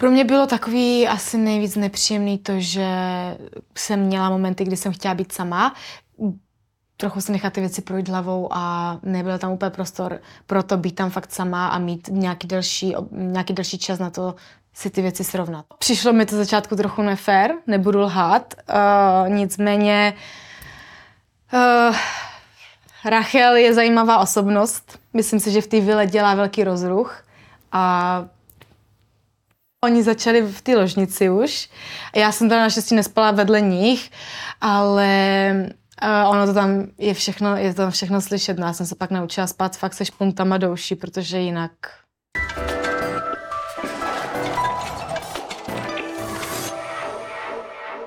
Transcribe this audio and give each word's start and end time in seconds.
Pro 0.00 0.10
mě 0.10 0.24
bylo 0.24 0.46
takový 0.46 1.08
asi 1.08 1.38
nejvíc 1.38 1.76
nepříjemný 1.76 2.38
to, 2.38 2.52
že 2.56 2.86
jsem 3.76 4.00
měla 4.00 4.30
momenty, 4.30 4.64
kdy 4.64 4.76
jsem 4.76 4.92
chtěla 4.92 5.14
být 5.14 5.32
sama, 5.32 5.74
trochu 6.96 7.20
si 7.20 7.32
nechat 7.32 7.52
ty 7.52 7.60
věci 7.60 7.82
projít 7.82 8.08
hlavou 8.08 8.48
a 8.50 8.98
nebyl 9.02 9.38
tam 9.38 9.52
úplně 9.52 9.70
prostor 9.70 10.20
pro 10.46 10.62
to 10.62 10.76
být 10.76 10.92
tam 10.92 11.10
fakt 11.10 11.32
sama 11.32 11.68
a 11.68 11.78
mít 11.78 12.08
nějaký 12.12 12.48
delší, 12.48 12.94
nějaký 13.10 13.52
delší 13.52 13.78
čas 13.78 13.98
na 13.98 14.10
to 14.10 14.34
si 14.74 14.90
ty 14.90 15.02
věci 15.02 15.24
srovnat. 15.24 15.64
Přišlo 15.78 16.12
mi 16.12 16.26
to 16.26 16.36
začátku 16.36 16.76
trochu 16.76 17.02
nefér, 17.02 17.54
nebudu 17.66 18.00
lhát, 18.00 18.54
uh, 18.68 19.28
nicméně 19.28 20.14
uh, 21.52 21.96
Rachel 23.04 23.56
je 23.56 23.74
zajímavá 23.74 24.18
osobnost. 24.18 24.98
Myslím 25.12 25.40
si, 25.40 25.50
že 25.50 25.60
v 25.60 25.66
té 25.66 25.80
vile 25.80 26.06
dělá 26.06 26.34
velký 26.34 26.64
rozruch 26.64 27.24
a 27.72 28.24
Oni 29.84 30.02
začali 30.02 30.42
v 30.42 30.62
té 30.62 30.76
ložnici 30.76 31.30
už. 31.30 31.70
Já 32.16 32.32
jsem 32.32 32.48
teda 32.48 32.60
naštěstí 32.60 32.94
nespala 32.94 33.30
vedle 33.30 33.60
nich, 33.60 34.10
ale 34.60 35.06
uh, 36.02 36.30
ono 36.30 36.46
to 36.46 36.54
tam 36.54 36.86
je 36.98 37.14
všechno, 37.14 37.56
je 37.56 37.74
tam 37.74 37.90
všechno 37.90 38.20
slyšet. 38.20 38.58
No, 38.58 38.66
já 38.66 38.72
jsem 38.72 38.86
se 38.86 38.94
pak 38.94 39.10
naučila 39.10 39.46
spát 39.46 39.76
fakt 39.76 39.94
se 39.94 40.04
špuntama 40.04 40.58
do 40.58 40.72
uší, 40.72 40.94
protože 40.94 41.38
jinak... 41.38 41.70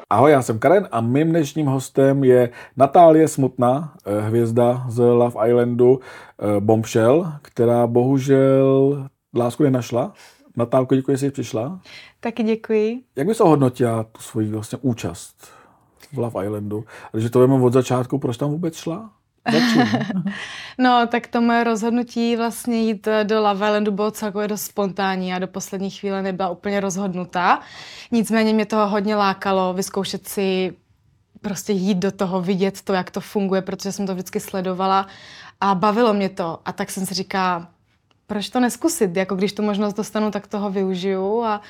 Ahoj, 0.09 0.31
já 0.31 0.41
jsem 0.41 0.59
Karen 0.59 0.87
a 0.91 1.01
mým 1.01 1.29
dnešním 1.29 1.67
hostem 1.67 2.23
je 2.23 2.49
Natálie 2.77 3.27
Smutná, 3.27 3.93
eh, 4.05 4.21
hvězda 4.21 4.85
z 4.89 4.99
Love 4.99 5.49
Islandu 5.49 5.99
eh, 5.99 6.59
Bombshell, 6.59 7.33
která 7.41 7.87
bohužel 7.87 9.07
lásku 9.35 9.63
nenašla. 9.63 10.13
Natálko, 10.55 10.95
děkuji, 10.95 11.11
že 11.11 11.17
jsi 11.17 11.31
přišla. 11.31 11.79
Taky 12.19 12.43
děkuji. 12.43 13.03
Jak 13.15 13.27
bys 13.27 13.41
ohodnotila 13.41 14.03
tu 14.03 14.21
svoji 14.21 14.51
vlastně 14.51 14.77
účast 14.81 15.47
v 16.13 16.17
Love 16.17 16.45
Islandu? 16.45 16.85
Když 17.11 17.31
to 17.31 17.47
vím 17.47 17.63
od 17.63 17.73
začátku, 17.73 18.19
proč 18.19 18.37
tam 18.37 18.49
vůbec 18.49 18.75
šla? 18.75 19.09
no, 20.77 21.07
tak 21.07 21.27
to 21.27 21.41
moje 21.41 21.63
rozhodnutí 21.63 22.35
vlastně 22.35 22.81
jít 22.81 23.07
do 23.23 23.41
Love 23.41 23.67
Islandu 23.67 23.91
bylo 23.91 24.11
celkově 24.11 24.47
dost 24.47 24.61
spontánní 24.61 25.33
a 25.33 25.39
do 25.39 25.47
poslední 25.47 25.89
chvíle 25.89 26.21
nebyla 26.21 26.49
úplně 26.49 26.79
rozhodnutá. 26.79 27.59
Nicméně 28.11 28.53
mě 28.53 28.65
toho 28.65 28.87
hodně 28.87 29.15
lákalo 29.15 29.73
vyzkoušet 29.73 30.27
si 30.27 30.73
prostě 31.41 31.73
jít 31.73 31.97
do 31.97 32.11
toho, 32.11 32.41
vidět 32.41 32.81
to, 32.81 32.93
jak 32.93 33.11
to 33.11 33.21
funguje, 33.21 33.61
protože 33.61 33.91
jsem 33.91 34.07
to 34.07 34.13
vždycky 34.13 34.39
sledovala 34.39 35.07
a 35.61 35.75
bavilo 35.75 36.13
mě 36.13 36.29
to. 36.29 36.59
A 36.65 36.71
tak 36.71 36.91
jsem 36.91 37.05
si 37.05 37.13
říkala, 37.13 37.67
proč 38.31 38.49
to 38.49 38.59
neskusit? 38.59 39.17
Jako 39.17 39.35
když 39.35 39.53
tu 39.53 39.63
možnost 39.63 39.93
dostanu, 39.93 40.31
tak 40.31 40.47
toho 40.47 40.69
využiju 40.69 41.43
a, 41.43 41.61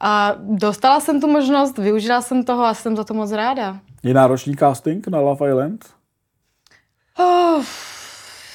a 0.00 0.34
dostala 0.38 1.00
jsem 1.00 1.20
tu 1.20 1.26
možnost, 1.26 1.78
využila 1.78 2.22
jsem 2.22 2.44
toho 2.44 2.64
a 2.64 2.74
jsem 2.74 2.96
za 2.96 3.04
to 3.04 3.14
moc 3.14 3.32
ráda. 3.32 3.80
Je 4.02 4.14
náročný 4.14 4.56
casting 4.56 5.08
na 5.08 5.20
Love 5.20 5.48
Island? 5.48 5.84
Oh, 7.18 7.64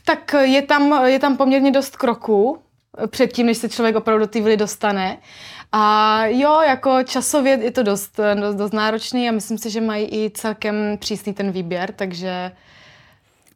tak 0.05 0.35
je 0.41 0.61
tam, 0.61 1.05
je 1.05 1.19
tam 1.19 1.37
poměrně 1.37 1.71
dost 1.71 1.95
kroků 1.95 2.57
předtím, 3.07 3.45
než 3.45 3.57
se 3.57 3.69
člověk 3.69 3.95
opravdu 3.95 4.25
do 4.25 4.27
té 4.27 4.41
vily 4.41 4.57
dostane. 4.57 5.17
A 5.71 6.25
jo, 6.25 6.61
jako 6.61 7.03
časově 7.03 7.59
je 7.63 7.71
to 7.71 7.83
dost, 7.83 8.19
dost, 8.39 8.55
dost 8.55 8.73
náročný 8.73 9.29
a 9.29 9.31
myslím 9.31 9.57
si, 9.57 9.69
že 9.69 9.81
mají 9.81 10.05
i 10.05 10.31
celkem 10.33 10.75
přísný 10.99 11.33
ten 11.33 11.51
výběr, 11.51 11.91
takže... 11.91 12.51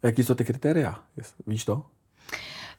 Jaký 0.03 0.23
jsou 0.23 0.33
ty 0.33 0.45
kritéria? 0.45 0.95
Víš 1.47 1.65
to? 1.65 1.83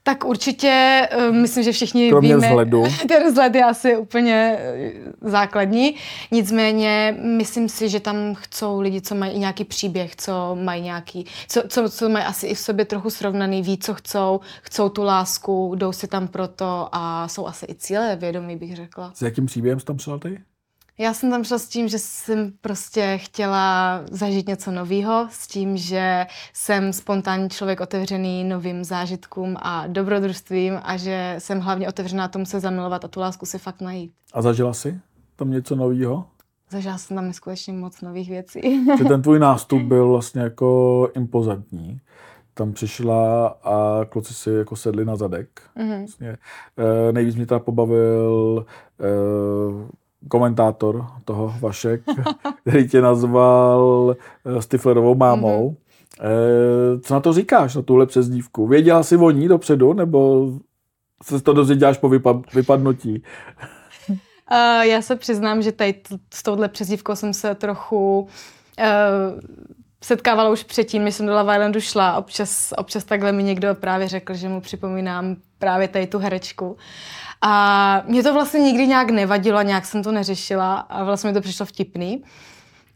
Tak 0.07 0.25
určitě, 0.25 1.03
uh, 1.17 1.35
myslím, 1.35 1.65
že 1.65 1.73
všichni 1.73 2.11
Kromě 2.11 2.35
víme. 2.35 2.47
vzhledu. 2.47 2.85
Ten 3.09 3.31
vzhled 3.31 3.55
je 3.55 3.65
asi 3.65 3.97
úplně 3.97 4.59
eh, 4.59 4.93
základní. 5.21 5.95
Nicméně, 6.31 7.17
myslím 7.23 7.69
si, 7.69 7.89
že 7.89 8.01
tam 8.01 8.35
chcou 8.35 8.81
lidi, 8.81 9.01
co 9.01 9.15
mají 9.15 9.39
nějaký 9.39 9.65
příběh, 9.65 10.17
co 10.17 10.57
mají 10.61 10.83
nějaký, 10.83 11.27
co, 11.49 11.63
co, 11.69 11.89
co 11.89 12.09
mají 12.09 12.25
asi 12.25 12.47
i 12.47 12.55
v 12.55 12.59
sobě 12.59 12.85
trochu 12.85 13.11
srovnaný, 13.11 13.63
ví, 13.63 13.79
co 13.79 13.95
chcou, 13.95 14.41
chcou 14.63 14.89
tu 14.89 15.03
lásku, 15.03 15.75
jdou 15.77 15.93
si 15.93 16.07
tam 16.07 16.29
proto 16.29 16.89
a 16.93 17.29
jsou 17.29 17.47
asi 17.47 17.67
i 17.69 17.75
cíle 17.75 18.17
vědomí, 18.17 18.57
bych 18.57 18.77
řekla. 18.77 19.13
S 19.15 19.23
jakým 19.23 19.47
příběhem 19.47 19.81
jsi 19.81 19.87
tam 19.87 19.99
šel 19.99 20.19
ty? 20.19 20.39
Já 20.99 21.15
jsem 21.15 21.31
tam 21.31 21.45
šla 21.45 21.59
s 21.59 21.69
tím, 21.69 21.89
že 21.89 21.99
jsem 21.99 22.53
prostě 22.61 23.19
chtěla 23.19 24.01
zažít 24.11 24.49
něco 24.49 24.71
nového, 24.71 25.29
s 25.31 25.47
tím, 25.47 25.77
že 25.77 26.27
jsem 26.53 26.93
spontánní 26.93 27.49
člověk 27.51 27.81
otevřený 27.81 28.45
novým 28.45 28.85
zážitkům 28.85 29.57
a 29.61 29.87
dobrodružstvím 29.87 30.81
a 30.83 30.97
že 30.97 31.37
jsem 31.39 31.61
hlavně 31.61 31.89
otevřená 31.89 32.29
tomu 32.29 32.47
se 32.47 32.61
zamilovat 32.61 33.05
a 33.05 33.09
tu 33.09 33.21
lásku 33.21 33.47
si 33.47 33.59
fakt 33.59 33.81
najít. 33.81 34.13
A 34.33 34.43
zažila 34.43 34.73
jsi 34.73 35.01
tam 35.37 35.51
něco 35.51 35.77
nového? 35.77 36.27
Zažila 36.71 36.99
jsem 36.99 37.17
tam 37.17 37.27
neskutečně 37.27 37.73
moc 37.73 38.01
nových 38.01 38.31
věcí. 38.31 38.87
Že 38.99 39.05
ten 39.05 39.23
tvůj 39.23 39.39
nástup 39.39 39.83
byl 39.89 40.09
vlastně 40.09 40.41
jako 40.41 41.09
impozantní 41.15 42.01
tam 42.55 42.73
přišla 42.73 43.47
a 43.47 44.05
kluci 44.09 44.35
si 44.35 44.51
jako 44.51 44.77
sedli 44.77 45.05
na 45.05 45.17
zadek. 45.17 45.63
Mm-hmm. 45.77 45.99
Vlastně. 45.99 46.37
E, 47.09 47.13
nejvíc 47.13 47.37
mě 47.37 47.47
teda 47.47 47.59
pobavil 47.59 48.67
e, 49.01 49.07
komentátor 50.29 51.07
toho 51.25 51.55
Vašek, 51.61 52.03
který 52.61 52.89
tě 52.89 53.01
nazval 53.01 54.17
eh, 54.45 54.63
Stiflerovou 54.63 55.15
mámou. 55.15 55.71
Mm-hmm. 55.71 57.01
co 57.01 57.15
na 57.15 57.21
to 57.21 57.33
říkáš, 57.33 57.75
na 57.75 57.83
tuhle 57.83 58.07
přezdívku? 58.07 58.67
Věděla 58.67 59.03
jsi 59.03 59.17
o 59.17 59.31
ní 59.31 59.49
dopředu, 59.49 59.93
nebo 59.93 60.51
se 61.23 61.41
to 61.41 61.53
dozvěděláš 61.53 61.99
po 61.99 62.09
vypad, 62.09 62.37
vypadnutí? 62.55 63.23
Uh, 64.53 64.81
já 64.81 65.03
se 65.03 65.17
přiznám, 65.17 65.63
že 65.63 65.73
tady 65.73 65.93
t- 65.93 66.19
s 66.35 66.43
touhle 66.43 66.69
přezdívkou 66.69 67.15
jsem 67.15 67.35
se 67.35 67.55
trochu 67.55 68.21
uh, 68.21 69.41
setkávala 70.05 70.51
už 70.51 70.63
předtím, 70.63 71.05
než 71.05 71.15
jsem 71.15 71.27
do 71.27 71.35
Love 71.35 71.55
Islandu 71.55 71.81
šla. 71.81 72.17
Občas, 72.17 72.73
občas 72.77 73.05
takhle 73.05 73.33
mi 73.33 73.43
někdo 73.43 73.75
právě 73.75 74.09
řekl, 74.09 74.35
že 74.35 74.49
mu 74.49 74.61
připomínám 74.61 75.37
právě 75.59 75.89
tady 75.89 76.07
tu 76.07 76.19
herečku. 76.19 76.77
A 77.41 78.03
mě 78.07 78.23
to 78.23 78.35
vlastně 78.35 78.61
nikdy 78.61 78.87
nějak 78.87 79.11
nevadilo, 79.11 79.63
nějak 79.63 79.87
jsem 79.87 80.03
to 80.03 80.13
neřešila 80.13 80.77
a 80.77 81.05
vlastně 81.05 81.31
mi 81.31 81.35
to 81.35 81.41
přišlo 81.41 81.67
vtipný. 81.67 82.25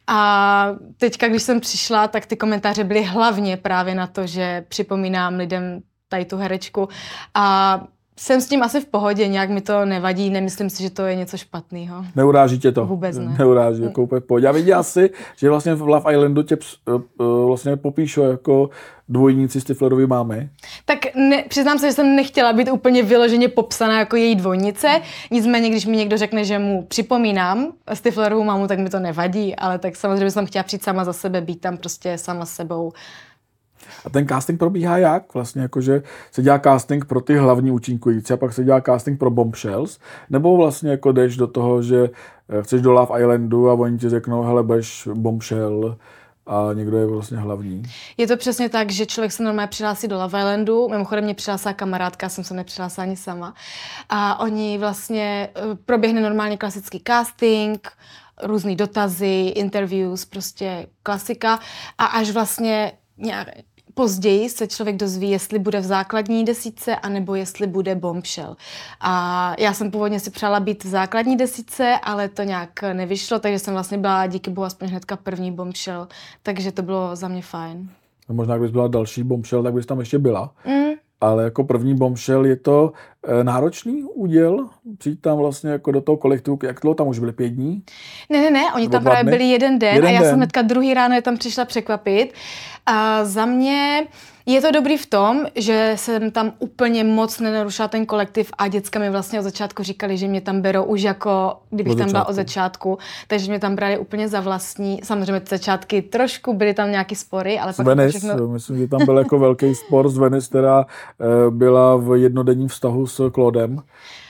A 0.06 0.66
teďka, 0.96 1.28
když 1.28 1.42
jsem 1.42 1.60
přišla, 1.60 2.08
tak 2.08 2.26
ty 2.26 2.36
komentáře 2.36 2.84
byly 2.84 3.02
hlavně 3.02 3.56
právě 3.56 3.94
na 3.94 4.06
to, 4.06 4.26
že 4.26 4.64
připomínám 4.68 5.34
lidem 5.34 5.80
tady 6.08 6.24
tu 6.24 6.36
herečku. 6.36 6.88
A 7.34 7.80
jsem 8.20 8.41
s 8.41 8.47
tím 8.47 8.62
asi 8.62 8.81
v 8.81 8.84
pohodě, 8.84 9.28
nějak 9.28 9.50
mi 9.50 9.60
to 9.60 9.84
nevadí, 9.84 10.31
nemyslím 10.31 10.70
si, 10.70 10.82
že 10.82 10.91
to 10.91 11.03
je 11.03 11.16
něco 11.16 11.36
špatného. 11.36 12.04
Neuráží 12.16 12.58
tě 12.58 12.72
to? 12.72 12.86
Vůbec 12.86 13.19
ne. 13.19 13.36
Neuráží, 13.38 13.82
jako 13.82 14.03
úplně 14.03 14.20
pohodě. 14.20 14.47
Já 14.47 14.53
viděla 14.53 14.82
si, 14.82 15.10
že 15.36 15.50
vlastně 15.50 15.75
v 15.75 15.82
Love 15.82 16.12
Islandu 16.12 16.42
tě 16.42 16.56
uh, 16.86 17.47
vlastně 17.47 17.76
popíšu 17.76 18.20
jako 18.20 18.70
dvojnici 19.08 19.60
Stiflerovy 19.60 20.06
mámy. 20.06 20.48
Tak 20.84 20.98
ne, 21.14 21.44
přiznám 21.48 21.78
se, 21.78 21.86
že 21.86 21.92
jsem 21.92 22.16
nechtěla 22.16 22.53
být 22.53 22.70
úplně 22.70 23.03
vyloženě 23.03 23.48
popsaná 23.48 23.98
jako 23.98 24.16
její 24.16 24.34
dvojnice, 24.34 25.00
nicméně, 25.31 25.70
když 25.70 25.87
mi 25.87 25.97
někdo 25.97 26.16
řekne, 26.16 26.44
že 26.44 26.58
mu 26.58 26.82
připomínám 26.82 27.72
Stiflerovu 27.94 28.44
mámu, 28.44 28.66
tak 28.66 28.78
mi 28.78 28.91
to 28.91 28.98
nevadí, 28.98 29.56
ale 29.56 29.78
tak 29.78 29.97
samozřejmě 29.97 30.31
jsem 30.31 30.47
chtěla 30.47 30.62
přijít 30.62 30.84
sama 30.84 31.04
za 31.04 31.12
sebe, 31.12 31.41
být 31.41 31.60
tam 31.60 31.76
prostě 31.76 32.19
sama 32.19 32.47
sebou 32.47 32.92
a 34.04 34.10
ten 34.10 34.28
casting 34.28 34.58
probíhá 34.58 34.98
jak? 34.98 35.34
Vlastně 35.34 35.62
jakože 35.62 36.02
se 36.32 36.42
dělá 36.42 36.58
casting 36.58 37.04
pro 37.04 37.20
ty 37.20 37.36
hlavní 37.36 37.70
účinkující 37.70 38.32
a 38.32 38.36
pak 38.36 38.52
se 38.52 38.64
dělá 38.64 38.80
casting 38.80 39.18
pro 39.18 39.30
bombshells? 39.30 39.98
Nebo 40.30 40.56
vlastně 40.56 40.90
jako 40.90 41.12
jdeš 41.12 41.36
do 41.36 41.46
toho, 41.46 41.82
že 41.82 42.10
eh, 42.48 42.62
chceš 42.62 42.82
do 42.82 42.92
Love 42.92 43.20
Islandu 43.20 43.70
a 43.70 43.74
oni 43.74 43.98
ti 43.98 44.08
řeknou, 44.08 44.42
hele, 44.42 44.62
budeš 44.62 45.08
bombshell, 45.14 45.96
a 46.46 46.72
někdo 46.74 46.96
je 46.96 47.06
vlastně 47.06 47.38
hlavní. 47.38 47.82
Je 48.16 48.26
to 48.26 48.36
přesně 48.36 48.68
tak, 48.68 48.90
že 48.90 49.06
člověk 49.06 49.32
se 49.32 49.42
normálně 49.42 49.68
přihlásí 49.68 50.08
do 50.08 50.18
Love 50.18 50.38
Islandu, 50.38 50.88
mimochodem 50.88 51.24
mě 51.24 51.34
přihlásila 51.34 51.74
kamarádka, 51.74 52.28
jsem 52.28 52.44
se 52.44 52.54
nepřihlásila 52.54 53.04
ani 53.04 53.16
sama. 53.16 53.54
A 54.08 54.40
oni 54.40 54.78
vlastně, 54.78 55.48
eh, 55.56 55.60
proběhne 55.86 56.20
normálně 56.20 56.56
klasický 56.56 57.02
casting, 57.06 57.88
různý 58.43 58.76
dotazy, 58.76 59.52
interviews, 59.56 60.25
prostě 60.25 60.86
klasika. 61.02 61.58
A 61.98 62.04
až 62.04 62.31
vlastně 62.31 62.93
nějak, 63.19 63.48
Později 63.94 64.48
se 64.48 64.66
člověk 64.66 64.96
dozví, 64.96 65.31
jestli 65.31 65.58
bude 65.58 65.81
v 65.81 65.84
základní 65.84 66.44
desíce, 66.44 66.96
anebo 66.96 67.34
jestli 67.34 67.66
bude 67.66 67.94
bombshell. 67.94 68.56
A 69.00 69.54
já 69.58 69.72
jsem 69.72 69.90
původně 69.90 70.20
si 70.20 70.31
přála 70.31 70.60
být 70.60 70.84
v 70.84 70.88
základní 70.88 71.37
desíce, 71.37 71.98
ale 72.02 72.28
to 72.28 72.42
nějak 72.42 72.82
nevyšlo, 72.92 73.38
takže 73.38 73.58
jsem 73.58 73.75
vlastně 73.75 73.98
byla 73.98 74.26
díky 74.26 74.50
bohu 74.50 74.64
aspoň 74.64 74.88
hnedka 74.88 75.16
první 75.16 75.52
bombshell, 75.52 76.08
takže 76.42 76.72
to 76.72 76.82
bylo 76.82 77.16
za 77.16 77.28
mě 77.28 77.42
fajn. 77.42 77.90
A 78.28 78.32
možná, 78.32 78.56
kdybys 78.56 78.72
byla 78.72 78.88
další 78.88 79.22
bombshell, 79.22 79.62
tak 79.62 79.75
bys 79.75 79.87
tam 79.87 80.00
ještě 80.00 80.19
byla. 80.19 80.52
Mm. 80.66 80.90
Ale 81.20 81.44
jako 81.44 81.64
první 81.64 81.94
bombshell 81.94 82.46
je 82.46 82.56
to 82.56 82.93
náročný 83.43 84.02
úděl 84.02 84.69
přijít 84.99 85.20
tam 85.20 85.38
vlastně 85.38 85.70
jako 85.70 85.93
do 85.93 86.00
toho 86.00 86.17
kolektivu, 86.17 86.58
jak 86.62 86.81
dlouho 86.82 86.94
tam 86.94 87.08
už 87.08 87.19
byli 87.19 87.32
pět 87.32 87.49
dní? 87.49 87.82
Ne, 88.31 88.38
ne, 88.40 88.50
ne, 88.50 88.72
oni 88.75 88.88
tam 88.88 89.02
právě 89.02 89.22
dny? 89.22 89.32
byli 89.32 89.50
jeden 89.50 89.78
den 89.78 89.94
Jeden 89.94 90.08
a 90.08 90.12
já 90.12 90.20
den. 90.20 90.28
jsem 90.28 90.37
hnedka 90.37 90.62
druhý 90.62 90.94
ráno 90.94 91.14
je 91.14 91.22
tam 91.22 91.37
přišla 91.37 91.64
překvapit. 91.64 92.34
A 92.87 93.25
za 93.25 93.46
mě 93.46 94.06
je 94.46 94.61
to 94.61 94.70
dobrý 94.70 94.96
v 94.96 95.06
tom, 95.06 95.44
že 95.55 95.93
jsem 95.96 96.31
tam 96.31 96.52
úplně 96.58 97.05
moc 97.05 97.40
nenarušila 97.40 97.88
ten 97.88 98.06
kolektiv 98.06 98.50
a 98.58 98.69
děcka 98.69 98.99
mi 98.99 99.11
vlastně 99.11 99.40
od 99.40 99.43
začátku 99.43 99.82
říkali, 99.82 100.17
že 100.17 100.28
mě 100.28 100.40
tam 100.40 100.61
berou 100.61 100.84
už 100.84 101.02
jako, 101.02 101.56
kdybych 101.70 101.96
tam 101.96 102.11
byla 102.11 102.28
od 102.28 102.32
začátku. 102.32 102.99
takže 103.28 103.50
mě 103.50 103.58
tam 103.58 103.76
brali 103.76 103.99
úplně 103.99 104.28
za 104.28 104.40
vlastní. 104.40 105.00
Samozřejmě 105.05 105.40
ty 105.40 105.46
začátky 105.50 106.02
trošku 106.02 106.55
byly 106.55 106.75
tam 106.75 106.90
nějaký 106.90 107.14
spory, 107.14 107.58
ale 107.58 107.72
pak 107.72 107.87
to 107.87 107.94
Venice, 107.94 108.19
všechno... 108.19 108.49
myslím, 108.49 108.78
že 108.78 108.88
tam 108.88 109.05
byl 109.05 109.19
jako 109.19 109.38
velký 109.38 109.75
spor 109.75 110.08
z 110.08 110.19
Venice, 110.19 110.49
která 110.49 110.87
e, 110.87 111.50
byla 111.50 111.96
v 111.96 112.20
jednodenním 112.20 112.69
vztahu 112.69 113.06
s 113.10 113.30
Claudem. 113.30 113.82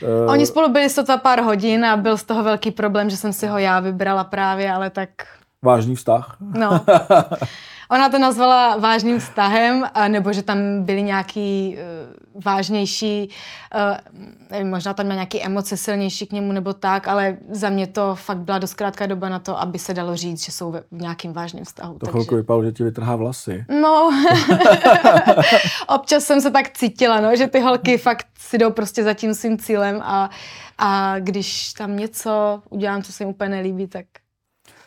E, 0.02 0.26
Oni 0.26 0.46
spolu 0.46 0.68
byli 0.68 0.90
sotva 0.90 1.16
pár 1.16 1.40
hodin 1.40 1.84
a 1.84 1.96
byl 1.96 2.16
z 2.16 2.24
toho 2.24 2.42
velký 2.44 2.70
problém, 2.70 3.10
že 3.10 3.16
jsem 3.16 3.32
si 3.32 3.46
ho 3.46 3.58
já 3.58 3.80
vybrala 3.80 4.24
právě, 4.24 4.72
ale 4.72 4.90
tak 4.90 5.10
Vážný 5.62 5.96
vztah. 5.96 6.36
No. 6.40 6.80
Ona 7.90 8.08
to 8.08 8.18
nazvala 8.18 8.76
vážným 8.76 9.18
vztahem, 9.18 9.84
a 9.94 10.08
nebo 10.08 10.32
že 10.32 10.42
tam 10.42 10.58
byly 10.82 11.02
nějaký 11.02 11.76
uh, 12.34 12.42
vážnější, 12.44 13.30
uh, 13.74 14.20
nevím, 14.50 14.70
možná 14.70 14.94
tam 14.94 15.06
měl 15.06 15.16
nějaké 15.16 15.40
emoce 15.40 15.76
silnější 15.76 16.26
k 16.26 16.32
němu 16.32 16.52
nebo 16.52 16.72
tak, 16.72 17.08
ale 17.08 17.36
za 17.50 17.70
mě 17.70 17.86
to 17.86 18.14
fakt 18.14 18.38
byla 18.38 18.58
dost 18.58 18.74
krátká 18.74 19.06
doba 19.06 19.28
na 19.28 19.38
to, 19.38 19.60
aby 19.60 19.78
se 19.78 19.94
dalo 19.94 20.16
říct, 20.16 20.44
že 20.44 20.52
jsou 20.52 20.72
v 20.72 21.02
nějakým 21.02 21.32
vážným 21.32 21.64
vztahu. 21.64 21.98
To 21.98 22.06
chvilku 22.06 22.36
vypadalo, 22.36 22.64
že 22.64 22.72
ti 22.72 22.84
vytrhá 22.84 23.16
vlasy. 23.16 23.64
No, 23.82 24.10
občas 25.88 26.24
jsem 26.24 26.40
se 26.40 26.50
tak 26.50 26.70
cítila, 26.70 27.20
no, 27.20 27.36
že 27.36 27.46
ty 27.46 27.60
holky 27.60 27.98
fakt 27.98 28.26
si 28.38 28.58
jdou 28.58 28.70
prostě 28.70 29.04
za 29.04 29.14
tím 29.14 29.34
svým 29.34 29.58
cílem 29.58 30.00
a, 30.02 30.30
a 30.78 31.18
když 31.18 31.72
tam 31.72 31.96
něco 31.96 32.62
udělám, 32.70 33.02
co 33.02 33.12
se 33.12 33.22
jim 33.24 33.30
úplně 33.30 33.50
nelíbí, 33.50 33.86
tak 33.86 34.04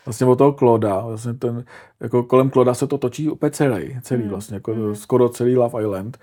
Vlastně 0.06 0.28
od 0.28 0.36
toho 0.36 0.54
Kloda, 0.54 1.00
vlastně 1.00 1.34
ten, 1.34 1.66
jako 2.00 2.24
kolem 2.24 2.50
Kloda 2.50 2.74
se 2.74 2.88
to 2.88 2.98
točí 2.98 3.30
úplně 3.30 3.52
celý, 3.52 4.00
celý 4.02 4.24
Mm. 4.24 4.30
vlastně, 4.30 4.56
jako 4.56 4.96
skoro 4.96 5.30
celý 5.30 5.58
Love 5.58 5.82
Island, 5.82 6.18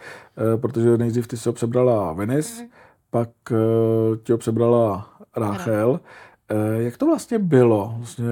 eh, 0.55 0.57
protože 0.57 0.99
nejdřív 0.99 1.27
ty 1.29 1.37
si 1.37 1.49
ho 1.49 1.53
přebrala 1.53 2.13
Venice, 2.13 2.63
Mm. 2.63 2.69
pak 3.11 3.29
eh, 3.53 4.17
ti 4.23 4.33
ho 4.33 4.39
přebrala 4.39 5.11
Rachel. 5.37 6.01
Eh, 6.49 6.83
Jak 6.83 6.97
to 6.97 7.07
vlastně 7.07 7.39
bylo? 7.39 7.95
Vlastně, 7.99 8.25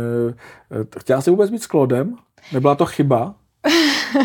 eh, 0.70 0.84
chtěla 1.00 1.20
jsi 1.20 1.30
vůbec 1.30 1.50
být 1.50 1.62
s 1.62 1.66
Klodem? 1.66 2.16
Nebyla 2.52 2.74
to 2.74 2.86
chyba? 2.86 3.34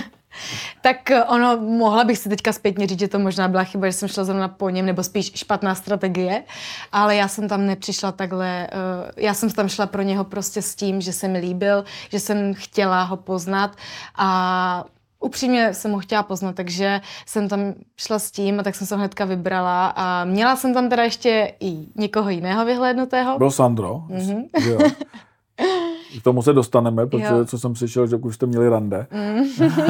Tak 0.84 1.12
eh, 1.12 1.24
ono, 1.24 1.58
mohla 1.58 2.04
bych 2.04 2.18
si 2.18 2.30
teďka 2.30 2.54
zpětně 2.54 2.88
říct, 2.88 3.00
že 3.00 3.08
to 3.08 3.20
možná 3.20 3.48
byla 3.48 3.64
chyba, 3.64 3.88
že 3.88 3.94
jsem 3.94 4.10
šla 4.10 4.24
zrovna 4.24 4.48
po 4.48 4.70
něm, 4.70 4.86
nebo 4.86 5.04
spíš 5.04 5.32
špatná 5.36 5.76
strategie, 5.76 6.44
ale 6.92 7.16
já 7.16 7.28
jsem 7.28 7.48
tam 7.48 7.66
nepřišla 7.66 8.12
takhle, 8.12 8.68
eh, 8.68 9.12
já 9.18 9.34
jsem 9.34 9.50
tam 9.50 9.70
šla 9.70 9.86
pro 9.86 10.02
něho 10.02 10.24
prostě 10.24 10.62
s 10.62 10.76
tím, 10.76 11.02
že 11.02 11.14
se 11.14 11.28
mi 11.28 11.40
líbil, 11.40 11.84
že 12.12 12.20
jsem 12.20 12.54
chtěla 12.54 13.04
ho 13.04 13.18
poznat 13.18 13.72
a 14.18 14.84
upřímně 15.20 15.74
jsem 15.74 15.92
ho 15.92 16.00
chtěla 16.00 16.24
poznat, 16.24 16.56
takže 16.56 17.02
jsem 17.26 17.50
tam 17.50 17.74
šla 17.98 18.20
s 18.20 18.32
tím 18.32 18.60
a 18.60 18.64
tak 18.64 18.76
jsem 18.76 18.88
se 18.88 18.96
hnedka 18.96 19.26
vybrala 19.26 19.88
a 19.96 20.24
měla 20.26 20.56
jsem 20.56 20.74
tam 20.74 20.90
teda 20.90 21.04
ještě 21.04 21.54
i 21.60 21.78
někoho 21.96 22.30
jiného 22.30 22.66
vyhlédnutého. 22.66 23.38
Byl 23.38 23.52
Sandro, 23.52 24.04
Mhm. 24.10 24.44
že 24.64 24.70
jo. 24.72 24.80
K 26.20 26.24
tomu 26.24 26.42
se 26.42 26.54
dostaneme, 26.54 27.08
protože 27.08 27.26
Jo. 27.26 27.46
co 27.46 27.60
jsem 27.60 27.76
slyšel, 27.76 28.08
že 28.08 28.16
už 28.16 28.36
jste 28.36 28.46
měli 28.46 28.70
rande. 28.70 29.08
Mm. 29.12 29.44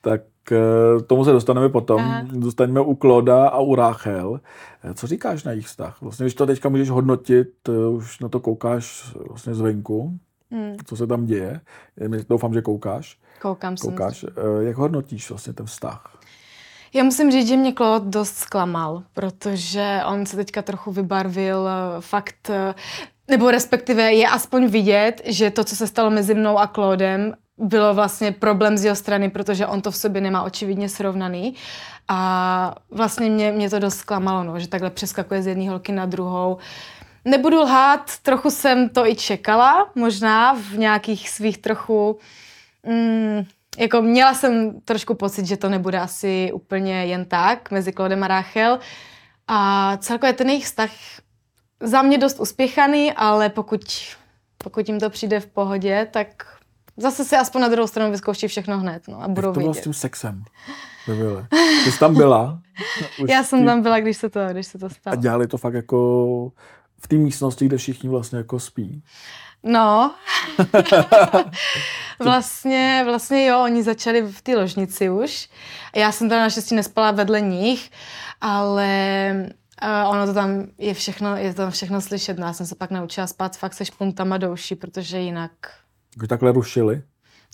tak 0.00 0.20
eh, 0.52 1.02
tomu 1.06 1.24
se 1.24 1.32
dostaneme 1.32 1.68
potom. 1.68 2.00
Aha. 2.00 2.22
Dostaneme 2.32 2.80
u 2.80 2.94
Kloda 2.94 3.48
a 3.48 3.58
u 3.60 3.74
Rachel. 3.74 4.40
Eh, 4.84 4.94
Co 4.94 5.06
říkáš 5.06 5.44
na 5.44 5.50
jejich 5.52 5.66
vztah? 5.66 5.96
Vlastně, 6.02 6.24
když 6.24 6.34
to 6.34 6.46
teďka 6.46 6.68
můžeš 6.68 6.90
hodnotit, 6.90 7.48
eh, 7.68 7.72
už 7.88 8.20
na 8.20 8.28
to 8.28 8.40
koukáš 8.40 9.12
vlastně 9.28 9.54
zvenku, 9.54 10.18
Mm. 10.50 10.76
co 10.84 10.96
se 10.96 11.06
tam 11.06 11.24
děje. 11.26 11.60
Doufám, 12.28 12.54
že 12.54 12.62
koukáš. 12.62 13.18
Koukám 13.42 13.76
koukáš. 13.76 14.24
Jak 14.60 14.76
hodnotíš 14.76 15.30
vlastně 15.30 15.52
ten 15.52 15.66
vztah? 15.66 16.12
Já 16.94 17.04
musím 17.04 17.30
říct, 17.32 17.48
že 17.48 17.56
mě 17.56 17.72
Claude 17.72 18.10
dost 18.10 18.34
zklamal, 18.36 19.02
protože 19.12 20.00
on 20.12 20.26
se 20.26 20.36
teďka 20.36 20.62
trochu 20.62 20.92
vybarvil 20.92 21.68
fakt, 22.00 22.50
nebo 23.28 23.50
respektive 23.50 24.12
je 24.12 24.28
aspoň 24.28 24.66
vidět, 24.66 25.20
že 25.24 25.50
to, 25.50 25.64
co 25.64 25.76
se 25.76 25.86
stalo 25.86 26.10
mezi 26.10 26.34
mnou 26.34 26.58
a 26.58 26.66
Claudem, 26.66 27.34
bylo 27.58 27.94
vlastně 27.94 28.32
problém 28.32 28.76
z 28.76 28.84
jeho 28.84 28.96
strany, 28.96 29.30
protože 29.30 29.66
on 29.66 29.80
to 29.80 29.90
v 29.90 29.96
sobě 29.96 30.20
nemá 30.20 30.42
očividně 30.42 30.88
srovnaný. 30.88 31.54
A 32.08 32.74
vlastně 32.90 33.30
mě, 33.30 33.52
mě 33.52 33.70
to 33.70 33.78
dost 33.78 33.96
zklamalo, 33.96 34.44
no, 34.44 34.60
že 34.60 34.68
takhle 34.68 34.90
přeskakuje 34.90 35.42
z 35.42 35.46
jedné 35.46 35.70
holky 35.70 35.92
na 35.92 36.06
druhou. 36.06 36.58
Nebudu 37.24 37.60
lhát, 37.60 38.10
trochu 38.22 38.50
jsem 38.50 38.88
to 38.88 39.06
i 39.06 39.14
čekala, 39.14 39.90
možná 39.94 40.54
v 40.54 40.78
nějakých 40.78 41.30
svých 41.30 41.58
trochu 41.58 42.18
mm, 42.86 43.44
jako 43.78 44.02
měla 44.02 44.34
jsem 44.34 44.80
trošku 44.80 45.14
pocit, 45.14 45.46
že 45.46 45.56
to 45.56 45.68
nebude 45.68 46.00
asi 46.00 46.50
úplně 46.52 47.04
jen 47.04 47.24
tak 47.24 47.70
mezi 47.70 47.92
Klodem 47.92 48.24
a 48.24 48.28
Rachel. 48.28 48.78
A 49.48 49.92
celkově 49.96 50.32
ten 50.32 50.48
jejich 50.48 50.64
vztah 50.64 50.90
za 51.80 52.02
mě 52.02 52.18
dost 52.18 52.40
uspěchaný, 52.40 53.12
ale 53.12 53.48
pokud, 53.48 53.80
pokud 54.58 54.88
jim 54.88 55.00
to 55.00 55.10
přijde 55.10 55.40
v 55.40 55.46
pohodě, 55.46 56.08
tak 56.10 56.46
zase 56.96 57.24
si 57.24 57.36
aspoň 57.36 57.60
na 57.60 57.68
druhou 57.68 57.86
stranu 57.88 58.10
vyzkouší 58.10 58.48
všechno 58.48 58.78
hned 58.78 59.02
no, 59.08 59.22
a 59.22 59.28
budou 59.28 59.48
Jak 59.48 59.54
to 59.54 59.60
bylo 59.60 59.72
s 59.72 59.76
vidět. 59.76 59.84
tím 59.84 59.94
sexem? 59.94 60.44
Vile? 61.08 61.46
Ty 61.84 61.92
jsi 61.92 61.98
tam 61.98 62.14
byla? 62.14 62.58
Už 63.22 63.30
Já 63.30 63.44
jsem 63.44 63.58
ti- 63.60 63.66
tam 63.66 63.82
byla, 63.82 64.00
když 64.00 64.16
se 64.16 64.28
to, 64.30 64.40
když 64.50 64.66
se 64.66 64.78
to 64.78 64.86
A 64.86 64.90
stalo. 64.90 65.16
dělali 65.16 65.46
to 65.46 65.58
fakt 65.58 65.74
jako 65.74 66.52
v 67.00 67.08
té 67.08 67.16
místnosti, 67.16 67.66
kde 67.66 67.76
všichni 67.76 68.08
vlastně 68.08 68.38
jako 68.38 68.60
spí. 68.60 69.02
No, 69.62 70.14
vlastně, 72.18 73.02
vlastně 73.04 73.46
jo, 73.46 73.62
oni 73.62 73.82
začali 73.82 74.22
v 74.22 74.42
té 74.42 74.56
ložnici 74.56 75.10
už. 75.10 75.48
Já 75.96 76.12
jsem 76.12 76.28
tam 76.28 76.38
naštěstí 76.38 76.74
nespala 76.74 77.10
vedle 77.10 77.40
nich, 77.40 77.90
ale 78.40 78.86
uh, 79.82 80.10
ono 80.10 80.26
to 80.26 80.34
tam 80.34 80.66
je 80.78 80.94
všechno, 80.94 81.36
je 81.36 81.54
tam 81.54 81.70
všechno 81.70 82.00
slyšet. 82.00 82.38
No, 82.38 82.46
já 82.46 82.52
jsem 82.52 82.66
se 82.66 82.74
pak 82.74 82.90
naučila 82.90 83.26
spát 83.26 83.56
fakt 83.56 83.74
se 83.74 83.84
špuntama 83.84 84.38
do 84.38 84.52
uší, 84.52 84.74
protože 84.74 85.18
jinak... 85.18 85.50
Když 86.16 86.28
takhle 86.28 86.52
rušili. 86.52 87.02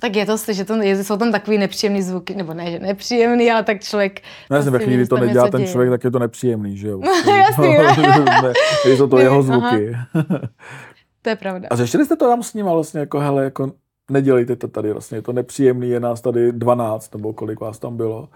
Tak 0.00 0.16
je 0.16 0.26
to 0.26 0.38
slyšet, 0.38 0.66
to, 0.66 0.74
je, 0.74 1.04
jsou 1.04 1.16
tam 1.16 1.32
takový 1.32 1.58
nepříjemný 1.58 2.02
zvuky, 2.02 2.34
nebo 2.34 2.54
ne, 2.54 2.70
že 2.70 2.78
nepříjemný, 2.78 3.50
ale 3.50 3.62
tak 3.62 3.80
člověk... 3.80 4.20
No 4.50 4.56
jasně, 4.56 4.70
ve 4.70 4.78
asi 4.78 4.86
chvíli, 4.86 5.06
to 5.06 5.16
nedělá 5.16 5.48
ten 5.48 5.66
člověk, 5.66 5.90
tak 5.90 6.04
je 6.04 6.10
to 6.10 6.18
nepříjemný, 6.18 6.76
že 6.76 6.88
jo? 6.88 7.00
Jasný, 7.26 7.76
ne, 8.86 8.96
jsou 8.96 9.06
to 9.06 9.16
Ne, 9.16 9.22
jeho 9.22 9.42
zvuky. 9.42 9.96
To 11.22 11.28
je 11.28 11.36
pravda. 11.36 11.68
A 11.70 11.76
řešili 11.76 12.04
jste 12.04 12.16
to 12.16 12.28
tam 12.28 12.42
s 12.42 12.54
ním 12.54 12.66
vlastně 12.66 13.00
jako, 13.00 13.20
hele, 13.20 13.44
jako 13.44 13.72
nedělejte 14.10 14.56
to 14.56 14.68
tady 14.68 14.92
vlastně, 14.92 15.18
je 15.18 15.22
to 15.22 15.32
nepříjemný, 15.32 15.90
je 15.90 16.00
nás 16.00 16.20
tady 16.20 16.52
12, 16.52 17.14
nebo 17.14 17.32
kolik 17.32 17.60
vás 17.60 17.78
tam 17.78 17.96
bylo. 17.96 18.28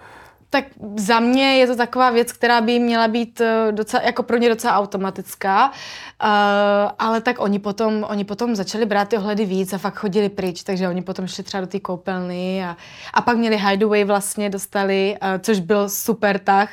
Tak 0.50 0.64
za 0.96 1.20
mě 1.20 1.56
je 1.56 1.66
to 1.66 1.76
taková 1.76 2.10
věc, 2.10 2.32
která 2.32 2.60
by 2.60 2.78
měla 2.78 3.08
být 3.08 3.40
eh, 3.40 3.72
docela, 3.72 4.02
jako 4.02 4.22
pro 4.22 4.36
ně 4.36 4.48
docela 4.48 4.76
automatická, 4.76 5.68
uh, 5.68 6.90
ale 6.98 7.20
tak 7.20 7.40
oni 7.40 7.58
potom, 7.58 8.06
oni 8.08 8.24
potom 8.24 8.56
začali 8.56 8.86
brát 8.86 9.08
ty 9.08 9.16
ohledy 9.16 9.44
víc 9.44 9.72
a 9.72 9.78
fakt 9.78 9.94
chodili 9.94 10.28
pryč, 10.28 10.62
takže 10.62 10.88
oni 10.88 11.02
potom 11.02 11.26
šli 11.26 11.44
třeba 11.44 11.60
do 11.60 11.66
té 11.66 11.80
koupelny 11.80 12.64
a, 12.64 12.76
a 13.14 13.22
pak 13.22 13.36
měli 13.36 13.56
hideaway 13.56 14.04
vlastně, 14.04 14.50
dostali, 14.50 15.16
uh, 15.22 15.28
což 15.38 15.60
byl 15.60 15.88
super 15.88 16.38
tah. 16.38 16.70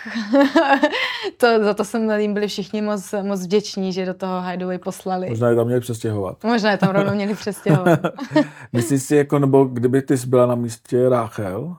to, 1.38 1.64
za 1.64 1.74
to 1.74 1.86
jsme 1.86 2.22
jim 2.22 2.34
byli 2.34 2.48
všichni 2.48 2.82
moc, 2.82 3.14
moc 3.22 3.44
vděční, 3.44 3.94
že 3.94 4.06
do 4.06 4.14
toho 4.14 4.42
hideaway 4.42 4.78
poslali. 4.78 5.30
Možná 5.30 5.50
je 5.50 5.56
tam 5.56 5.66
měli 5.66 5.82
přestěhovat. 5.82 6.44
Možná 6.44 6.72
je 6.72 6.78
tam 6.78 6.90
rovnou 6.90 7.14
měli 7.14 7.36
přestěhovat. 7.36 8.00
Myslíš 8.74 9.04
si, 9.04 9.16
jako, 9.16 9.40
nebo 9.40 9.66
kdyby 9.66 10.02
ty 10.02 10.18
jsi 10.18 10.28
byla 10.28 10.46
na 10.46 10.56
místě 10.56 11.10
Ráchel, 11.10 11.76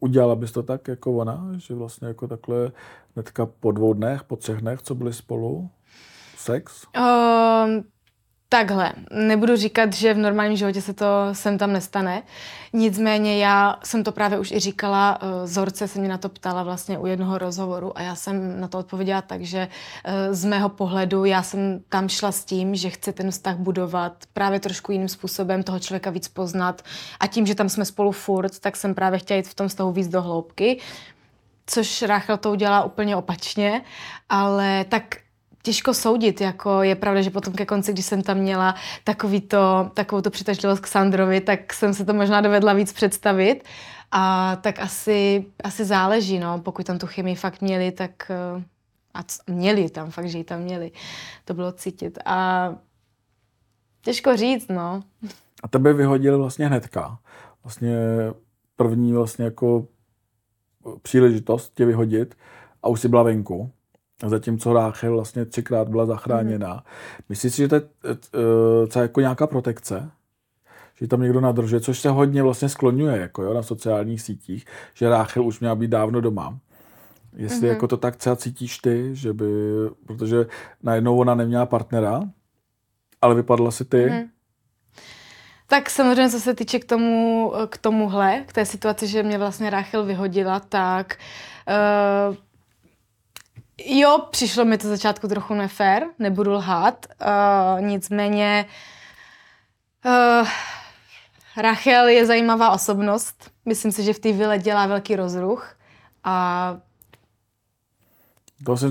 udělala 0.00 0.34
bys 0.34 0.52
to 0.52 0.62
tak 0.62 0.88
jako 0.88 1.12
ona, 1.12 1.48
že 1.56 1.74
vlastně 1.74 2.08
jako 2.08 2.28
takhle 2.28 2.72
hnedka 3.14 3.46
po 3.46 3.72
dvou 3.72 3.92
dnech, 3.92 4.24
po 4.24 4.36
třech 4.36 4.60
dnech, 4.60 4.82
co 4.82 4.94
byli 4.94 5.12
spolu, 5.12 5.70
sex? 6.36 6.86
Um, 6.96 7.84
takhle, 8.48 8.92
nebudu 9.10 9.56
říkat, 9.56 9.92
že 9.92 10.14
v 10.14 10.18
normálním 10.18 10.56
životě 10.56 10.82
se 10.82 10.94
to 10.94 11.06
sem 11.32 11.58
tam 11.58 11.72
nestane. 11.72 12.22
Nicméně 12.72 13.38
já 13.38 13.78
jsem 13.84 14.04
to 14.04 14.12
právě 14.12 14.38
už 14.38 14.50
i 14.50 14.58
říkala, 14.58 15.18
uh, 15.22 15.28
Zorce 15.46 15.88
se 15.88 15.98
mě 15.98 16.08
na 16.08 16.18
to 16.18 16.28
ptala 16.28 16.62
vlastně 16.62 16.98
u 16.98 17.06
jednoho 17.06 17.38
rozhovoru 17.38 17.98
a 17.98 18.02
já 18.02 18.14
jsem 18.14 18.60
na 18.60 18.68
to 18.68 18.78
odpověděla 18.78 19.22
tak, 19.22 19.42
že 19.42 19.68
uh, 19.68 20.34
z 20.34 20.44
mého 20.44 20.68
pohledu 20.68 21.24
já 21.24 21.42
jsem 21.42 21.80
tam 21.88 22.08
šla 22.08 22.32
s 22.32 22.44
tím, 22.44 22.74
že 22.74 22.90
chci 22.90 23.12
ten 23.12 23.30
vztah 23.30 23.56
budovat 23.56 24.12
právě 24.32 24.60
trošku 24.60 24.92
jiným 24.92 25.08
způsobem, 25.08 25.62
toho 25.62 25.78
člověka 25.78 26.10
víc 26.10 26.28
poznat 26.28 26.82
a 27.20 27.26
tím, 27.26 27.46
že 27.46 27.54
tam 27.54 27.68
jsme 27.68 27.84
spolu 27.84 28.12
furt, 28.12 28.58
tak 28.58 28.76
jsem 28.76 28.94
právě 28.94 29.18
chtěla 29.18 29.36
jít 29.36 29.48
v 29.48 29.54
tom 29.54 29.68
vztahu 29.68 29.92
víc 29.92 30.08
do 30.08 30.22
hloubky 30.22 30.80
což 31.70 32.02
Rachel 32.02 32.36
to 32.36 32.50
udělala 32.50 32.84
úplně 32.84 33.16
opačně, 33.16 33.82
ale 34.28 34.84
tak 34.84 35.04
těžko 35.68 35.94
soudit, 35.94 36.40
jako 36.40 36.82
je 36.82 36.94
pravda, 36.94 37.22
že 37.22 37.30
potom 37.30 37.54
ke 37.54 37.66
konci, 37.66 37.92
když 37.92 38.04
jsem 38.04 38.22
tam 38.22 38.38
měla 38.38 38.74
takový 39.04 39.40
to, 39.40 39.90
takovou 39.94 40.22
tu 40.22 40.30
přitažlivost 40.30 40.80
k 40.80 40.86
Sandrovi, 40.86 41.40
tak 41.40 41.72
jsem 41.72 41.94
se 41.94 42.04
to 42.04 42.14
možná 42.14 42.40
dovedla 42.40 42.72
víc 42.72 42.92
představit 42.92 43.64
a 44.10 44.56
tak 44.56 44.78
asi, 44.80 45.44
asi 45.64 45.84
záleží, 45.84 46.38
no, 46.38 46.58
pokud 46.58 46.86
tam 46.86 46.98
tu 46.98 47.06
chemii 47.06 47.34
fakt 47.34 47.60
měli, 47.60 47.92
tak, 47.92 48.30
eh, 48.30 48.64
A 49.14 49.24
měli 49.46 49.90
tam, 49.90 50.10
fakt, 50.10 50.28
že 50.28 50.38
ji 50.38 50.44
tam 50.44 50.60
měli. 50.60 50.90
To 51.44 51.54
bylo 51.54 51.72
cítit. 51.72 52.18
A 52.24 52.38
těžko 54.00 54.36
říct, 54.36 54.68
no. 54.68 55.02
A 55.62 55.68
tebe 55.68 55.92
vyhodili 55.92 56.36
vlastně 56.36 56.66
hnedka. 56.66 57.18
Vlastně 57.64 57.96
první 58.76 59.12
vlastně 59.12 59.44
jako 59.44 59.86
příležitost 61.02 61.74
tě 61.74 61.84
vyhodit 61.84 62.34
a 62.82 62.88
už 62.88 63.00
si 63.00 63.08
byla 63.08 63.22
venku. 63.22 63.70
Zatímco 64.26 64.72
Ráchel 64.72 65.14
vlastně 65.14 65.44
třikrát 65.44 65.88
byla 65.88 66.06
zachráněna. 66.06 66.72
Mm. 66.74 66.80
Myslíš 67.28 67.54
si, 67.54 67.62
že 67.62 67.68
to 67.68 67.74
je 67.74 67.82
uh, 67.82 69.02
jako 69.02 69.20
nějaká 69.20 69.46
protekce? 69.46 70.10
Že 70.94 71.06
tam 71.06 71.22
někdo 71.22 71.40
nadrže, 71.40 71.80
což 71.80 72.00
se 72.00 72.10
hodně 72.10 72.42
vlastně 72.42 72.68
skloňuje 72.68 73.18
jako 73.18 73.42
jo, 73.42 73.54
na 73.54 73.62
sociálních 73.62 74.22
sítích, 74.22 74.64
že 74.94 75.08
Ráchel 75.08 75.44
už 75.46 75.60
měla 75.60 75.74
být 75.74 75.90
dávno 75.90 76.20
doma. 76.20 76.58
Jestli 77.36 77.60
mm-hmm. 77.60 77.72
jako 77.72 77.88
to 77.88 77.96
tak 77.96 78.16
třeba 78.16 78.36
cítíš 78.36 78.78
ty, 78.78 79.10
že 79.12 79.32
by, 79.32 79.52
protože 80.06 80.46
najednou 80.82 81.18
ona 81.18 81.34
neměla 81.34 81.66
partnera, 81.66 82.22
ale 83.22 83.34
vypadla 83.34 83.70
si 83.70 83.84
ty. 83.84 84.06
Mm-hmm. 84.06 84.28
Tak 85.66 85.90
samozřejmě, 85.90 86.30
co 86.30 86.40
se 86.40 86.54
týče 86.54 86.78
k 86.78 86.84
tomu, 86.84 87.52
k 87.68 87.78
tomuhle, 87.78 88.44
k 88.46 88.52
té 88.52 88.64
situaci, 88.64 89.06
že 89.06 89.22
mě 89.22 89.38
vlastně 89.38 89.70
Ráchel 89.70 90.04
vyhodila, 90.04 90.60
tak 90.60 91.16
uh, 92.30 92.36
jo, 93.84 94.18
přišlo 94.30 94.64
mi 94.64 94.78
to 94.78 94.88
začátku 94.88 95.28
trochu 95.28 95.54
nefér, 95.54 96.06
nebudu 96.18 96.52
lhát, 96.52 97.06
uh, 97.20 97.80
nicméně 97.80 98.66
uh, 100.06 100.48
Rachel 101.56 102.08
je 102.08 102.26
zajímavá 102.26 102.70
osobnost, 102.70 103.50
myslím 103.64 103.92
si, 103.92 104.02
že 104.02 104.12
v 104.12 104.18
té 104.18 104.32
vile 104.32 104.58
dělá 104.58 104.86
velký 104.86 105.16
rozruch 105.16 105.74
a 106.24 106.76
to 108.64 108.70
vlastně, 108.70 108.88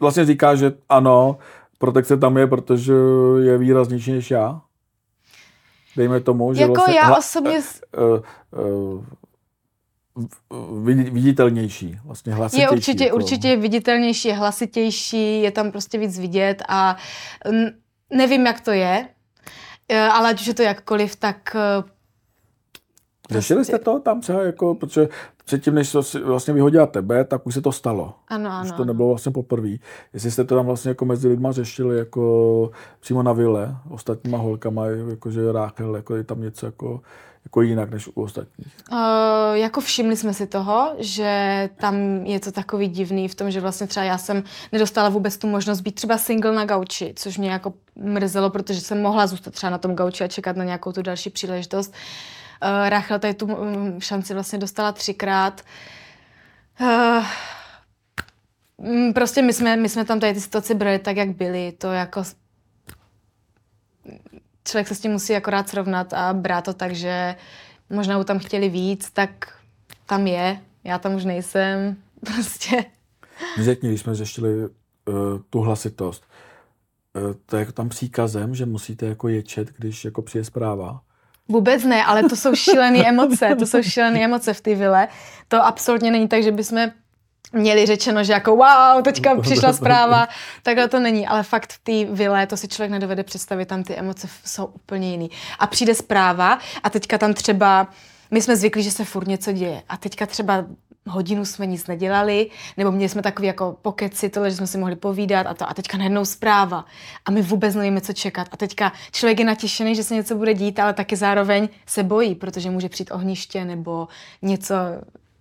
vlastně 0.00 0.24
říká, 0.24 0.54
že 0.54 0.72
ano, 0.88 1.38
protekce 1.78 2.16
tam 2.16 2.36
je, 2.36 2.46
protože 2.46 2.94
je 3.42 3.58
výraznější 3.58 4.12
než 4.12 4.30
já. 4.30 4.60
Dejme 5.96 6.20
tomu, 6.20 6.54
že 6.54 6.60
jako 6.60 6.72
vlastně 6.72 6.94
já 6.94 7.16
osobně... 7.16 7.60
Uh, 7.98 8.20
uh, 8.60 8.96
uh, 8.96 9.04
viditelnější, 11.12 11.98
vlastně 12.04 12.34
hlasitější. 12.34 12.62
Je 12.62 12.70
určitě, 12.70 13.04
jako. 13.04 13.16
určitě 13.16 13.56
viditelnější, 13.56 14.28
je 14.28 14.34
hlasitější, 14.34 15.42
je 15.42 15.50
tam 15.50 15.70
prostě 15.70 15.98
víc 15.98 16.18
vidět 16.18 16.62
a 16.68 16.96
nevím, 18.10 18.46
jak 18.46 18.60
to 18.60 18.70
je, 18.70 19.08
e, 19.88 20.00
ale 20.00 20.30
ať 20.30 20.40
už 20.40 20.46
je 20.46 20.54
to 20.54 20.62
jakkoliv, 20.62 21.16
tak 21.16 21.56
e, 21.56 21.82
Řešili 23.30 23.64
jste 23.64 23.78
to 23.78 24.00
tam 24.00 24.20
třeba, 24.20 24.42
jako, 24.42 24.74
protože 24.74 25.08
předtím, 25.44 25.74
než 25.74 25.96
se 26.00 26.20
vlastně 26.20 26.54
vyhodila 26.54 26.86
tebe, 26.86 27.24
tak 27.24 27.46
už 27.46 27.54
se 27.54 27.60
to 27.60 27.72
stalo. 27.72 28.14
Ano, 28.28 28.50
ano. 28.50 28.64
Už 28.64 28.72
to 28.76 28.84
nebylo 28.84 29.08
vlastně 29.08 29.32
poprvé. 29.32 29.68
Jestli 30.12 30.30
jste 30.30 30.44
to 30.44 30.56
tam 30.56 30.66
vlastně 30.66 30.88
jako 30.88 31.04
mezi 31.04 31.28
lidma 31.28 31.52
řešili 31.52 31.98
jako 31.98 32.70
přímo 33.00 33.22
na 33.22 33.32
vile, 33.32 33.76
ostatníma 33.90 34.38
holkama, 34.38 34.86
jako 34.86 35.30
že 35.30 35.52
Ráchel, 35.52 35.96
jako 35.96 36.16
je 36.16 36.24
tam 36.24 36.40
něco 36.40 36.66
jako, 36.66 37.00
jako 37.44 37.62
jinak 37.62 37.90
než 37.90 38.08
u 38.08 38.22
ostatních? 38.22 38.66
Uh, 38.92 38.98
jako 39.52 39.80
všimli 39.80 40.16
jsme 40.16 40.34
si 40.34 40.46
toho, 40.46 40.94
že 40.98 41.70
tam 41.76 41.96
je 42.26 42.40
to 42.40 42.52
takový 42.52 42.88
divný 42.88 43.28
v 43.28 43.34
tom, 43.34 43.50
že 43.50 43.60
vlastně 43.60 43.86
třeba 43.86 44.04
já 44.04 44.18
jsem 44.18 44.44
nedostala 44.72 45.08
vůbec 45.08 45.36
tu 45.36 45.46
možnost 45.46 45.80
být 45.80 45.94
třeba 45.94 46.18
single 46.18 46.52
na 46.52 46.64
gauči, 46.64 47.12
což 47.16 47.38
mě 47.38 47.50
jako 47.50 47.74
mrzelo, 47.96 48.50
protože 48.50 48.80
jsem 48.80 49.02
mohla 49.02 49.26
zůstat 49.26 49.54
třeba 49.54 49.70
na 49.70 49.78
tom 49.78 49.94
gauči 49.94 50.24
a 50.24 50.28
čekat 50.28 50.56
na 50.56 50.64
nějakou 50.64 50.92
tu 50.92 51.02
další 51.02 51.30
příležitost. 51.30 51.94
Uh, 52.62 52.88
Rachel 52.88 53.18
tady 53.18 53.34
tu 53.34 53.46
um, 53.46 54.00
šanci 54.00 54.34
vlastně 54.34 54.58
dostala 54.58 54.92
třikrát. 54.92 55.60
Uh, 56.80 57.24
prostě 59.14 59.42
my 59.42 59.52
jsme, 59.52 59.76
my 59.76 59.88
jsme 59.88 60.04
tam 60.04 60.20
tady 60.20 60.34
ty 60.34 60.40
situace 60.40 60.74
brali 60.74 60.98
tak, 60.98 61.16
jak 61.16 61.36
byly. 61.36 61.72
To 61.78 61.92
jako... 61.92 62.22
Člověk 64.64 64.88
se 64.88 64.94
s 64.94 65.00
tím 65.00 65.12
musí 65.12 65.36
akorát 65.36 65.68
srovnat 65.68 66.12
a 66.12 66.32
brát 66.32 66.64
to 66.64 66.74
tak, 66.74 66.94
že 66.94 67.36
možná 67.90 68.24
tam 68.24 68.38
chtěli 68.38 68.68
víc, 68.68 69.10
tak 69.10 69.30
tam 70.06 70.26
je. 70.26 70.60
Já 70.84 70.98
tam 70.98 71.14
už 71.14 71.24
nejsem. 71.24 71.96
Prostě. 72.34 72.84
Řekni, 73.60 73.88
když 73.88 74.00
jsme 74.00 74.14
řešili 74.14 74.48
uh, 74.58 74.68
tu 75.50 75.60
hlasitost, 75.60 76.24
uh, 77.14 77.34
to 77.46 77.56
je 77.56 77.60
jako 77.60 77.72
tam 77.72 77.88
příkazem, 77.88 78.54
že 78.54 78.66
musíte 78.66 79.06
jako 79.06 79.28
ječet, 79.28 79.68
když 79.78 80.04
jako 80.04 80.22
přijde 80.22 80.44
zpráva? 80.44 81.00
Vůbec 81.48 81.84
ne, 81.84 82.04
ale 82.04 82.22
to 82.22 82.36
jsou 82.36 82.54
šílené 82.54 82.98
emoce, 83.08 83.56
to 83.58 83.66
jsou 83.66 83.82
šílené 83.82 84.24
emoce 84.24 84.54
v 84.54 84.60
té 84.60 84.74
vile. 84.74 85.08
To 85.48 85.64
absolutně 85.64 86.10
není 86.10 86.28
tak, 86.28 86.42
že 86.42 86.52
bychom 86.52 86.90
měli 87.52 87.86
řečeno, 87.86 88.24
že 88.24 88.32
jako 88.32 88.56
wow, 88.56 89.02
teďka 89.04 89.40
přišla 89.40 89.72
zpráva, 89.72 90.28
takhle 90.62 90.88
to 90.88 91.00
není, 91.00 91.26
ale 91.26 91.42
fakt 91.42 91.72
v 91.72 91.78
té 91.78 92.14
vile, 92.14 92.46
to 92.46 92.56
si 92.56 92.68
člověk 92.68 92.90
nedovede 92.90 93.22
představit, 93.22 93.66
tam 93.66 93.82
ty 93.82 93.94
emoce 93.94 94.28
jsou 94.44 94.66
úplně 94.66 95.10
jiný. 95.10 95.30
A 95.58 95.66
přijde 95.66 95.94
zpráva 95.94 96.58
a 96.82 96.90
teďka 96.90 97.18
tam 97.18 97.34
třeba, 97.34 97.88
my 98.30 98.42
jsme 98.42 98.56
zvyklí, 98.56 98.82
že 98.82 98.90
se 98.90 99.04
furt 99.04 99.28
něco 99.28 99.52
děje 99.52 99.82
a 99.88 99.96
teďka 99.96 100.26
třeba 100.26 100.64
hodinu 101.08 101.44
jsme 101.44 101.66
nic 101.66 101.86
nedělali, 101.86 102.50
nebo 102.76 102.92
měli 102.92 103.08
jsme 103.08 103.22
takový 103.22 103.46
jako 103.46 103.76
pokeci, 103.82 104.28
tohle, 104.28 104.50
že 104.50 104.56
jsme 104.56 104.66
si 104.66 104.78
mohli 104.78 104.96
povídat 104.96 105.46
a 105.46 105.54
to 105.54 105.70
a 105.70 105.74
teďka 105.74 105.98
najednou 105.98 106.24
zpráva 106.24 106.84
a 107.24 107.30
my 107.30 107.42
vůbec 107.42 107.74
nevíme, 107.74 108.00
co 108.00 108.12
čekat. 108.12 108.48
A 108.52 108.56
teďka 108.56 108.92
člověk 109.12 109.38
je 109.38 109.44
natěšený, 109.44 109.94
že 109.94 110.02
se 110.02 110.14
něco 110.14 110.34
bude 110.34 110.54
dít, 110.54 110.78
ale 110.78 110.92
taky 110.92 111.16
zároveň 111.16 111.68
se 111.86 112.02
bojí, 112.02 112.34
protože 112.34 112.70
může 112.70 112.88
přijít 112.88 113.10
ohniště 113.12 113.64
nebo 113.64 114.08
něco, 114.42 114.74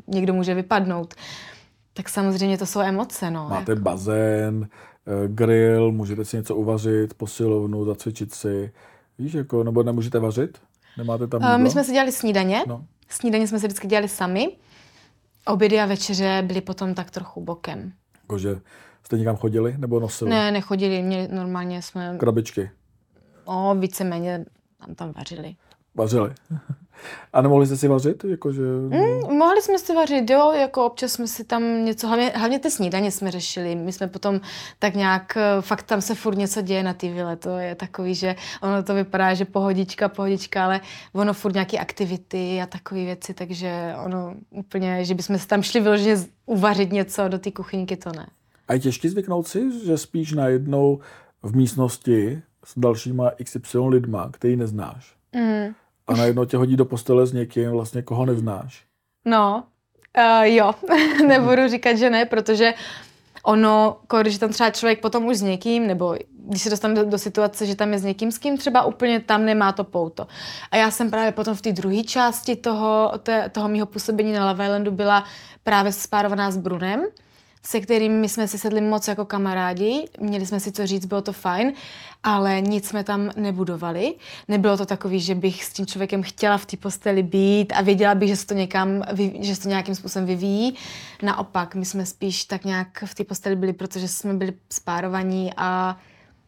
někdo 0.07 0.33
může 0.33 0.53
vypadnout. 0.53 1.15
Tak 1.93 2.10
samozřejmě 2.10 2.57
to 2.57 2.65
jsou 2.65 2.79
emoce, 2.79 3.31
no. 3.31 3.50
Máte 3.50 3.71
jako. 3.71 3.81
bazén, 3.81 4.69
eh, 5.07 5.27
grill, 5.27 5.91
můžete 5.91 6.25
si 6.25 6.38
něco 6.38 6.55
uvařit, 6.55 7.13
posilovnu, 7.13 7.86
zacvičit 7.86 8.33
si. 8.33 8.71
Víš, 9.19 9.33
jako, 9.33 9.63
nebo 9.63 9.83
nemůžete 9.83 10.19
vařit? 10.19 10.62
Nemáte 10.98 11.27
tam 11.27 11.41
jídlo? 11.41 11.57
My 11.57 11.69
jsme 11.69 11.83
si 11.83 11.91
dělali 11.91 12.12
snídaně. 12.12 12.63
No. 12.67 12.86
Snídaně 13.10 13.48
jsme 13.48 13.60
si 13.60 13.67
vždycky 13.67 13.88
dělali 13.88 14.07
sami. 14.07 14.57
Obědy 15.48 15.79
a 15.79 15.86
večeře 15.86 16.43
byly 16.45 16.62
potom 16.62 16.93
tak 16.93 17.12
trochu 17.12 17.41
bokem. 17.41 17.93
Jakože 18.24 18.62
jste 19.03 19.17
někam 19.17 19.36
chodili 19.36 19.75
nebo 19.77 20.00
nosili? 20.00 20.29
Ne, 20.29 20.51
nechodili, 20.51 21.01
měli, 21.01 21.27
normálně 21.27 21.81
jsme... 21.81 22.15
Krabičky? 22.19 22.71
No, 23.48 23.75
víceméně 23.79 24.45
tam 24.86 24.95
tam 24.95 25.12
vařili. 25.12 25.55
Vařili. 25.95 26.33
A 27.34 27.41
nemohli 27.41 27.65
jste 27.65 27.77
si 27.77 27.88
vařit? 27.88 28.24
Jakože... 28.24 28.62
Mm, 28.62 29.38
mohli 29.38 29.62
jsme 29.62 29.79
si 29.79 29.96
vařit, 29.96 30.29
jo, 30.29 30.51
jako 30.51 30.86
občas 30.86 31.12
jsme 31.12 31.27
si 31.27 31.43
tam 31.43 31.86
něco, 31.86 32.08
hlavně, 32.08 32.31
hlavně 32.36 32.60
ty 32.60 32.72
snídaně 32.72 33.12
jsme 33.12 33.31
řešili. 33.31 33.75
My 33.75 33.91
jsme 33.93 34.08
potom 34.08 34.41
tak 34.79 34.96
nějak, 34.96 35.38
eh, 35.38 35.62
fakt 35.62 35.84
tam 35.84 36.01
se 36.01 36.15
furt 36.15 36.38
něco 36.38 36.62
děje 36.62 36.84
na 36.84 36.93
té 36.93 37.10
vile, 37.10 37.36
to 37.36 37.58
je 37.58 37.75
takový, 37.75 38.15
že 38.15 38.36
ono 38.62 38.84
to 38.84 38.93
vypadá, 38.93 39.34
že 39.34 39.46
pohodička, 39.46 40.10
pohodička, 40.10 40.65
ale 40.65 40.81
ono 41.13 41.34
furt 41.34 41.53
nějaké 41.53 41.77
aktivity 41.77 42.62
a 42.62 42.65
takové 42.65 43.05
věci, 43.05 43.34
takže 43.34 43.93
ono 44.05 44.34
úplně, 44.50 45.05
že 45.05 45.15
bychom 45.15 45.38
se 45.38 45.48
tam 45.48 45.63
šli 45.63 45.79
vyloženě 45.79 46.17
uvařit 46.46 46.91
něco 46.91 47.27
do 47.27 47.39
té 47.39 47.51
kuchyňky, 47.51 47.98
to 47.98 48.12
ne. 48.15 48.27
A 48.67 48.74
je 48.74 48.79
těžké 48.79 49.10
zvyknout 49.10 49.48
si, 49.48 49.86
že 49.86 49.98
spíš 49.98 50.31
najednou 50.31 51.00
v 51.43 51.55
místnosti 51.55 52.41
s 52.65 52.79
dalšíma 52.79 53.31
XY 53.43 53.77
lidma, 53.77 54.29
který 54.31 54.55
neznáš. 54.55 55.15
Mm 55.36 55.74
a 56.11 56.17
najednou 56.17 56.45
tě 56.45 56.57
hodí 56.57 56.75
do 56.75 56.85
postele 56.85 57.27
s 57.27 57.33
někým, 57.33 57.69
vlastně 57.69 58.01
koho 58.01 58.25
neznáš. 58.25 58.83
No, 59.25 59.63
uh, 60.17 60.43
jo, 60.43 60.71
nebudu 61.27 61.67
říkat, 61.67 61.93
že 61.93 62.09
ne, 62.09 62.25
protože 62.25 62.73
ono, 63.43 63.97
když 64.21 64.37
tam 64.37 64.49
třeba 64.49 64.69
člověk 64.69 65.01
potom 65.01 65.25
už 65.25 65.37
s 65.37 65.41
někým, 65.41 65.87
nebo 65.87 66.15
když 66.47 66.61
se 66.61 66.69
dostane 66.69 66.95
do, 66.95 67.05
do 67.05 67.17
situace, 67.17 67.65
že 67.65 67.75
tam 67.75 67.93
je 67.93 67.99
s 67.99 68.03
někým, 68.03 68.31
s 68.31 68.37
kým 68.37 68.57
třeba 68.57 68.83
úplně 68.83 69.19
tam 69.19 69.45
nemá 69.45 69.71
to 69.71 69.83
pouto. 69.83 70.27
A 70.71 70.77
já 70.77 70.91
jsem 70.91 71.11
právě 71.11 71.31
potom 71.31 71.55
v 71.55 71.61
té 71.61 71.71
druhé 71.71 72.03
části 72.03 72.55
toho, 72.55 73.11
toho 73.51 73.69
mého 73.69 73.85
působení 73.85 74.33
na 74.33 74.51
Love 74.51 74.65
Islandu 74.65 74.91
byla 74.91 75.23
právě 75.63 75.91
spárovaná 75.91 76.51
s 76.51 76.57
Brunem, 76.57 77.05
se 77.63 77.79
kterými 77.79 78.29
jsme 78.29 78.47
si 78.47 78.57
sedli 78.57 78.81
moc 78.81 79.07
jako 79.07 79.25
kamarádi, 79.25 80.05
měli 80.19 80.45
jsme 80.45 80.59
si 80.59 80.71
co 80.71 80.87
říct, 80.87 81.05
bylo 81.05 81.21
to 81.21 81.33
fajn, 81.33 81.73
ale 82.23 82.61
nic 82.61 82.87
jsme 82.87 83.03
tam 83.03 83.31
nebudovali. 83.35 84.13
Nebylo 84.47 84.77
to 84.77 84.85
takový, 84.85 85.19
že 85.19 85.35
bych 85.35 85.63
s 85.63 85.73
tím 85.73 85.85
člověkem 85.85 86.23
chtěla 86.23 86.57
v 86.57 86.65
té 86.65 86.77
posteli 86.77 87.23
být 87.23 87.73
a 87.73 87.81
věděla 87.81 88.15
bych, 88.15 88.29
že 88.29 88.35
se 88.35 88.47
to, 88.47 88.53
někam, 88.53 89.03
že 89.39 89.55
se 89.55 89.61
to 89.61 89.69
nějakým 89.69 89.95
způsobem 89.95 90.25
vyvíjí. 90.25 90.75
Naopak, 91.21 91.75
my 91.75 91.85
jsme 91.85 92.05
spíš 92.05 92.45
tak 92.45 92.65
nějak 92.65 93.03
v 93.05 93.15
té 93.15 93.23
posteli 93.23 93.55
byli, 93.55 93.73
protože 93.73 94.07
jsme 94.07 94.33
byli 94.33 94.53
spárovaní 94.69 95.51
a 95.57 95.97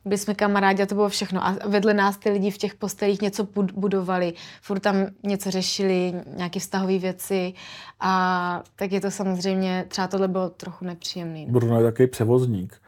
byli 0.06 0.18
jsme 0.18 0.34
kamarádi 0.36 0.84
a 0.84 0.86
to 0.86 0.96
bylo 0.96 1.10
všechno. 1.10 1.46
A 1.46 1.58
vedle 1.66 1.94
nás 1.94 2.18
ty 2.18 2.30
lidi 2.30 2.52
v 2.52 2.58
těch 2.58 2.76
postelích 2.76 3.22
něco 3.22 3.48
budovali, 3.74 4.34
furt 4.62 4.80
tam 4.80 4.96
něco 5.24 5.52
řešili, 5.52 6.14
nějaké 6.38 6.60
vztahové 6.60 6.98
věci 6.98 7.54
a 8.00 8.64
tak 8.76 8.92
je 8.92 9.02
to 9.02 9.12
samozřejmě, 9.12 9.86
třeba 9.88 10.08
tohle 10.08 10.28
bylo 10.28 10.50
trochu 10.50 10.86
nepříjemný. 10.86 11.46
No. 11.46 11.52
Bruno 11.52 11.78
je 11.78 11.84
takový 11.84 12.08
převozník. 12.08 12.82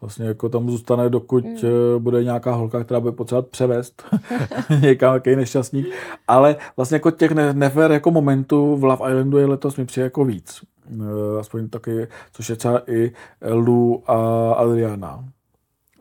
Vlastně 0.00 0.26
jako 0.26 0.48
tam 0.48 0.70
zůstane, 0.70 1.08
dokud 1.08 1.44
mm. 1.44 1.58
bude 1.98 2.24
nějaká 2.24 2.54
holka, 2.54 2.84
která 2.84 3.00
bude 3.00 3.12
potřebovat 3.12 3.48
převést 3.48 4.02
někam 4.80 5.14
jaký 5.14 5.36
nešťastník. 5.36 5.86
Ale 6.28 6.56
vlastně 6.76 6.94
jako 6.94 7.10
těch 7.10 7.30
nefér 7.30 7.92
jako 7.92 8.10
momentů 8.10 8.76
v 8.76 8.84
Love 8.84 9.10
Islandu 9.10 9.38
je 9.38 9.46
letos 9.46 9.76
mi 9.76 9.86
přijde 9.86 10.04
jako 10.04 10.24
víc. 10.24 10.60
Eh, 10.90 11.40
aspoň 11.40 11.68
taky, 11.68 12.08
což 12.32 12.48
je 12.48 12.56
třeba 12.56 12.90
i 12.90 13.12
Lu 13.50 14.02
a 14.06 14.52
Adriana, 14.52 15.24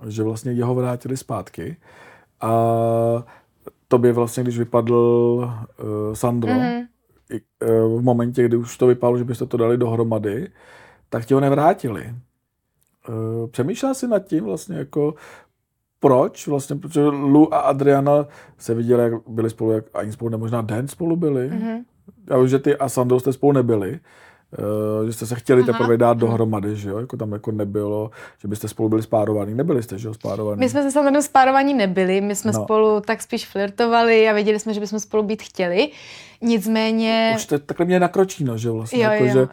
že 0.08 0.24
vlastně 0.24 0.52
jeho 0.52 0.76
vrátili 0.76 1.18
zpátky 1.18 1.78
a 2.42 2.52
tobě 3.88 4.14
vlastně, 4.14 4.44
když 4.44 4.60
vypadl 4.60 4.96
uh, 4.98 6.14
Sandro, 6.14 6.52
mm-hmm. 6.52 6.88
i, 7.32 7.42
uh, 7.68 8.00
v 8.00 8.04
momentě, 8.04 8.46
kdy 8.46 8.58
už 8.58 8.78
to 8.78 8.88
vypadalo, 8.88 9.18
že 9.18 9.24
byste 9.24 9.46
to 9.46 9.58
dali 9.58 9.78
dohromady, 9.78 10.50
tak 11.10 11.26
ti 11.26 11.34
ho 11.34 11.40
nevrátili. 11.40 12.16
Uh, 13.10 13.50
přemýšlel 13.50 13.94
jsi 13.94 14.08
nad 14.08 14.20
tím 14.20 14.44
vlastně 14.44 14.78
jako, 14.78 15.14
proč 16.00 16.48
vlastně, 16.48 16.76
protože 16.76 17.06
Lu 17.06 17.54
a 17.54 17.60
Adriana 17.60 18.26
se 18.58 18.74
viděli, 18.74 19.04
jak 19.04 19.14
byli 19.28 19.50
spolu, 19.50 19.72
jak 19.72 19.86
ani 19.94 20.12
spolu 20.12 20.30
nemožná 20.30 20.62
den 20.62 20.88
spolu 20.88 21.16
byli. 21.16 21.50
Mm-hmm. 21.50 21.84
Já 22.30 22.38
vím, 22.38 22.48
že 22.48 22.60
ty 22.60 22.78
a 22.78 22.90
Sandro 22.90 23.20
jste 23.20 23.34
spolu 23.34 23.52
nebyli, 23.52 24.00
že 25.06 25.14
jste 25.14 25.26
se 25.26 25.36
chtěli 25.36 25.62
Aha. 25.62 25.72
teprve 25.72 25.98
dát 25.98 26.18
dohromady, 26.18 26.76
že 26.76 26.90
jo? 26.90 26.98
Jako 26.98 27.18
tam 27.18 27.32
jako 27.32 27.52
nebylo, 27.52 28.12
že 28.42 28.48
byste 28.48 28.68
spolu 28.68 28.90
byli 28.90 29.04
spárovaní. 29.04 29.54
Nebyli 29.54 29.84
jste, 29.84 29.98
že 29.98 30.08
jo, 30.08 30.14
spárovaní? 30.14 30.60
My 30.60 30.70
jsme 30.70 30.84
se 30.84 30.92
samozřejmě 30.92 31.22
spárovaní 31.22 31.74
nebyli, 31.74 32.22
my 32.22 32.36
jsme 32.36 32.52
no. 32.52 32.64
spolu 32.64 33.02
tak 33.02 33.22
spíš 33.22 33.48
flirtovali 33.48 34.30
a 34.30 34.34
věděli 34.34 34.60
jsme, 34.60 34.74
že 34.74 34.80
bychom 34.80 35.00
spolu 35.00 35.24
být 35.24 35.44
chtěli. 35.44 35.90
Nicméně... 36.42 37.34
Už 37.36 37.46
to 37.46 37.60
takhle 37.60 37.86
mě 37.86 38.00
nakročíno, 38.00 38.58
že 38.58 38.70
vlastně, 38.70 39.04
jo, 39.04 39.12
jako, 39.12 39.24
jo. 39.24 39.34
že 39.34 39.48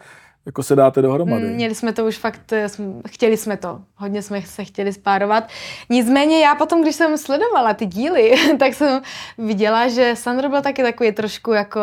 jako 0.45 0.63
se 0.63 0.75
dáte 0.75 1.01
dohromady. 1.01 1.47
Měli 1.47 1.75
jsme 1.75 1.93
to 1.93 2.05
už 2.05 2.17
fakt, 2.17 2.53
eh, 2.53 2.67
chtěli 3.07 3.37
jsme 3.37 3.57
to, 3.57 3.81
hodně 3.95 4.21
jsme 4.21 4.41
se 4.41 4.63
chtěli 4.63 4.93
spárovat. 4.93 5.47
Nicméně 5.89 6.41
já 6.41 6.55
potom, 6.55 6.81
když 6.81 6.95
jsem 6.95 7.17
sledovala 7.17 7.73
ty 7.73 7.85
díly, 7.85 8.35
tak 8.59 8.73
jsem 8.73 9.01
viděla, 9.37 9.87
že 9.87 10.15
Sandro 10.15 10.49
byl 10.49 10.61
taky 10.61 10.83
takový 10.83 11.11
trošku 11.11 11.51
jako 11.51 11.81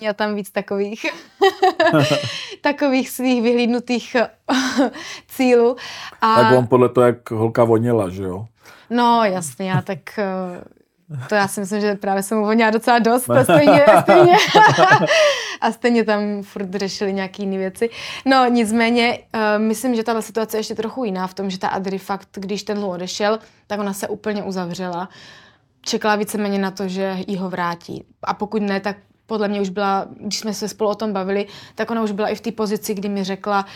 měl 0.00 0.14
tam 0.14 0.34
víc 0.34 0.50
takových, 0.50 1.06
takových 2.60 3.10
svých 3.10 3.42
vyhlídnutých 3.42 4.16
cílů. 5.28 5.76
A... 6.20 6.34
Tak 6.34 6.58
on 6.58 6.66
podle 6.66 6.88
toho, 6.88 7.06
jak 7.06 7.30
holka 7.30 7.64
vonila, 7.64 8.10
že 8.10 8.22
jo? 8.22 8.46
No, 8.90 9.24
jasně, 9.24 9.70
já 9.70 9.82
tak 9.82 10.18
eh, 10.18 10.64
to 11.28 11.34
já 11.34 11.48
si 11.48 11.60
myslím, 11.60 11.80
že 11.80 11.94
právě 11.94 12.22
jsem 12.22 12.38
mu 12.38 12.44
voněla 12.44 12.70
docela 12.70 12.98
dost 12.98 13.30
a 13.30 13.44
stejně, 13.44 13.84
stejně, 14.02 14.36
a 15.60 15.72
stejně 15.72 16.04
tam 16.04 16.42
furt 16.42 16.74
řešili 16.74 17.12
nějaké 17.12 17.42
jiné 17.42 17.58
věci. 17.58 17.90
No 18.26 18.46
nicméně, 18.48 19.18
uh, 19.34 19.62
myslím, 19.62 19.94
že 19.94 20.04
tahle 20.04 20.22
situace 20.22 20.56
je 20.56 20.58
ještě 20.58 20.74
trochu 20.74 21.04
jiná 21.04 21.26
v 21.26 21.34
tom, 21.34 21.50
že 21.50 21.58
ta 21.58 21.68
Adri 21.68 21.98
fakt, 21.98 22.28
když 22.32 22.62
ten 22.62 22.78
odešel, 22.78 23.38
tak 23.66 23.80
ona 23.80 23.92
se 23.92 24.08
úplně 24.08 24.42
uzavřela. 24.42 25.08
Čekala 25.82 26.16
víceméně 26.16 26.58
na 26.58 26.70
to, 26.70 26.88
že 26.88 27.16
jí 27.26 27.36
ho 27.36 27.50
vrátí. 27.50 28.04
A 28.22 28.34
pokud 28.34 28.62
ne, 28.62 28.80
tak 28.80 28.96
podle 29.30 29.48
mě 29.48 29.60
už 29.60 29.68
byla, 29.68 30.06
když 30.20 30.38
jsme 30.38 30.54
se 30.54 30.68
spolu 30.68 30.90
o 30.90 30.94
tom 30.94 31.12
bavili, 31.12 31.46
tak 31.74 31.90
ona 31.90 32.02
už 32.02 32.12
byla 32.12 32.28
i 32.28 32.34
v 32.34 32.40
té 32.40 32.52
pozici, 32.52 32.94
kdy 32.94 33.08
mi 33.08 33.24
řekla, 33.24 33.66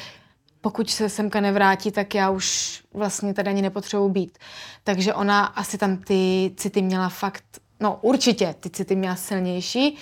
pokud 0.61 0.91
se 0.91 1.09
semka 1.09 1.41
nevrátí, 1.41 1.91
tak 1.91 2.15
já 2.15 2.31
už 2.31 2.81
vlastně 2.95 3.35
tady 3.35 3.51
ani 3.51 3.63
nepotřebuji 3.63 4.09
být. 4.09 4.39
Takže 4.85 5.15
ona 5.15 5.45
asi 5.45 5.79
tam 5.79 5.97
ty 5.97 6.51
city 6.57 6.83
měla 6.83 7.09
fakt, 7.09 7.45
no 7.81 7.99
určitě 8.03 8.55
ty 8.61 8.71
city 8.71 8.97
měla 8.97 9.17
silnější, 9.17 9.97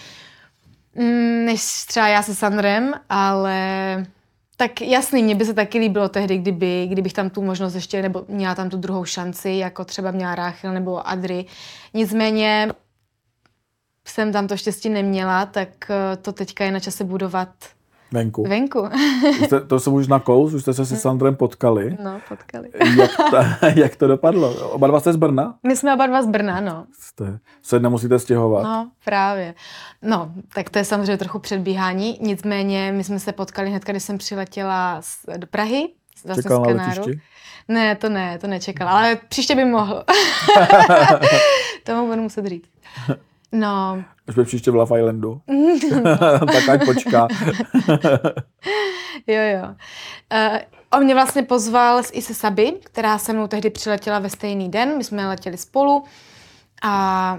mm, 0.95 1.45
než 1.45 1.85
třeba 1.87 2.09
já 2.09 2.23
se 2.23 2.35
Sandrem, 2.35 2.95
ale 3.09 3.57
tak 4.57 4.81
jasný, 4.81 5.23
mně 5.23 5.35
by 5.35 5.45
se 5.45 5.55
taky 5.55 5.79
líbilo 5.79 6.09
tehdy, 6.09 6.39
kdyby, 6.39 6.87
kdybych 6.91 7.13
tam 7.13 7.31
tu 7.31 7.43
možnost 7.43 7.75
ještě, 7.75 8.03
nebo 8.03 8.25
měla 8.29 8.55
tam 8.55 8.71
tu 8.71 8.77
druhou 8.77 9.05
šanci, 9.05 9.51
jako 9.51 9.85
třeba 9.85 10.11
měla 10.11 10.35
Ráchel 10.35 10.73
nebo 10.73 11.09
Adry. 11.09 11.45
Nicméně 11.95 12.73
jsem 14.05 14.33
tam 14.33 14.47
to 14.47 14.57
štěstí 14.57 14.89
neměla, 14.89 15.47
tak 15.47 15.69
eh, 15.91 16.17
to 16.17 16.33
teďka 16.33 16.65
je 16.65 16.73
na 16.73 16.81
čase 16.81 17.05
budovat 17.05 17.49
Venku. 18.13 18.45
Venku. 18.49 18.89
jste, 19.45 19.61
to 19.61 19.81
jsem 19.81 19.93
už 19.93 20.09
na 20.09 20.21
kous, 20.21 20.55
už 20.55 20.63
jste 20.63 20.75
se 20.75 20.87
se 20.87 20.97
Sandrem 20.97 21.37
potkali. 21.37 21.97
No, 22.03 22.21
potkali. 22.29 22.71
jak, 22.99 23.11
ta, 23.31 23.59
jak 23.77 23.97
to 23.97 24.07
dopadlo? 24.07 24.71
Oba 24.71 24.87
dva 24.87 25.01
jste 25.01 25.13
z 25.13 25.17
Brna? 25.17 25.55
My 25.63 25.77
jsme 25.77 25.95
oba 25.95 26.07
dva 26.07 26.23
z 26.23 26.27
Brna, 26.27 26.61
no. 26.61 26.87
Jste, 27.01 27.39
se 27.63 27.81
nemusíte 27.81 28.19
stěhovat. 28.19 28.65
No, 28.65 28.91
právě. 29.05 29.55
No, 30.03 30.33
tak 30.55 30.71
to 30.71 30.79
je 30.79 30.85
samozřejmě 30.85 31.17
trochu 31.17 31.39
předbíhání, 31.39 32.19
nicméně 32.21 32.93
my 32.93 33.05
jsme 33.05 33.19
se 33.19 33.33
potkali 33.33 33.71
hned, 33.71 33.85
když 33.85 34.03
jsem 34.03 34.19
přiletěla 34.19 35.03
z, 35.03 35.27
do 35.37 35.47
Prahy. 35.47 35.89
Vlastně 36.25 36.43
Čekal 36.43 36.75
na 36.75 36.87
letišti? 36.87 37.21
Ne, 37.69 37.97
to 37.97 38.09
ne, 38.09 38.39
to 38.39 38.47
nečekala, 38.47 38.91
ale 38.91 39.17
příště 39.29 39.55
by 39.55 39.65
mohl. 39.65 40.05
to 41.85 41.97
mu 41.97 42.11
budu 42.11 42.23
muset 42.23 42.47
říct. 42.47 42.71
No. 43.53 44.05
Až 44.29 44.35
by 44.35 44.45
příště 44.45 44.71
v 44.71 44.75
Love 44.75 45.01
Islandu. 45.01 45.41
tak 46.53 46.69
ať 46.69 46.85
počká. 46.85 47.29
jo, 49.27 49.41
jo. 49.53 49.69
Uh, 50.33 50.59
on 50.93 51.05
mě 51.05 51.15
vlastně 51.15 51.43
pozval 51.43 52.03
i 52.13 52.23
se 52.23 52.35
Saby, 52.35 52.73
která 52.85 53.19
se 53.19 53.33
mnou 53.33 53.47
tehdy 53.47 53.71
přiletěla 53.71 54.19
ve 54.19 54.31
stejný 54.31 54.69
den. 54.69 54.99
My 54.99 55.05
jsme 55.05 55.29
letěli 55.29 55.57
spolu 55.57 56.05
a 56.83 57.39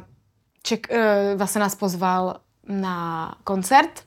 ček, 0.64 0.88
uh, 0.92 1.38
vlastně 1.38 1.62
nás 1.62 1.76
pozval 1.76 2.36
na 2.68 3.36
koncert 3.44 4.04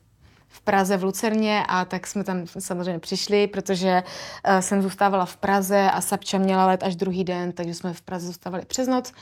v 0.49 0.61
Praze 0.61 0.97
v 0.97 1.05
Lucerně 1.05 1.65
a 1.69 1.85
tak 1.85 2.07
jsme 2.07 2.25
tam 2.25 2.47
samozřejmě 2.59 2.99
přišli, 2.99 3.47
protože 3.47 4.03
uh, 4.49 4.59
jsem 4.59 4.83
zůstávala 4.83 5.25
v 5.25 5.37
Praze 5.37 5.91
a 5.91 6.01
Sabča 6.01 6.39
měla 6.39 6.67
let 6.67 6.83
až 6.83 6.97
druhý 6.97 7.25
den, 7.25 7.53
takže 7.53 7.75
jsme 7.75 7.93
v 7.93 8.03
Praze 8.03 8.27
zůstávali 8.27 8.65
přes 8.67 8.89
noc. 8.89 9.11
Uh, 9.11 9.17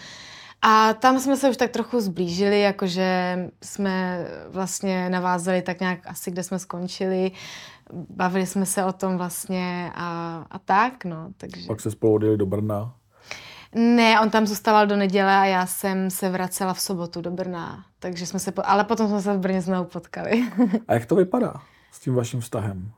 a 0.62 0.94
tam 0.94 1.20
jsme 1.20 1.36
se 1.36 1.50
už 1.50 1.56
tak 1.56 1.70
trochu 1.70 2.00
zblížili, 2.00 2.60
jakože 2.60 3.38
jsme 3.62 4.26
vlastně 4.48 5.10
navázali 5.10 5.62
tak 5.62 5.80
nějak 5.80 5.98
asi, 6.06 6.30
kde 6.30 6.42
jsme 6.42 6.58
skončili. 6.58 7.32
Bavili 7.92 8.46
jsme 8.46 8.66
se 8.66 8.84
o 8.84 8.92
tom 8.92 9.16
vlastně 9.18 9.92
a, 9.94 10.38
a 10.50 10.58
tak, 10.58 11.04
no. 11.04 11.28
Takže... 11.36 11.66
Pak 11.66 11.80
se 11.80 11.90
spolu 11.90 12.14
odjeli 12.14 12.36
do 12.36 12.46
Brna. 12.46 12.94
Ne, 13.74 14.20
on 14.20 14.30
tam 14.30 14.46
zůstával 14.46 14.86
do 14.86 14.96
neděle 14.96 15.36
a 15.36 15.44
já 15.44 15.66
jsem 15.66 16.10
se 16.10 16.28
vracela 16.28 16.74
v 16.74 16.80
sobotu 16.80 17.20
do 17.20 17.30
Brna. 17.30 17.84
Takže 17.98 18.26
jsme 18.26 18.38
se, 18.38 18.52
po... 18.52 18.62
ale 18.64 18.84
potom 18.84 19.08
jsme 19.08 19.22
se 19.22 19.36
v 19.36 19.38
Brně 19.38 19.60
znovu 19.60 19.84
potkali. 19.84 20.44
a 20.88 20.94
jak 20.94 21.06
to 21.06 21.14
vypadá 21.14 21.54
s 21.92 22.00
tím 22.00 22.14
vaším 22.14 22.40
vztahem? 22.40 22.90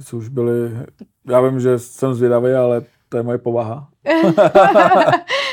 Jsi 0.00 0.16
už 0.16 0.28
byli, 0.28 0.52
já 1.26 1.40
vím, 1.40 1.60
že 1.60 1.78
jsem 1.78 2.14
zvědavý, 2.14 2.52
ale 2.52 2.82
to 3.08 3.16
je 3.16 3.22
moje 3.22 3.38
povaha. 3.38 3.88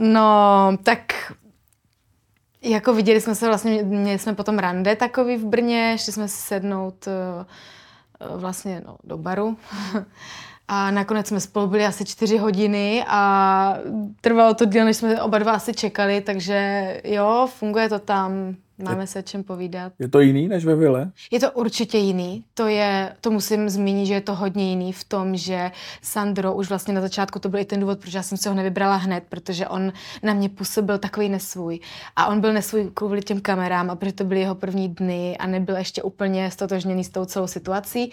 No, 0.00 0.78
tak 0.82 1.02
jako 2.62 2.94
viděli 2.94 3.20
jsme 3.20 3.34
se 3.34 3.46
vlastně, 3.46 3.82
měli 3.82 4.18
jsme 4.18 4.34
potom 4.34 4.58
rande 4.58 4.96
takový 4.96 5.36
v 5.36 5.44
Brně, 5.44 5.96
šli 5.98 6.12
jsme 6.12 6.28
si 6.28 6.36
sednout 6.36 7.08
eh, 7.08 7.44
vlastně 8.36 8.82
no, 8.86 8.96
do 9.04 9.18
baru. 9.18 9.56
A 10.72 10.90
nakonec 10.90 11.26
jsme 11.26 11.40
spolu 11.40 11.66
byli 11.66 11.86
asi 11.86 12.04
čtyři 12.04 12.38
hodiny 12.38 13.04
a 13.08 13.74
trvalo 14.20 14.54
to 14.54 14.64
díl, 14.64 14.84
než 14.84 14.96
jsme 14.96 15.22
oba 15.22 15.38
dva 15.38 15.52
asi 15.52 15.74
čekali, 15.74 16.20
takže 16.20 17.00
jo, 17.04 17.48
funguje 17.58 17.88
to 17.88 17.98
tam. 17.98 18.54
Máme 18.84 19.06
se 19.06 19.22
čem 19.22 19.44
povídat. 19.44 19.92
Je 19.98 20.08
to 20.08 20.20
jiný 20.20 20.48
než 20.48 20.64
ve 20.64 20.76
vile? 20.76 21.10
Je 21.30 21.40
to 21.40 21.52
určitě 21.52 21.98
jiný. 21.98 22.44
To 22.54 22.66
je, 22.66 23.16
to 23.20 23.30
musím 23.30 23.68
zmínit, 23.68 24.06
že 24.06 24.14
je 24.14 24.20
to 24.20 24.34
hodně 24.34 24.70
jiný 24.70 24.92
v 24.92 25.04
tom, 25.04 25.36
že 25.36 25.70
Sandro 26.02 26.54
už 26.54 26.68
vlastně 26.68 26.94
na 26.94 27.00
začátku 27.00 27.38
to 27.38 27.48
byl 27.48 27.60
i 27.60 27.64
ten 27.64 27.80
důvod, 27.80 28.00
proč 28.00 28.14
já 28.14 28.22
jsem 28.22 28.38
se 28.38 28.48
ho 28.48 28.54
nevybrala 28.54 28.96
hned, 28.96 29.24
protože 29.28 29.68
on 29.68 29.92
na 30.22 30.32
mě 30.32 30.48
působil 30.48 30.98
takový 30.98 31.28
nesvůj. 31.28 31.80
A 32.16 32.26
on 32.26 32.40
byl 32.40 32.52
nesvůj 32.52 32.90
kvůli 32.94 33.20
těm 33.20 33.40
kamerám 33.40 33.90
a 33.90 33.96
protože 33.96 34.12
to 34.12 34.24
byly 34.24 34.40
jeho 34.40 34.54
první 34.54 34.88
dny 34.88 35.36
a 35.38 35.46
nebyl 35.46 35.76
ještě 35.76 36.02
úplně 36.02 36.50
stotožněný 36.50 37.04
s 37.04 37.08
tou 37.08 37.24
celou 37.24 37.46
situací. 37.46 38.12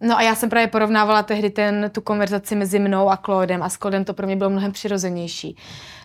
No 0.00 0.18
a 0.18 0.22
já 0.22 0.34
jsem 0.34 0.50
právě 0.50 0.66
porovnávala 0.66 1.22
tehdy 1.22 1.50
ten, 1.50 1.90
tu 1.94 2.00
konverzaci 2.00 2.56
mezi 2.56 2.78
mnou 2.78 3.10
a 3.10 3.16
Claudem 3.16 3.62
a 3.62 3.68
s 3.68 3.76
Claudem 3.76 4.04
to 4.04 4.14
pro 4.14 4.26
mě 4.26 4.36
bylo 4.36 4.50
mnohem 4.50 4.72
přirozenější. 4.72 5.56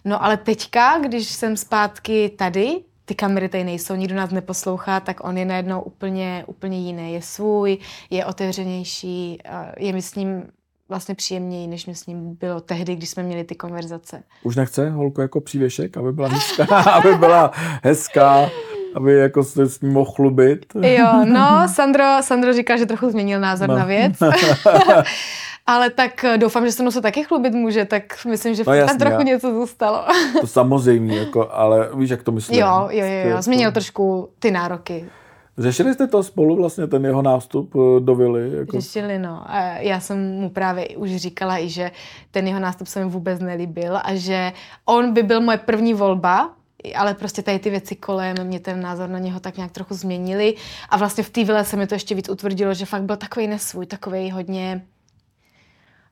No 0.05 0.23
ale 0.23 0.37
teďka, 0.37 0.99
když 0.99 1.27
jsem 1.27 1.57
zpátky 1.57 2.31
tady, 2.37 2.81
ty 3.11 3.15
kamery 3.15 3.49
tady 3.49 3.63
nejsou, 3.63 3.95
nikdo 3.95 4.15
nás 4.15 4.31
neposlouchá, 4.31 4.99
tak 4.99 5.23
on 5.23 5.37
je 5.37 5.45
najednou 5.45 5.81
úplně, 5.81 6.43
úplně 6.47 6.79
jiný. 6.79 7.13
Je 7.13 7.21
svůj, 7.21 7.77
je 8.09 8.25
otevřenější, 8.25 9.39
je 9.77 9.93
mi 9.93 10.01
s 10.01 10.15
ním 10.15 10.43
vlastně 10.89 11.15
příjemněji, 11.15 11.67
než 11.67 11.85
mi 11.85 11.95
s 11.95 12.05
ním 12.05 12.37
bylo 12.39 12.61
tehdy, 12.61 12.95
když 12.95 13.09
jsme 13.09 13.23
měli 13.23 13.43
ty 13.43 13.55
konverzace. 13.55 14.23
Už 14.43 14.55
nechce 14.55 14.89
holku 14.89 15.21
jako 15.21 15.41
přívěšek, 15.41 15.97
aby 15.97 16.13
byla 16.13 16.27
hezká, 16.27 16.65
aby 16.91 17.15
byla 17.15 17.51
hezká, 17.83 18.49
aby 18.95 19.13
jako 19.13 19.43
se 19.43 19.69
s 19.69 19.81
ním 19.81 19.93
mohl 19.93 20.11
chlubit. 20.11 20.65
Jo, 20.81 21.25
no, 21.25 21.67
Sandro, 21.67 22.05
Sandro 22.21 22.53
říká, 22.53 22.77
že 22.77 22.85
trochu 22.85 23.09
změnil 23.09 23.39
názor 23.39 23.69
no. 23.69 23.75
na 23.75 23.85
věc. 23.85 24.13
Ale 25.65 25.89
tak 25.89 26.23
eh, 26.23 26.37
doufám, 26.37 26.65
že 26.65 26.71
se 26.71 26.83
mnou 26.83 26.91
se 26.91 27.01
taky 27.01 27.23
chlubit 27.23 27.53
může, 27.53 27.85
tak 27.85 28.25
myslím, 28.25 28.55
že 28.55 28.63
no, 28.67 28.73
jasný, 28.73 28.87
tam 28.87 28.97
trochu 28.97 29.21
já. 29.21 29.33
něco 29.33 29.53
zůstalo. 29.53 30.05
to 30.41 30.47
samozřejmě, 30.47 31.17
jako, 31.17 31.49
ale 31.51 31.89
víš, 31.95 32.09
jak 32.09 32.23
to 32.23 32.31
myslím. 32.31 32.59
Jo, 32.59 32.87
jo, 32.91 33.05
jo, 33.05 33.29
jo. 33.29 33.41
změnil 33.41 33.69
to... 33.69 33.73
trošku 33.73 34.29
ty 34.39 34.51
nároky. 34.51 35.05
Řešili 35.57 35.93
jste 35.93 36.07
to 36.07 36.23
spolu 36.23 36.55
vlastně, 36.55 36.87
ten 36.87 37.05
jeho 37.05 37.21
nástup 37.21 37.75
eh, 37.75 37.99
do 37.99 38.15
vily? 38.15 38.51
Jako... 38.57 38.81
Řešili, 38.81 39.19
no. 39.19 39.45
Já 39.77 39.99
jsem 39.99 40.31
mu 40.31 40.49
právě 40.49 40.87
už 40.87 41.15
říkala 41.15 41.57
i, 41.57 41.69
že 41.69 41.91
ten 42.31 42.47
jeho 42.47 42.59
nástup 42.59 42.87
se 42.87 43.05
mi 43.05 43.11
vůbec 43.11 43.39
nelíbil 43.39 43.97
a 43.97 44.15
že 44.15 44.51
on 44.85 45.13
by 45.13 45.23
byl 45.23 45.41
moje 45.41 45.57
první 45.57 45.93
volba, 45.93 46.49
ale 46.95 47.13
prostě 47.13 47.41
tady 47.41 47.59
ty 47.59 47.69
věci 47.69 47.95
kolem 47.95 48.35
mě 48.43 48.59
ten 48.59 48.81
názor 48.81 49.09
na 49.09 49.19
něho 49.19 49.39
tak 49.39 49.57
nějak 49.57 49.71
trochu 49.71 49.93
změnili 49.93 50.55
a 50.89 50.97
vlastně 50.97 51.23
v 51.23 51.29
té 51.29 51.43
vile 51.43 51.65
se 51.65 51.77
mi 51.77 51.87
to 51.87 51.95
ještě 51.95 52.15
víc 52.15 52.29
utvrdilo, 52.29 52.73
že 52.73 52.85
fakt 52.85 53.03
byl 53.03 53.17
takový 53.17 53.47
nesvůj, 53.47 53.85
takový 53.85 54.31
hodně, 54.31 54.81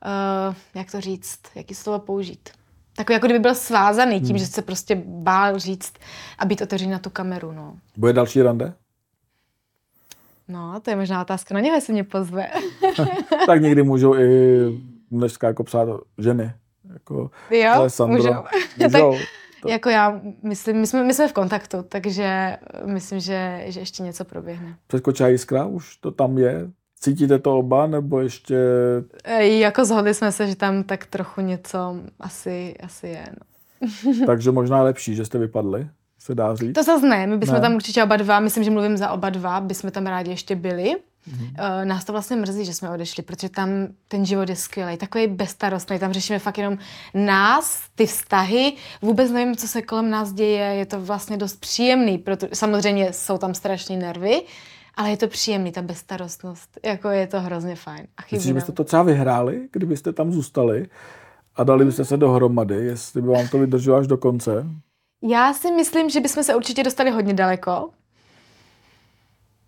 uh, 0.06 0.56
jak 0.76 0.92
to 0.92 1.02
říct, 1.02 1.40
jaký 1.56 1.76
slovo 1.76 2.00
použít. 2.00 2.50
Takový, 2.96 3.14
jako 3.14 3.26
kdyby 3.26 3.40
byl 3.40 3.56
svázaný 3.56 4.20
tím, 4.20 4.30
hmm. 4.30 4.38
že 4.38 4.46
se 4.46 4.62
prostě 4.62 5.02
bál 5.06 5.60
říct 5.60 5.94
a 6.40 6.46
být 6.46 6.62
otevřený 6.62 6.92
na 6.92 7.00
tu 7.00 7.10
kameru. 7.10 7.52
No. 7.52 7.78
Bude 7.98 8.14
další 8.14 8.42
rande? 8.42 8.74
No, 10.48 10.80
to 10.80 10.90
je 10.90 10.96
možná 10.96 11.22
otázka 11.22 11.54
na 11.54 11.60
něho, 11.60 11.76
jestli 11.76 11.94
mě 11.94 12.04
pozve. 12.04 12.48
tak 13.46 13.62
někdy 13.62 13.84
můžou 13.84 14.16
i 14.16 14.60
dneska 15.12 15.48
jako 15.48 15.64
psát 15.64 15.90
ženy. 16.18 16.54
Jako 16.94 17.32
jo, 17.50 17.72
Alessandro. 17.72 18.18
můžou. 18.18 18.34
můžou. 18.78 18.92
tak, 18.92 19.02
to. 19.62 19.70
Jako 19.70 19.90
já 19.90 20.22
myslím, 20.44 20.78
my 20.78 20.88
jsme, 20.88 21.04
my 21.04 21.14
jsme 21.14 21.28
v 21.28 21.34
kontaktu, 21.34 21.84
takže 21.90 22.58
myslím, 22.86 23.20
že, 23.20 23.64
že 23.66 23.80
ještě 23.80 24.04
něco 24.04 24.26
proběhne. 24.26 24.78
Přeskočila 24.88 25.30
jiskra, 25.30 25.66
už 25.66 25.96
to 25.98 26.12
tam 26.12 26.38
je? 26.38 26.72
Cítíte 27.00 27.40
to 27.40 27.58
oba, 27.58 27.88
nebo 27.88 28.20
ještě... 28.20 28.58
Jako 29.38 29.86
zhodli 29.86 30.14
jsme 30.14 30.32
se, 30.32 30.48
že 30.48 30.56
tam 30.56 30.84
tak 30.84 31.06
trochu 31.06 31.42
něco 31.42 31.96
asi, 32.20 32.76
asi 32.84 33.08
je. 33.08 33.26
No. 33.40 34.26
takže 34.26 34.52
možná 34.52 34.84
lepší, 34.84 35.16
že 35.16 35.26
jste 35.26 35.38
vypadli? 35.38 35.90
se 36.20 36.36
dá 36.36 36.56
říct? 36.56 36.76
To 36.76 36.84
zase 36.84 37.08
ne, 37.08 37.28
my 37.28 37.38
bychom 37.38 37.56
ne. 37.56 37.62
tam 37.62 37.76
určitě 37.76 38.04
oba 38.04 38.18
dva, 38.18 38.40
myslím, 38.40 38.64
že 38.64 38.72
mluvím 38.72 38.98
za 38.98 39.12
oba 39.12 39.30
dva, 39.30 39.60
bychom 39.62 39.92
tam 39.92 40.08
rádi 40.08 40.32
ještě 40.32 40.56
byli. 40.56 40.96
Mm-hmm. 41.30 41.86
Nás 41.86 42.06
to 42.06 42.12
vlastně 42.12 42.36
mrzí, 42.36 42.66
že 42.66 42.74
jsme 42.74 42.90
odešli, 42.90 43.24
protože 43.24 43.50
tam 43.50 43.70
ten 44.08 44.26
život 44.26 44.50
je 44.50 44.56
skvělý, 44.56 44.98
takový 44.98 45.28
bezstarostný, 45.28 46.00
tam 46.00 46.14
řešíme 46.14 46.40
fakt 46.40 46.58
jenom 46.58 46.78
nás, 47.14 47.84
ty 47.96 48.06
vztahy, 48.06 48.74
vůbec 49.02 49.32
nevím, 49.32 49.56
co 49.56 49.68
se 49.68 49.82
kolem 49.82 50.10
nás 50.10 50.34
děje, 50.34 50.66
je 50.66 50.86
to 50.86 51.02
vlastně 51.02 51.38
dost 51.38 51.60
příjemný, 51.60 52.18
protože 52.18 52.50
samozřejmě 52.54 53.14
jsou 53.14 53.38
tam 53.38 53.54
strašné 53.54 53.98
nervy, 53.98 54.42
ale 55.00 55.10
je 55.10 55.18
to 55.18 55.28
příjemný, 55.28 55.72
ta 55.72 55.82
bezstarostnost, 55.82 56.78
jako 56.86 57.10
je 57.10 57.28
to 57.28 57.42
hrozně 57.42 57.76
fajn. 57.76 58.08
A 58.18 58.22
Myslíš, 58.32 58.48
že 58.48 58.54
byste 58.54 58.72
to 58.72 58.84
třeba 58.84 59.04
vyhráli, 59.04 59.70
kdybyste 59.72 60.14
tam 60.14 60.32
zůstali 60.32 60.88
a 61.56 61.64
dali 61.64 61.86
byste 61.86 62.06
se 62.06 62.18
dohromady, 62.18 62.76
jestli 62.76 63.22
by 63.22 63.28
vám 63.28 63.48
to 63.48 63.60
vydrželo 63.60 63.98
až 63.98 64.08
do 64.08 64.18
konce? 64.18 64.66
Já 65.22 65.54
si 65.54 65.72
myslím, 65.72 66.10
že 66.10 66.20
bychom 66.20 66.44
se 66.44 66.56
určitě 66.56 66.84
dostali 66.84 67.12
hodně 67.12 67.34
daleko. 67.34 67.90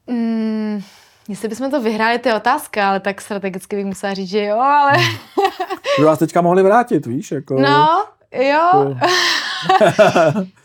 Mm, 0.07 0.81
jestli 1.27 1.47
bychom 1.47 1.71
to 1.71 1.81
vyhráli, 1.81 2.19
to 2.19 2.29
je 2.29 2.35
otázka, 2.35 2.89
ale 2.89 2.99
tak 2.99 3.21
strategicky 3.21 3.75
bych 3.75 3.85
musela 3.85 4.13
říct, 4.13 4.29
že 4.29 4.45
jo, 4.45 4.57
ale... 4.57 4.93
By 5.99 6.05
vás 6.05 6.19
teďka 6.19 6.41
mohli 6.41 6.63
vrátit, 6.63 7.05
víš? 7.05 7.31
Jako... 7.31 7.61
No, 7.61 8.05
jo. 8.31 8.95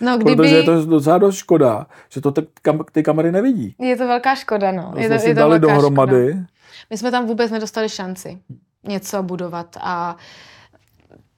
no, 0.00 0.18
kdyby... 0.18 0.36
Protože 0.36 0.56
je 0.56 0.62
to 0.62 0.84
docela 0.84 1.18
dost 1.18 1.36
škoda, 1.36 1.86
že 2.08 2.20
to 2.20 2.32
ty, 2.32 2.46
kam, 2.62 2.84
ty 2.92 3.02
kamery 3.02 3.32
nevidí. 3.32 3.74
Je 3.78 3.96
to 3.96 4.06
velká 4.06 4.34
škoda, 4.34 4.72
no. 4.72 4.92
Je 4.96 5.08
to, 5.08 5.14
je 5.14 5.34
to 5.34 5.40
dali 5.40 5.60
dohromady. 5.60 6.28
Škoda. 6.28 6.46
My 6.90 6.98
jsme 6.98 7.10
tam 7.10 7.26
vůbec 7.26 7.50
nedostali 7.50 7.88
šanci 7.88 8.38
něco 8.84 9.22
budovat 9.22 9.76
a 9.80 10.16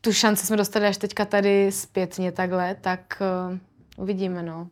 tu 0.00 0.12
šanci 0.12 0.46
jsme 0.46 0.56
dostali 0.56 0.86
až 0.86 0.96
teďka 0.96 1.24
tady 1.24 1.72
zpětně 1.72 2.32
takhle, 2.32 2.76
tak 2.80 3.22
uh, 3.50 3.58
uvidíme, 3.96 4.42
no. 4.42 4.68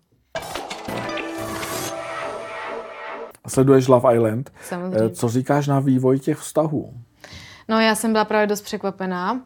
Sleduješ 3.49 3.89
Love 3.89 4.15
Island. 4.15 4.51
Samozřejmě. 4.63 4.99
Eh, 5.07 5.11
co 5.11 5.29
říkáš 5.29 5.67
na 5.67 5.81
vývoj 5.81 6.19
těch 6.19 6.39
vztahů? 6.39 6.95
No 7.69 7.81
já 7.81 7.95
jsem 7.95 8.13
byla 8.13 8.25
právě 8.25 8.47
dost 8.47 8.63
překvapená. 8.63 9.41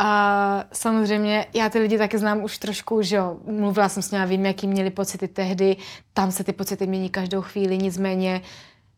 A 0.00 0.64
samozřejmě 0.72 1.46
já 1.54 1.68
ty 1.68 1.78
lidi 1.78 1.98
taky 1.98 2.18
znám 2.18 2.44
už 2.44 2.58
trošku, 2.58 3.02
že 3.02 3.16
jo, 3.16 3.36
mluvila 3.46 3.88
jsem 3.88 4.02
s 4.02 4.10
nimi, 4.10 4.26
vím, 4.26 4.46
jaký 4.46 4.66
měli 4.66 4.90
pocity 4.90 5.28
tehdy, 5.28 5.76
tam 6.12 6.32
se 6.32 6.44
ty 6.44 6.52
pocity 6.52 6.86
mění 6.86 7.10
každou 7.10 7.42
chvíli, 7.42 7.78
nicméně 7.78 8.42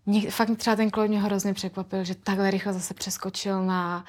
mě, 0.07 0.31
fakt 0.31 0.57
třeba 0.57 0.77
ten 0.77 0.91
Claude 0.91 1.09
mě 1.09 1.21
hrozně 1.21 1.55
překvapil, 1.55 2.05
že 2.05 2.15
takhle 2.15 2.51
rychle 2.51 2.73
zase 2.73 2.95
přeskočil 2.95 3.65
na, 3.65 4.05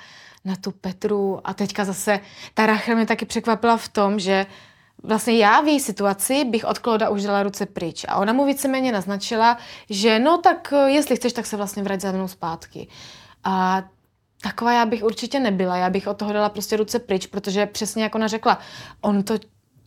na 0.45 0.56
tu 0.56 0.71
Petru 0.71 1.39
a 1.43 1.54
teďka 1.54 1.86
zase 1.86 2.19
ta 2.54 2.65
Rachel 2.65 2.95
mě 2.95 3.06
taky 3.06 3.25
překvapila 3.25 3.77
v 3.77 3.88
tom, 3.88 4.19
že 4.19 4.45
vlastně 5.04 5.38
já 5.38 5.62
v 5.62 5.67
její 5.67 5.80
situaci 5.80 6.45
bych 6.45 6.65
od 6.65 6.80
Klauda 6.80 7.10
už 7.10 7.23
dala 7.23 7.43
ruce 7.43 7.65
pryč. 7.65 8.06
A 8.08 8.15
ona 8.15 8.34
mu 8.34 8.45
víceméně 8.45 8.91
naznačila, 8.91 9.58
že 9.89 10.19
no 10.19 10.38
tak 10.38 10.73
eh, 10.73 10.89
jestli 10.91 11.15
chceš, 11.15 11.34
tak 11.34 11.45
se 11.45 11.58
vlastně 11.58 11.84
vrať 11.84 12.01
za 12.01 12.12
mnou 12.12 12.27
zpátky. 12.27 12.88
A 13.43 13.84
taková 14.43 14.73
já 14.73 14.86
bych 14.86 15.04
určitě 15.04 15.39
nebyla. 15.39 15.77
Já 15.77 15.89
bych 15.89 16.08
od 16.08 16.17
toho 16.17 16.34
dala 16.34 16.49
prostě 16.49 16.77
ruce 16.77 16.99
pryč, 16.99 17.27
protože 17.27 17.65
přesně 17.65 18.04
jako 18.04 18.17
ona 18.17 18.27
řekla, 18.27 18.60
on 19.01 19.23
to, 19.23 19.34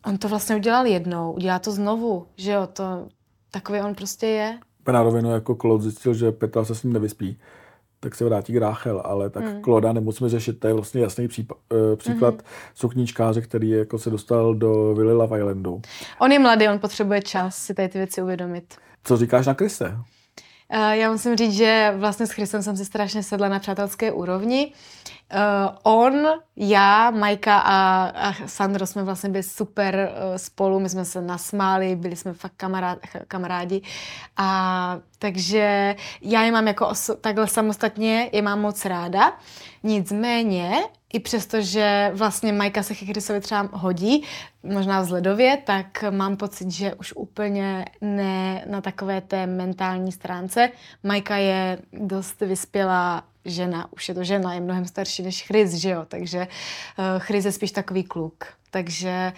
on 0.06 0.18
to 0.18 0.28
vlastně 0.28 0.56
udělal 0.56 0.86
jednou, 0.86 1.32
udělá 1.32 1.58
to 1.58 1.72
znovu, 1.72 2.26
že 2.36 2.52
jo, 2.52 2.66
to 2.72 3.08
takový 3.50 3.80
on 3.80 3.94
prostě 3.94 4.26
je. 4.26 4.58
Na 4.92 5.02
rovinu 5.02 5.30
jako 5.30 5.54
Claude 5.54 5.82
zjistil, 5.82 6.14
že 6.14 6.32
Petra 6.32 6.64
se 6.64 6.74
s 6.74 6.82
ním 6.82 6.92
nevyspí 6.92 7.38
tak 8.04 8.14
se 8.14 8.24
vrátí 8.24 8.52
k 8.52 8.56
Ráchel, 8.56 9.02
ale 9.04 9.30
tak 9.30 9.44
mm. 9.44 9.60
Kloda 9.60 9.92
nemusíme 9.92 10.30
řešit, 10.30 10.60
to 10.60 10.66
je 10.66 10.74
vlastně 10.74 11.00
jasný 11.00 11.28
případ, 11.28 11.58
eh, 11.72 11.96
příklad 11.96 12.34
mm. 12.34 12.40
sukníčkáře, 12.74 13.40
který 13.40 13.70
jako 13.70 13.98
se 13.98 14.10
dostal 14.10 14.54
do 14.54 14.94
Vily 14.94 15.12
Love 15.12 15.38
Islandu. 15.38 15.82
On 16.18 16.32
je 16.32 16.38
mladý, 16.38 16.68
on 16.68 16.78
potřebuje 16.78 17.22
čas 17.22 17.56
si 17.56 17.74
tady 17.74 17.88
ty 17.88 17.98
věci 17.98 18.22
uvědomit. 18.22 18.74
Co 19.04 19.16
říkáš 19.16 19.46
na 19.46 19.54
Krise? 19.54 19.96
Uh, 20.68 20.90
já 20.90 21.12
musím 21.12 21.36
říct, 21.36 21.56
že 21.56 21.92
vlastně 21.96 22.26
s 22.26 22.30
Chrisem 22.30 22.62
jsem 22.62 22.76
si 22.76 22.84
strašně 22.84 23.22
sedla 23.22 23.48
na 23.48 23.58
přátelské 23.58 24.12
úrovni. 24.12 24.72
Uh, 25.34 25.40
on, 25.82 26.26
já, 26.56 27.10
Majka 27.10 27.58
a, 27.58 28.04
a 28.04 28.32
Sandro 28.46 28.86
jsme 28.86 29.02
vlastně 29.02 29.30
byli 29.30 29.42
super 29.42 29.94
uh, 30.30 30.36
spolu, 30.36 30.80
my 30.80 30.88
jsme 30.88 31.04
se 31.04 31.22
nasmáli, 31.22 31.96
byli 31.96 32.16
jsme 32.16 32.32
fakt 32.32 32.52
kamarád, 32.56 32.98
kamarádi. 33.28 33.82
A 34.36 34.98
takže 35.18 35.96
já 36.22 36.42
je 36.42 36.52
mám 36.52 36.66
jako 36.68 36.84
oso- 36.84 37.16
takhle 37.16 37.46
samostatně, 37.46 38.30
je 38.32 38.42
mám 38.42 38.60
moc 38.60 38.84
ráda. 38.84 39.32
Nicméně, 39.82 40.72
i 41.14 41.20
přesto, 41.20 41.60
že 41.60 42.10
vlastně 42.14 42.52
Majka 42.52 42.82
se 42.82 42.94
Chychrysovi 42.94 43.40
třeba 43.40 43.68
hodí, 43.72 44.24
možná 44.62 45.00
vzhledově, 45.00 45.58
tak 45.66 46.04
mám 46.10 46.36
pocit, 46.36 46.70
že 46.70 46.94
už 46.94 47.12
úplně 47.16 47.84
ne 48.00 48.64
na 48.70 48.80
takové 48.80 49.20
té 49.20 49.46
mentální 49.46 50.12
stránce. 50.12 50.70
Majka 51.02 51.36
je 51.36 51.78
dost 51.92 52.40
vyspělá 52.40 53.24
žena, 53.44 53.92
už 53.92 54.08
je 54.08 54.14
to 54.14 54.24
žena, 54.24 54.54
je 54.54 54.60
mnohem 54.60 54.84
starší 54.84 55.22
než 55.22 55.46
Chris, 55.46 55.74
že 55.74 55.90
jo, 55.90 56.04
takže 56.08 56.38
uh, 56.38 57.04
Chris 57.18 57.44
je 57.44 57.52
spíš 57.52 57.72
takový 57.72 58.04
kluk, 58.04 58.44
takže 58.70 59.32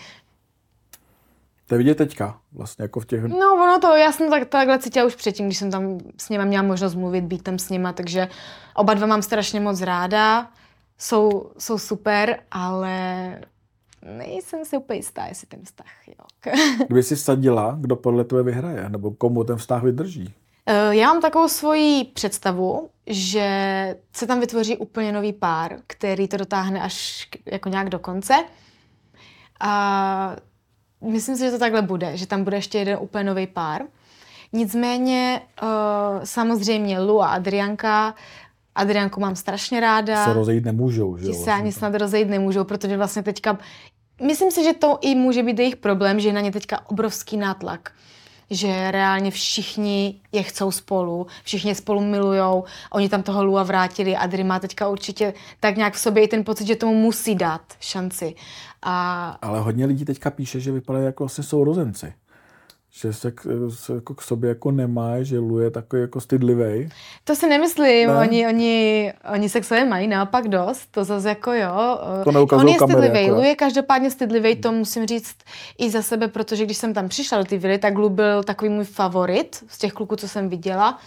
to 1.67 1.75
je 1.75 1.79
vidět 1.79 1.95
teďka, 1.95 2.39
vlastně 2.53 2.83
jako 2.83 3.01
v 3.01 3.07
těch... 3.07 3.25
No, 3.25 3.55
ono 3.55 3.79
to, 3.81 3.97
já 3.97 4.13
jsem 4.13 4.31
tak, 4.31 4.49
takhle 4.49 4.79
cítila 4.79 5.07
už 5.07 5.15
předtím, 5.15 5.47
když 5.47 5.59
jsem 5.59 5.71
tam 5.71 5.99
s 6.19 6.29
nima 6.29 6.45
měla 6.45 6.63
možnost 6.63 6.95
mluvit, 6.95 7.25
být 7.25 7.43
tam 7.43 7.59
s 7.59 7.71
nima, 7.71 7.93
takže 7.93 8.29
oba 8.75 8.95
dva 8.95 9.07
mám 9.07 9.23
strašně 9.23 9.61
moc 9.61 9.81
ráda, 9.81 10.51
jsou, 10.99 11.51
jsou 11.59 11.79
super, 11.79 12.41
ale 12.51 13.41
nejsem 14.03 14.65
si 14.65 14.77
úplně 14.77 14.99
jistá, 14.99 15.27
jestli 15.27 15.47
ten 15.47 15.61
vztah, 15.65 16.09
jo. 16.09 16.53
Kdyby 16.87 17.03
jsi 17.03 17.17
sadila, 17.17 17.77
kdo 17.81 17.97
podle 17.97 18.25
tebe 18.25 18.43
vyhraje, 18.43 18.89
nebo 18.89 19.11
komu 19.11 19.45
ten 19.45 19.57
vztah 19.57 19.83
vydrží? 19.83 20.35
Eh, 20.67 20.97
já 20.97 21.07
mám 21.07 21.23
takovou 21.23 21.49
svoji 21.49 22.05
představu, 22.05 22.91
že 23.07 23.97
se 24.13 24.27
tam 24.27 24.41
vytvoří 24.41 24.77
úplně 24.77 25.13
nový 25.13 25.33
pár, 25.33 25.77
který 25.87 26.29
to 26.29 26.37
dotáhne 26.37 26.83
až 26.83 27.29
jako 27.47 27.69
nějak 27.69 27.91
do 27.91 27.99
konce. 27.99 28.35
A 29.61 30.37
myslím 31.01 31.37
si, 31.37 31.45
že 31.45 31.51
to 31.51 31.59
takhle 31.59 31.83
bude, 31.83 32.17
že 32.17 32.27
tam 32.27 32.45
bude 32.45 32.57
ještě 32.57 32.79
jeden 32.79 32.99
úplně 33.01 33.25
nový 33.25 33.47
pár. 33.47 33.83
Nicméně 34.53 35.41
uh, 35.63 35.69
samozřejmě 36.25 37.01
Lu 37.01 37.23
a 37.23 37.29
Adrianka 37.29 38.15
Adrianku 38.77 39.21
mám 39.21 39.37
strašně 39.37 39.81
ráda. 39.81 40.25
Se 40.25 40.33
rozejít 40.33 40.65
nemůžou, 40.65 41.17
že? 41.17 41.27
Ti 41.27 41.33
se 41.33 41.37
vlastně 41.37 41.53
ani 41.53 41.73
snad 41.73 41.95
rozejít 41.95 42.29
nemůžou, 42.29 42.65
protože 42.65 42.97
vlastně 42.97 43.23
teďka... 43.23 43.59
Myslím 44.27 44.51
si, 44.51 44.65
že 44.65 44.73
to 44.73 44.99
i 45.01 45.15
může 45.15 45.43
být 45.43 45.59
jejich 45.59 45.77
problém, 45.77 46.21
že 46.21 46.29
je 46.29 46.33
na 46.33 46.41
ně 46.41 46.53
teďka 46.53 46.91
obrovský 46.91 47.37
nátlak 47.37 47.91
že 48.51 48.91
reálně 48.91 49.31
všichni 49.31 50.21
je 50.33 50.43
chcou 50.43 50.71
spolu, 50.71 51.27
všichni 51.45 51.71
je 51.71 51.75
spolu 51.75 52.01
milujou, 52.01 52.65
oni 52.93 53.09
tam 53.09 53.23
toho 53.23 53.45
Lua 53.45 53.63
vrátili, 53.63 54.17
Adri 54.17 54.45
má 54.45 54.59
teďka 54.59 54.89
určitě 54.89 55.35
tak 55.61 55.77
nějak 55.77 55.95
v 55.95 55.99
sobě 55.99 56.25
i 56.25 56.29
ten 56.29 56.45
pocit, 56.45 56.67
že 56.67 56.77
tomu 56.77 56.95
musí 56.95 57.35
dát 57.35 57.63
šanci. 57.81 58.35
A... 58.83 59.29
Ale 59.43 59.61
hodně 59.61 59.87
lidí 59.87 60.05
teďka 60.05 60.31
píše, 60.31 60.61
že 60.61 60.73
vypadají 60.73 61.05
jako 61.05 61.25
vlastně 61.25 61.45
sourozenci 61.45 62.13
že 62.97 63.13
se, 63.13 63.31
k, 63.31 63.47
se 63.69 63.93
jako 63.93 64.15
k 64.15 64.23
sobě 64.23 64.49
jako 64.49 64.71
nemá, 64.71 65.23
že 65.23 65.39
Lu 65.39 65.59
je 65.59 65.71
takový 65.71 66.03
jako 66.03 66.21
stydlivý. 66.21 66.89
To 67.25 67.35
si 67.35 67.49
nemyslím, 67.49 68.09
ne? 68.09 68.17
oni, 68.17 68.47
oni, 68.47 69.13
oni 69.35 69.49
se 69.49 69.61
k 69.61 69.65
sobě 69.65 69.85
mají 69.85 70.09
naopak 70.09 70.49
dost, 70.49 70.87
to 70.91 71.05
zase 71.05 71.29
jako 71.29 71.53
jo. 71.53 71.99
To 72.25 72.57
On 72.57 72.69
je 72.69 72.75
stydlivý, 72.75 73.31
Lu 73.31 73.43
je 73.43 73.55
každopádně 73.55 74.11
stydlivý, 74.11 74.57
to 74.57 74.73
musím 74.73 75.07
říct 75.07 75.37
i 75.79 75.91
za 75.91 76.03
sebe, 76.03 76.29
protože 76.29 76.65
když 76.65 76.77
jsem 76.77 76.95
tam 76.95 77.09
přišla 77.09 77.39
do 77.39 77.45
ty 77.45 77.59
vily, 77.59 77.79
tak 77.79 77.99
Lu 77.99 78.09
byl 78.09 78.43
takový 78.43 78.71
můj 78.71 78.85
favorit 78.85 79.65
z 79.69 79.79
těch 79.79 79.93
kluků, 79.93 80.17
co 80.17 80.29
jsem 80.29 80.49
viděla. 80.49 80.99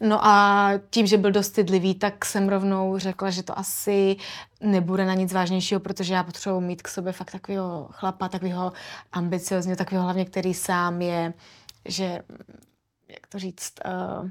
No 0.00 0.26
a 0.26 0.70
tím, 0.90 1.06
že 1.06 1.18
byl 1.18 1.30
dost 1.30 1.46
stydlivý, 1.46 1.94
tak 1.94 2.24
jsem 2.24 2.48
rovnou 2.48 2.98
řekla, 2.98 3.30
že 3.30 3.42
to 3.42 3.58
asi 3.58 4.16
nebude 4.60 5.04
na 5.04 5.14
nic 5.14 5.32
vážnějšího, 5.32 5.80
protože 5.80 6.14
já 6.14 6.22
potřebuji 6.22 6.60
mít 6.60 6.82
k 6.82 6.88
sobě 6.88 7.12
fakt 7.12 7.32
takového 7.32 7.88
chlapa, 7.90 8.28
takového 8.28 8.72
ambiciozního, 9.12 9.76
takového 9.76 10.04
hlavně, 10.04 10.24
který 10.24 10.54
sám 10.54 11.02
je, 11.02 11.32
že, 11.84 12.22
jak 13.08 13.26
to 13.28 13.38
říct, 13.38 13.72
uh, 14.20 14.28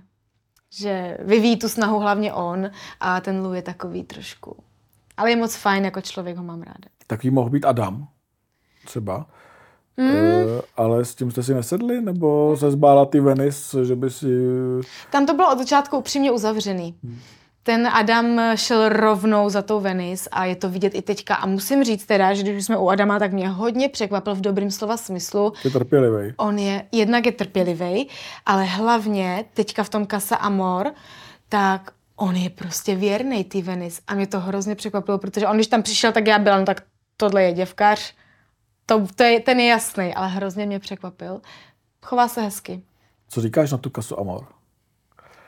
že 0.73 1.17
vyvíjí 1.19 1.57
tu 1.57 1.69
snahu 1.69 1.99
hlavně 1.99 2.33
on 2.33 2.69
a 2.99 3.21
ten 3.21 3.41
Lou 3.41 3.53
je 3.53 3.61
takový 3.61 4.03
trošku. 4.03 4.63
Ale 5.17 5.29
je 5.29 5.35
moc 5.35 5.55
fajn, 5.55 5.85
jako 5.85 6.01
člověk 6.01 6.37
ho 6.37 6.43
mám 6.43 6.61
ráda. 6.61 6.89
Takový 7.07 7.29
mohl 7.29 7.49
být 7.49 7.65
Adam, 7.65 8.07
třeba. 8.85 9.25
Mm. 9.99 10.09
E, 10.09 10.61
ale 10.77 11.05
s 11.05 11.15
tím 11.15 11.31
jste 11.31 11.43
si 11.43 11.53
nesedli? 11.53 12.01
Nebo 12.01 12.57
se 12.57 12.71
zbála 12.71 13.05
ty 13.05 13.19
Venice, 13.19 13.85
že 13.85 13.95
by 13.95 14.09
si... 14.09 14.27
Tam 15.11 15.25
to 15.25 15.33
bylo 15.33 15.51
od 15.51 15.59
začátku 15.59 15.97
upřímně 15.97 16.31
uzavřený. 16.31 16.95
Hmm. 17.03 17.19
Ten 17.63 17.87
Adam 17.87 18.41
šel 18.55 18.89
rovnou 18.89 19.49
za 19.49 19.61
tou 19.61 19.79
Venice 19.79 20.29
a 20.29 20.45
je 20.45 20.55
to 20.55 20.69
vidět 20.69 20.95
i 20.95 21.01
teďka. 21.01 21.35
A 21.35 21.45
musím 21.45 21.83
říct 21.83 22.05
teda, 22.05 22.33
že 22.33 22.43
když 22.43 22.65
jsme 22.65 22.77
u 22.77 22.89
Adama, 22.89 23.19
tak 23.19 23.33
mě 23.33 23.49
hodně 23.49 23.89
překvapil 23.89 24.35
v 24.35 24.41
dobrým 24.41 24.71
slova 24.71 24.97
smyslu. 24.97 25.53
Je 25.63 25.71
trpělivý. 25.71 26.33
On 26.37 26.59
je, 26.59 26.85
jednak 26.91 27.25
je 27.25 27.31
trpělivý, 27.31 28.09
ale 28.45 28.63
hlavně 28.63 29.45
teďka 29.53 29.83
v 29.83 29.89
tom 29.89 30.07
Casa 30.07 30.35
Amor, 30.35 30.91
tak 31.49 31.91
on 32.15 32.35
je 32.35 32.49
prostě 32.49 32.95
věrný 32.95 33.43
ty 33.43 33.61
Venice. 33.61 34.01
A 34.07 34.15
mě 34.15 34.27
to 34.27 34.39
hrozně 34.39 34.75
překvapilo, 34.75 35.17
protože 35.17 35.47
on, 35.47 35.55
když 35.55 35.67
tam 35.67 35.83
přišel, 35.83 36.11
tak 36.11 36.27
já 36.27 36.39
byla, 36.39 36.59
no 36.59 36.65
tak 36.65 36.83
tohle 37.17 37.43
je 37.43 37.53
děvkař, 37.53 38.13
to, 38.89 39.07
to 39.15 39.23
je, 39.23 39.39
ten 39.39 39.59
je 39.59 39.67
jasný, 39.67 40.13
ale 40.15 40.27
hrozně 40.27 40.65
mě 40.65 40.79
překvapil. 40.79 41.41
Chová 42.05 42.27
se 42.27 42.41
hezky. 42.41 42.81
Co 43.27 43.41
říkáš 43.41 43.71
na 43.71 43.77
tu 43.77 43.89
kasu 43.89 44.19
Amor? 44.19 44.47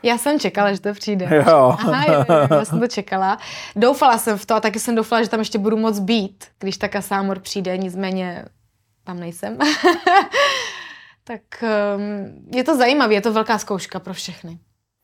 Já 0.04 0.18
jsem 0.18 0.40
čekala, 0.40 0.74
že 0.74 0.82
to 0.82 0.94
přijde. 0.94 1.30
Jo. 1.48 1.76
Aha, 1.80 2.06
jo, 2.14 2.26
jo, 2.30 2.58
já 2.58 2.66
jsem 2.66 2.80
to 2.80 2.88
čekala. 2.88 3.38
Doufala 3.76 4.18
jsem 4.18 4.38
v 4.38 4.46
to 4.46 4.56
a 4.56 4.60
taky 4.60 4.80
jsem 4.80 4.96
doufala, 4.96 5.24
že 5.24 5.30
tam 5.30 5.40
ještě 5.40 5.58
budu 5.58 5.78
moc 5.78 6.00
být, 6.00 6.46
když 6.60 6.78
ta 6.78 6.88
kasa 6.88 7.18
Amor 7.18 7.40
přijde, 7.40 7.78
nicméně 7.78 8.46
tam 9.04 9.20
nejsem. 9.20 9.58
tak 11.24 11.42
um, 11.62 12.52
je 12.56 12.64
to 12.64 12.78
zajímavé, 12.78 13.14
je 13.14 13.22
to 13.22 13.34
velká 13.34 13.58
zkouška 13.58 14.00
pro 14.00 14.14
všechny. 14.14 14.60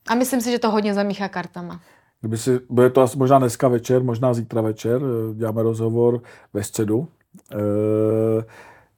A 0.10 0.16
myslím 0.16 0.42
si, 0.42 0.52
že 0.52 0.60
to 0.60 0.72
hodně 0.72 0.94
zamíchá 0.94 1.28
kartama. 1.28 1.82
Kdyby 2.22 2.38
si, 2.38 2.60
bude 2.70 2.90
to 2.90 3.02
asi 3.02 3.18
možná 3.18 3.40
dneska 3.40 3.68
večer, 3.68 4.04
možná 4.04 4.34
zítra 4.34 4.62
večer, 4.62 5.02
děláme 5.36 5.64
rozhovor 5.64 6.22
ve 6.54 6.64
středu, 6.64 7.08
Eh, 7.08 7.17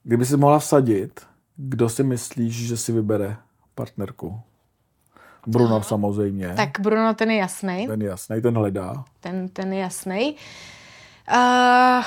kdyby 0.02 0.26
si 0.26 0.36
mohla 0.36 0.58
vsadit, 0.58 1.20
kdo 1.56 1.88
si 1.88 2.02
myslíš, 2.02 2.66
že 2.66 2.76
si 2.76 2.92
vybere 2.92 3.36
partnerku? 3.74 4.40
Bruno 5.46 5.76
Aha. 5.76 5.82
samozřejmě. 5.82 6.52
Tak 6.56 6.80
Bruno, 6.80 7.14
ten 7.14 7.30
je 7.30 7.36
jasný. 7.36 7.86
Ten 7.86 8.02
je 8.02 8.08
jasný, 8.08 8.42
ten 8.42 8.54
hledá. 8.54 9.04
Ten, 9.20 9.48
ten 9.48 9.72
je 9.72 9.80
jasný. 9.80 10.36
Uh, 11.32 12.04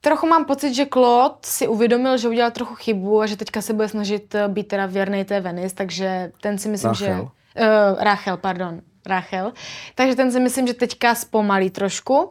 trochu 0.00 0.26
mám 0.26 0.44
pocit, 0.44 0.74
že 0.74 0.86
Claude 0.86 1.34
si 1.44 1.68
uvědomil, 1.68 2.16
že 2.16 2.28
udělal 2.28 2.50
trochu 2.50 2.74
chybu 2.74 3.20
a 3.20 3.26
že 3.26 3.36
teďka 3.36 3.62
se 3.62 3.72
bude 3.72 3.88
snažit 3.88 4.34
být 4.48 4.68
teda 4.68 4.86
věrný 4.86 5.24
té 5.24 5.40
Venice, 5.40 5.74
takže 5.74 6.32
ten 6.40 6.58
si 6.58 6.68
myslím, 6.68 6.90
Rachel. 6.90 7.30
že... 7.56 7.62
Uh, 7.62 8.02
Rachel, 8.02 8.36
pardon. 8.36 8.80
Rachel. 9.06 9.52
Takže 9.94 10.16
ten 10.16 10.32
si 10.32 10.40
myslím, 10.40 10.66
že 10.66 10.74
teďka 10.74 11.14
zpomalí 11.14 11.70
trošku. 11.70 12.30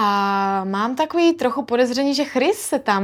A 0.00 0.64
mám 0.64 0.96
takový 0.96 1.32
trochu 1.32 1.62
podezření, 1.62 2.14
že 2.14 2.24
Chris 2.24 2.58
se 2.58 2.78
tam 2.78 3.02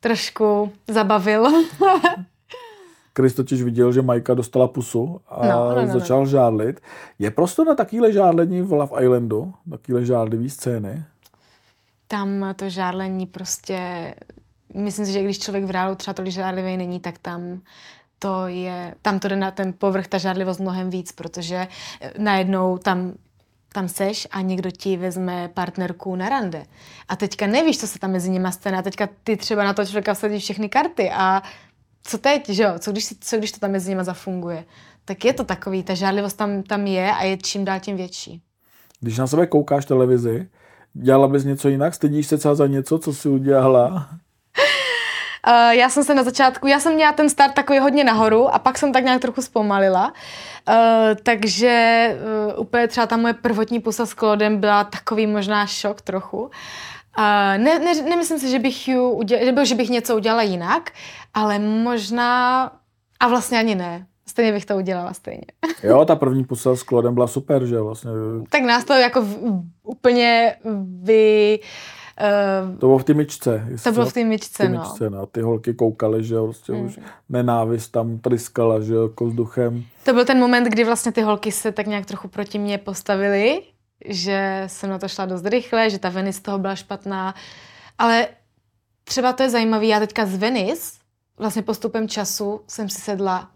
trošku 0.00 0.72
zabavil. 0.88 1.46
Chris 3.16 3.34
totiž 3.34 3.62
viděl, 3.62 3.92
že 3.92 4.02
Majka 4.02 4.34
dostala 4.34 4.68
pusu 4.68 5.20
a 5.28 5.46
no, 5.46 5.74
no, 5.74 5.86
no, 5.86 5.98
začal 6.00 6.20
no. 6.20 6.26
žádlit. 6.26 6.80
Je 7.18 7.30
prostě 7.30 7.64
na 7.64 7.74
takovýhle 7.74 8.12
žádlení 8.12 8.62
v 8.62 8.72
Love 8.72 9.02
Islandu? 9.02 9.54
Takovýhle 9.70 10.04
žádlivý 10.04 10.50
scény? 10.50 11.04
Tam 12.08 12.54
to 12.56 12.68
žádlení 12.68 13.26
prostě... 13.26 14.14
Myslím 14.74 15.06
si, 15.06 15.12
že 15.12 15.22
když 15.22 15.38
člověk 15.38 15.64
v 15.64 15.70
reálu 15.70 15.94
třeba 15.94 16.14
tolik 16.14 16.32
žádlivý 16.32 16.76
není, 16.76 17.00
tak 17.00 17.18
tam 17.18 17.60
to 18.18 18.46
je, 18.46 18.94
tam 19.02 19.18
to 19.18 19.28
jde 19.28 19.36
na 19.36 19.50
ten 19.50 19.74
povrch, 19.78 20.06
ta 20.06 20.18
žádlivost 20.18 20.60
mnohem 20.60 20.90
víc, 20.90 21.12
protože 21.12 21.68
najednou 22.18 22.78
tam 22.78 23.12
tam 23.72 23.88
seš 23.88 24.28
a 24.30 24.40
někdo 24.40 24.70
ti 24.70 24.96
vezme 24.96 25.50
partnerku 25.54 26.16
na 26.16 26.28
rande. 26.28 26.64
A 27.08 27.16
teďka 27.16 27.46
nevíš, 27.46 27.78
co 27.78 27.86
se 27.86 27.98
tam 27.98 28.10
mezi 28.10 28.30
nimi 28.30 28.52
stane. 28.52 28.78
A 28.78 28.82
teďka 28.82 29.08
ty 29.24 29.36
třeba 29.36 29.64
na 29.64 29.74
to 29.74 29.86
člověka 29.86 30.14
vsadíš 30.14 30.42
všechny 30.42 30.68
karty. 30.68 31.10
A 31.10 31.42
co 32.02 32.18
teď, 32.18 32.48
že 32.48 32.62
jo? 32.62 32.70
Co 32.78 32.92
když, 32.92 33.14
co 33.20 33.36
když 33.38 33.52
to 33.52 33.60
tam 33.60 33.70
mezi 33.70 33.90
nimi 33.90 34.04
zafunguje? 34.04 34.64
Tak 35.04 35.24
je 35.24 35.32
to 35.32 35.44
takový, 35.44 35.82
ta 35.82 35.94
žádlivost 35.94 36.36
tam, 36.36 36.62
tam 36.62 36.86
je 36.86 37.12
a 37.12 37.24
je 37.24 37.36
čím 37.36 37.64
dál 37.64 37.80
tím 37.80 37.96
větší. 37.96 38.42
Když 39.00 39.18
na 39.18 39.26
sebe 39.26 39.46
koukáš 39.46 39.84
televizi, 39.84 40.48
dělala 40.92 41.28
bys 41.28 41.44
něco 41.44 41.68
jinak? 41.68 41.94
Stydíš 41.94 42.26
se 42.26 42.38
třeba 42.38 42.54
za 42.54 42.66
něco, 42.66 42.98
co 42.98 43.14
jsi 43.14 43.28
udělala? 43.28 44.08
Uh, 45.46 45.70
já 45.70 45.88
jsem 45.88 46.04
se 46.04 46.14
na 46.14 46.22
začátku, 46.22 46.66
já 46.66 46.80
jsem 46.80 46.94
měla 46.94 47.12
ten 47.12 47.30
start 47.30 47.54
takový 47.54 47.78
hodně 47.78 48.04
nahoru 48.04 48.54
a 48.54 48.58
pak 48.58 48.78
jsem 48.78 48.92
tak 48.92 49.04
nějak 49.04 49.20
trochu 49.20 49.42
zpomalila. 49.42 50.12
Uh, 50.68 50.74
takže 51.22 52.16
uh, 52.54 52.60
úplně 52.60 52.88
třeba 52.88 53.06
ta 53.06 53.16
moje 53.16 53.34
prvotní 53.34 53.80
pusa 53.80 54.06
s 54.06 54.14
Klodem 54.14 54.60
byla 54.60 54.84
takový 54.84 55.26
možná 55.26 55.66
šok 55.66 56.00
trochu. 56.00 56.40
Uh, 56.40 56.50
ne, 57.56 57.78
ne, 57.78 57.94
nemyslím 58.02 58.38
si, 58.38 58.50
že 58.50 58.58
bych, 58.58 58.88
ju 58.88 59.10
udělala, 59.10 59.64
že 59.64 59.74
bych 59.74 59.88
něco 59.88 60.16
udělala 60.16 60.42
jinak, 60.42 60.90
ale 61.34 61.58
možná, 61.58 62.62
a 63.20 63.28
vlastně 63.28 63.58
ani 63.58 63.74
ne. 63.74 64.06
Stejně 64.26 64.52
bych 64.52 64.66
to 64.66 64.76
udělala 64.76 65.12
stejně. 65.12 65.46
Jo, 65.82 66.04
ta 66.04 66.16
první 66.16 66.44
pusa 66.44 66.76
s 66.76 66.82
Klodem 66.82 67.14
byla 67.14 67.26
super, 67.26 67.66
že 67.66 67.80
vlastně. 67.80 68.10
Tak 68.50 68.62
nás 68.62 68.84
to 68.84 68.92
jako 68.92 69.22
v, 69.22 69.62
úplně 69.82 70.56
vy... 71.02 71.58
Uh, 71.62 71.99
to 72.78 72.86
bylo 72.86 72.98
v 72.98 73.04
té 73.04 73.14
myčce. 73.14 73.68
To 73.84 73.92
bylo 73.92 74.06
v 74.06 74.12
té 74.12 74.24
myčce, 74.24 74.68
no. 74.68 74.80
myčce, 74.80 75.10
no. 75.10 75.26
Ty 75.26 75.40
holky 75.40 75.74
koukaly, 75.74 76.24
že 76.24 76.34
jo, 76.34 76.44
prostě 76.44 76.72
mm. 76.72 76.84
už 76.84 77.00
nenávist 77.28 77.92
tam 77.92 78.18
tryskala, 78.18 78.80
že 78.80 78.94
jo, 78.94 79.02
jako 79.02 79.26
vzduchem. 79.26 79.84
To 80.04 80.12
byl 80.12 80.24
ten 80.24 80.38
moment, 80.38 80.64
kdy 80.64 80.84
vlastně 80.84 81.12
ty 81.12 81.22
holky 81.22 81.52
se 81.52 81.72
tak 81.72 81.86
nějak 81.86 82.06
trochu 82.06 82.28
proti 82.28 82.58
mně 82.58 82.78
postavily, 82.78 83.62
že 84.04 84.64
jsem 84.66 84.90
na 84.90 84.98
to 84.98 85.08
šla 85.08 85.26
dost 85.26 85.46
rychle, 85.46 85.90
že 85.90 85.98
ta 85.98 86.08
Venice 86.08 86.38
z 86.38 86.42
toho 86.42 86.58
byla 86.58 86.74
špatná, 86.74 87.34
ale 87.98 88.28
třeba 89.04 89.32
to 89.32 89.42
je 89.42 89.50
zajímavé, 89.50 89.86
já 89.86 89.98
teďka 89.98 90.26
z 90.26 90.36
Venice 90.36 90.92
vlastně 91.38 91.62
postupem 91.62 92.08
času 92.08 92.60
jsem 92.66 92.88
si 92.88 93.00
sedla 93.00 93.50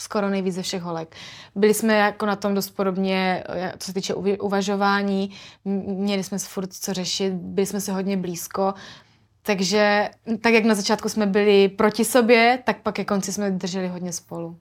skoro 0.00 0.30
nejvíc 0.30 0.54
ze 0.54 0.62
všech 0.62 0.82
holek. 0.82 1.16
Byli 1.54 1.74
jsme 1.74 1.94
jako 1.98 2.26
na 2.26 2.36
tom 2.36 2.54
dost 2.54 2.70
podobně, 2.70 3.44
co 3.78 3.86
se 3.86 3.94
týče 3.94 4.14
uvažování, 4.14 5.30
měli 5.86 6.24
jsme 6.24 6.38
furt 6.38 6.72
co 6.72 6.94
řešit, 6.94 7.32
byli 7.32 7.66
jsme 7.66 7.80
si 7.80 7.90
hodně 7.90 8.16
blízko, 8.16 8.74
takže 9.42 10.08
tak, 10.40 10.52
jak 10.52 10.64
na 10.64 10.74
začátku 10.74 11.08
jsme 11.08 11.26
byli 11.26 11.68
proti 11.68 12.04
sobě, 12.04 12.58
tak 12.64 12.82
pak 12.82 12.94
ke 12.94 13.04
konci 13.04 13.32
jsme 13.32 13.50
drželi 13.50 13.88
hodně 13.88 14.12
spolu. 14.12 14.56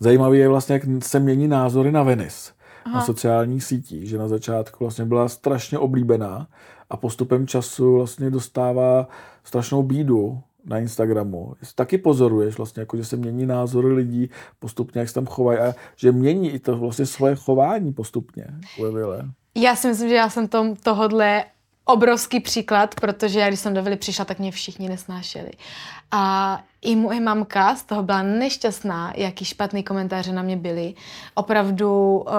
Zajímavé 0.00 0.36
je 0.36 0.48
vlastně, 0.48 0.72
jak 0.72 0.82
se 1.02 1.20
mění 1.20 1.48
názory 1.48 1.92
na 1.92 2.02
Venice 2.02 2.52
Aha. 2.84 2.94
na 2.94 3.04
sociálních 3.04 3.64
sítích, 3.64 4.08
že 4.08 4.18
na 4.18 4.28
začátku 4.28 4.84
vlastně 4.84 5.04
byla 5.04 5.28
strašně 5.28 5.78
oblíbená 5.78 6.46
a 6.90 6.96
postupem 6.96 7.46
času 7.46 7.94
vlastně 7.94 8.30
dostává 8.30 9.08
strašnou 9.44 9.82
bídu 9.82 10.40
na 10.64 10.78
Instagramu. 10.78 11.54
Taky 11.74 11.98
pozoruješ 11.98 12.56
vlastně, 12.56 12.80
jako, 12.80 12.96
že 12.96 13.04
se 13.04 13.16
mění 13.16 13.46
názory 13.46 13.92
lidí 13.92 14.30
postupně, 14.58 14.98
jak 14.98 15.08
se 15.08 15.14
tam 15.14 15.26
chovají 15.26 15.58
a 15.58 15.74
že 15.96 16.12
mění 16.12 16.50
i 16.50 16.58
to 16.58 16.76
vlastně 16.76 17.06
svoje 17.06 17.36
chování 17.36 17.92
postupně. 17.92 18.46
Ulevile. 18.78 19.22
Já 19.54 19.76
si 19.76 19.88
myslím, 19.88 20.08
že 20.08 20.14
já 20.14 20.30
jsem 20.30 20.48
tom, 20.48 20.76
tohodle 20.76 21.44
obrovský 21.84 22.40
příklad, 22.40 22.94
protože 22.94 23.40
já, 23.40 23.48
když 23.48 23.60
jsem 23.60 23.74
do 23.74 23.82
Vily 23.82 23.96
přišla, 23.96 24.24
tak 24.24 24.38
mě 24.38 24.50
všichni 24.50 24.88
nesnášeli. 24.88 25.50
A 26.10 26.58
i 26.82 26.96
moje 26.96 27.20
mamka 27.20 27.76
z 27.76 27.82
toho 27.82 28.02
byla 28.02 28.22
nešťastná, 28.22 29.12
jaký 29.16 29.44
špatný 29.44 29.82
komentáře 29.82 30.32
na 30.32 30.42
mě 30.42 30.56
byly. 30.56 30.94
Opravdu 31.34 32.16
uh, 32.18 32.32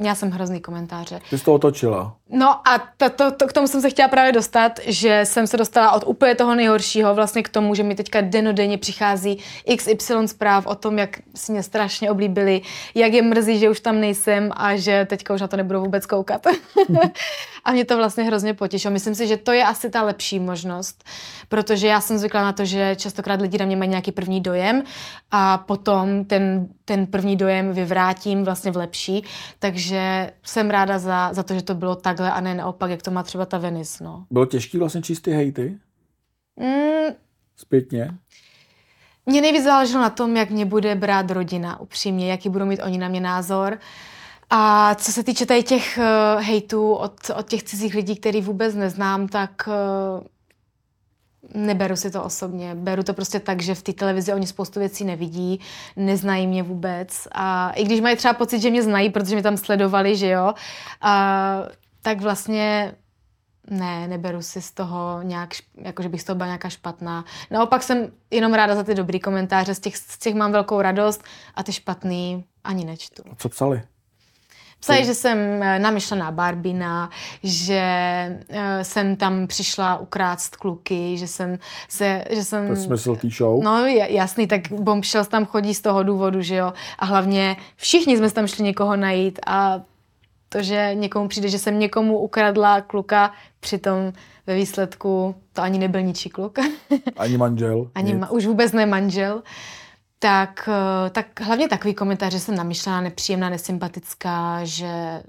měla 0.00 0.14
jsem 0.14 0.30
hrozný 0.30 0.60
komentáře. 0.60 1.20
Ty 1.30 1.38
jsi 1.38 1.44
to 1.44 1.54
otočila. 1.54 2.16
No 2.32 2.68
a 2.68 2.78
to, 2.96 3.10
to, 3.10 3.30
to, 3.30 3.46
k 3.46 3.52
tomu 3.52 3.66
jsem 3.66 3.80
se 3.80 3.90
chtěla 3.90 4.08
právě 4.08 4.32
dostat, 4.32 4.80
že 4.86 5.20
jsem 5.24 5.46
se 5.46 5.56
dostala 5.56 5.92
od 5.92 6.04
úplně 6.06 6.34
toho 6.34 6.54
nejhoršího 6.54 7.14
vlastně 7.14 7.42
k 7.42 7.48
tomu, 7.48 7.74
že 7.74 7.82
mi 7.82 7.94
teďka 7.94 8.20
denodenně 8.20 8.78
přichází 8.78 9.38
XY 9.76 10.28
zpráv 10.28 10.66
o 10.66 10.74
tom, 10.74 10.98
jak 10.98 11.18
si 11.34 11.52
mě 11.52 11.62
strašně 11.62 12.10
oblíbili, 12.10 12.62
jak 12.94 13.12
je 13.12 13.22
mrzí, 13.22 13.58
že 13.58 13.70
už 13.70 13.80
tam 13.80 14.00
nejsem 14.00 14.50
a 14.56 14.76
že 14.76 15.06
teďka 15.10 15.34
už 15.34 15.40
na 15.40 15.48
to 15.48 15.56
nebudu 15.56 15.80
vůbec 15.80 16.06
koukat. 16.06 16.46
a 17.64 17.72
mě 17.72 17.84
to 17.84 17.96
vlastně 17.96 18.24
hrozně 18.24 18.54
potěšilo. 18.54 18.92
Myslím 18.92 19.14
si, 19.14 19.26
že 19.26 19.36
to 19.36 19.52
je 19.52 19.64
asi 19.64 19.90
ta 19.90 20.02
lepší 20.02 20.38
možnost, 20.38 21.04
protože 21.48 21.86
já 21.86 22.00
jsem 22.00 22.18
zvykla 22.18 22.42
na 22.42 22.52
to, 22.52 22.64
že 22.64 22.96
častokrát 22.96 23.40
lidi 23.40 23.58
na 23.58 23.64
mě 23.64 23.76
mají 23.76 23.90
nějaký 23.90 24.12
první 24.12 24.40
dojem 24.40 24.82
a 25.30 25.58
potom 25.58 26.24
ten, 26.24 26.68
ten 26.84 27.06
první 27.06 27.36
dojem 27.36 27.72
vyvrátím 27.72 28.44
vlastně 28.44 28.70
v 28.70 28.76
lepší, 28.76 29.24
takže 29.58 29.89
jsem 30.42 30.70
ráda 30.70 30.98
za, 30.98 31.32
za 31.32 31.42
to, 31.42 31.54
že 31.54 31.62
to 31.62 31.74
bylo 31.74 31.96
takhle 31.96 32.32
a 32.32 32.40
ne 32.40 32.54
naopak, 32.54 32.90
jak 32.90 33.02
to 33.02 33.10
má 33.10 33.22
třeba 33.22 33.46
ta 33.46 33.58
Venice. 33.58 34.04
No. 34.04 34.26
Bylo 34.30 34.46
těžké 34.46 34.78
vlastně 34.78 35.02
číst 35.02 35.20
ty 35.20 35.30
hejty? 35.30 35.78
Mm. 36.56 37.14
Zpětně? 37.56 38.10
Mně 39.26 39.40
nejvíc 39.40 39.64
záleželo 39.64 40.02
na 40.02 40.10
tom, 40.10 40.36
jak 40.36 40.50
mě 40.50 40.66
bude 40.66 40.94
brát 40.94 41.30
rodina, 41.30 41.80
upřímně, 41.80 42.30
jaký 42.30 42.48
budou 42.48 42.64
mít 42.64 42.80
oni 42.82 42.98
na 42.98 43.08
mě 43.08 43.20
názor. 43.20 43.78
A 44.50 44.94
co 44.94 45.12
se 45.12 45.24
týče 45.24 45.46
tady 45.46 45.62
těch 45.62 45.98
uh, 45.98 46.42
hejtů 46.42 46.92
od, 46.92 47.12
od 47.36 47.48
těch 47.48 47.62
cizích 47.62 47.94
lidí, 47.94 48.16
který 48.16 48.40
vůbec 48.40 48.74
neznám, 48.74 49.28
tak 49.28 49.68
uh, 49.68 50.26
neberu 51.54 51.96
si 51.96 52.10
to 52.10 52.22
osobně. 52.22 52.74
Beru 52.74 53.02
to 53.02 53.14
prostě 53.14 53.40
tak, 53.40 53.62
že 53.62 53.74
v 53.74 53.82
té 53.82 53.92
televizi 53.92 54.34
oni 54.34 54.46
spoustu 54.46 54.80
věcí 54.80 55.04
nevidí, 55.04 55.60
neznají 55.96 56.46
mě 56.46 56.62
vůbec. 56.62 57.28
A 57.32 57.70
i 57.70 57.84
když 57.84 58.00
mají 58.00 58.16
třeba 58.16 58.34
pocit, 58.34 58.60
že 58.60 58.70
mě 58.70 58.82
znají, 58.82 59.10
protože 59.10 59.34
mě 59.34 59.42
tam 59.42 59.56
sledovali, 59.56 60.16
že 60.16 60.28
jo, 60.28 60.54
a, 61.00 61.62
tak 62.02 62.20
vlastně 62.20 62.94
ne, 63.70 64.08
neberu 64.08 64.42
si 64.42 64.62
z 64.62 64.70
toho 64.72 65.20
nějak, 65.22 65.50
jako 65.74 66.02
že 66.02 66.08
bych 66.08 66.22
z 66.22 66.24
toho 66.24 66.36
byla 66.36 66.46
nějaká 66.46 66.68
špatná. 66.68 67.24
Naopak 67.50 67.82
jsem 67.82 68.12
jenom 68.30 68.54
ráda 68.54 68.74
za 68.74 68.82
ty 68.82 68.94
dobrý 68.94 69.20
komentáře, 69.20 69.74
z 69.74 69.80
těch, 69.80 69.96
z 69.96 70.18
těch 70.18 70.34
mám 70.34 70.52
velkou 70.52 70.80
radost 70.80 71.24
a 71.54 71.62
ty 71.62 71.72
špatný 71.72 72.44
ani 72.64 72.84
nečtu. 72.84 73.22
A 73.32 73.34
co 73.36 73.48
psali? 73.48 73.82
Psali, 74.80 75.04
že 75.04 75.14
jsem 75.14 75.38
eh, 75.62 75.78
namyšlená 75.78 76.30
Barbina, 76.30 77.10
že 77.42 77.82
uh, 78.48 78.56
jsem 78.82 79.16
tam 79.16 79.46
přišla 79.46 79.98
ukrást 79.98 80.56
kluky, 80.56 81.18
že 81.18 81.26
jsem 81.26 81.58
se, 81.88 82.24
že 82.30 82.44
jsem... 82.44 82.66
To 82.66 82.72
je 82.72 82.76
smysl 82.76 83.16
té 83.16 83.28
show? 83.30 83.64
No 83.64 83.86
jasný, 83.86 84.46
tak 84.46 84.72
Bombshells 84.72 85.28
tam 85.28 85.46
chodí 85.46 85.74
z 85.74 85.80
toho 85.80 86.02
důvodu, 86.02 86.42
že 86.42 86.56
jo. 86.56 86.72
A 86.98 87.04
hlavně 87.06 87.56
všichni 87.76 88.16
jsme 88.16 88.30
tam 88.30 88.46
šli 88.46 88.64
někoho 88.64 88.96
najít 88.96 89.38
a 89.46 89.80
to, 90.48 90.62
že 90.62 90.90
někomu 90.94 91.28
přijde, 91.28 91.48
že 91.48 91.58
jsem 91.58 91.78
někomu 91.78 92.18
ukradla 92.18 92.80
kluka, 92.80 93.32
přitom 93.60 94.12
ve 94.46 94.54
výsledku 94.54 95.34
to 95.52 95.62
ani 95.62 95.78
nebyl 95.78 96.02
ničí 96.02 96.30
kluk. 96.30 96.58
Ani 97.16 97.36
manžel. 97.36 97.90
ani 97.94 98.14
ma, 98.14 98.30
už 98.30 98.46
vůbec 98.46 98.72
ne 98.72 98.86
manžel 98.86 99.42
tak, 100.22 100.68
eh, 100.68 101.10
tak 101.10 101.40
hlavně 101.40 101.68
takový 101.68 101.94
komentář, 101.94 102.32
že 102.32 102.40
jsem 102.40 102.54
namyšlená, 102.54 103.00
nepříjemná, 103.00 103.48
nesympatická, 103.48 104.60
že 104.64 105.22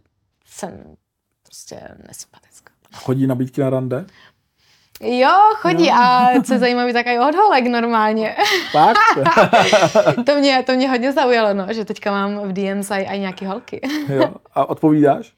jsem 0.45 0.95
prostě 1.45 1.79
nesympatická. 2.07 2.71
Chodí 2.95 3.27
nabídky 3.27 3.61
na 3.61 3.69
rande? 3.69 4.05
Jo, 5.01 5.31
chodí 5.55 5.87
jo. 5.87 5.93
a 5.93 6.29
co 6.43 6.53
je 6.53 6.59
zajímavé, 6.59 6.93
tak 6.93 7.07
i 7.07 7.19
od 7.19 7.35
holek 7.35 7.65
normálně. 7.65 8.35
Tak? 8.73 8.97
to, 10.25 10.35
mě, 10.35 10.63
to 10.63 10.73
mě 10.73 10.89
hodně 10.89 11.11
zaujalo, 11.11 11.53
no, 11.53 11.73
že 11.73 11.85
teďka 11.85 12.11
mám 12.11 12.39
v 12.39 12.53
DMs 12.53 12.91
i, 12.91 13.03
i 13.03 13.19
nějaký 13.19 13.45
holky. 13.45 13.81
jo. 14.07 14.33
A 14.53 14.69
odpovídáš? 14.69 15.33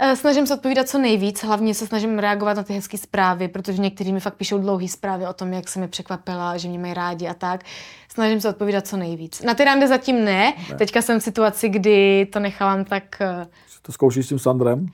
Eh, 0.00 0.16
snažím 0.16 0.46
se 0.46 0.54
odpovídat 0.54 0.88
co 0.88 0.98
nejvíc, 0.98 1.44
hlavně 1.44 1.74
se 1.74 1.86
snažím 1.86 2.18
reagovat 2.18 2.56
na 2.56 2.62
ty 2.62 2.72
hezké 2.72 2.98
zprávy, 2.98 3.48
protože 3.48 3.82
někteří 3.82 4.12
mi 4.12 4.20
fakt 4.20 4.34
píšou 4.34 4.58
dlouhé 4.58 4.88
zprávy 4.88 5.26
o 5.26 5.32
tom, 5.32 5.52
jak 5.52 5.68
se 5.68 5.80
mi 5.80 5.88
překvapila, 5.88 6.56
že 6.56 6.68
mě 6.68 6.78
mají 6.78 6.94
rádi 6.94 7.28
a 7.28 7.34
tak. 7.34 7.64
Snažím 8.08 8.40
se 8.40 8.48
odpovídat 8.48 8.86
co 8.86 8.96
nejvíc. 8.96 9.42
Na 9.42 9.54
ty 9.54 9.64
rande 9.64 9.88
zatím 9.88 10.24
ne. 10.24 10.54
ne. 10.70 10.76
Teďka 10.78 11.02
jsem 11.02 11.20
v 11.20 11.22
situaci, 11.22 11.68
kdy 11.68 12.26
to 12.32 12.40
nechávám 12.40 12.84
tak... 12.84 13.20
Eh, 13.20 13.46
to 13.82 13.92
zkoušíš 13.92 14.26
s 14.26 14.28
tím 14.28 14.38
Sandrem? 14.38 14.86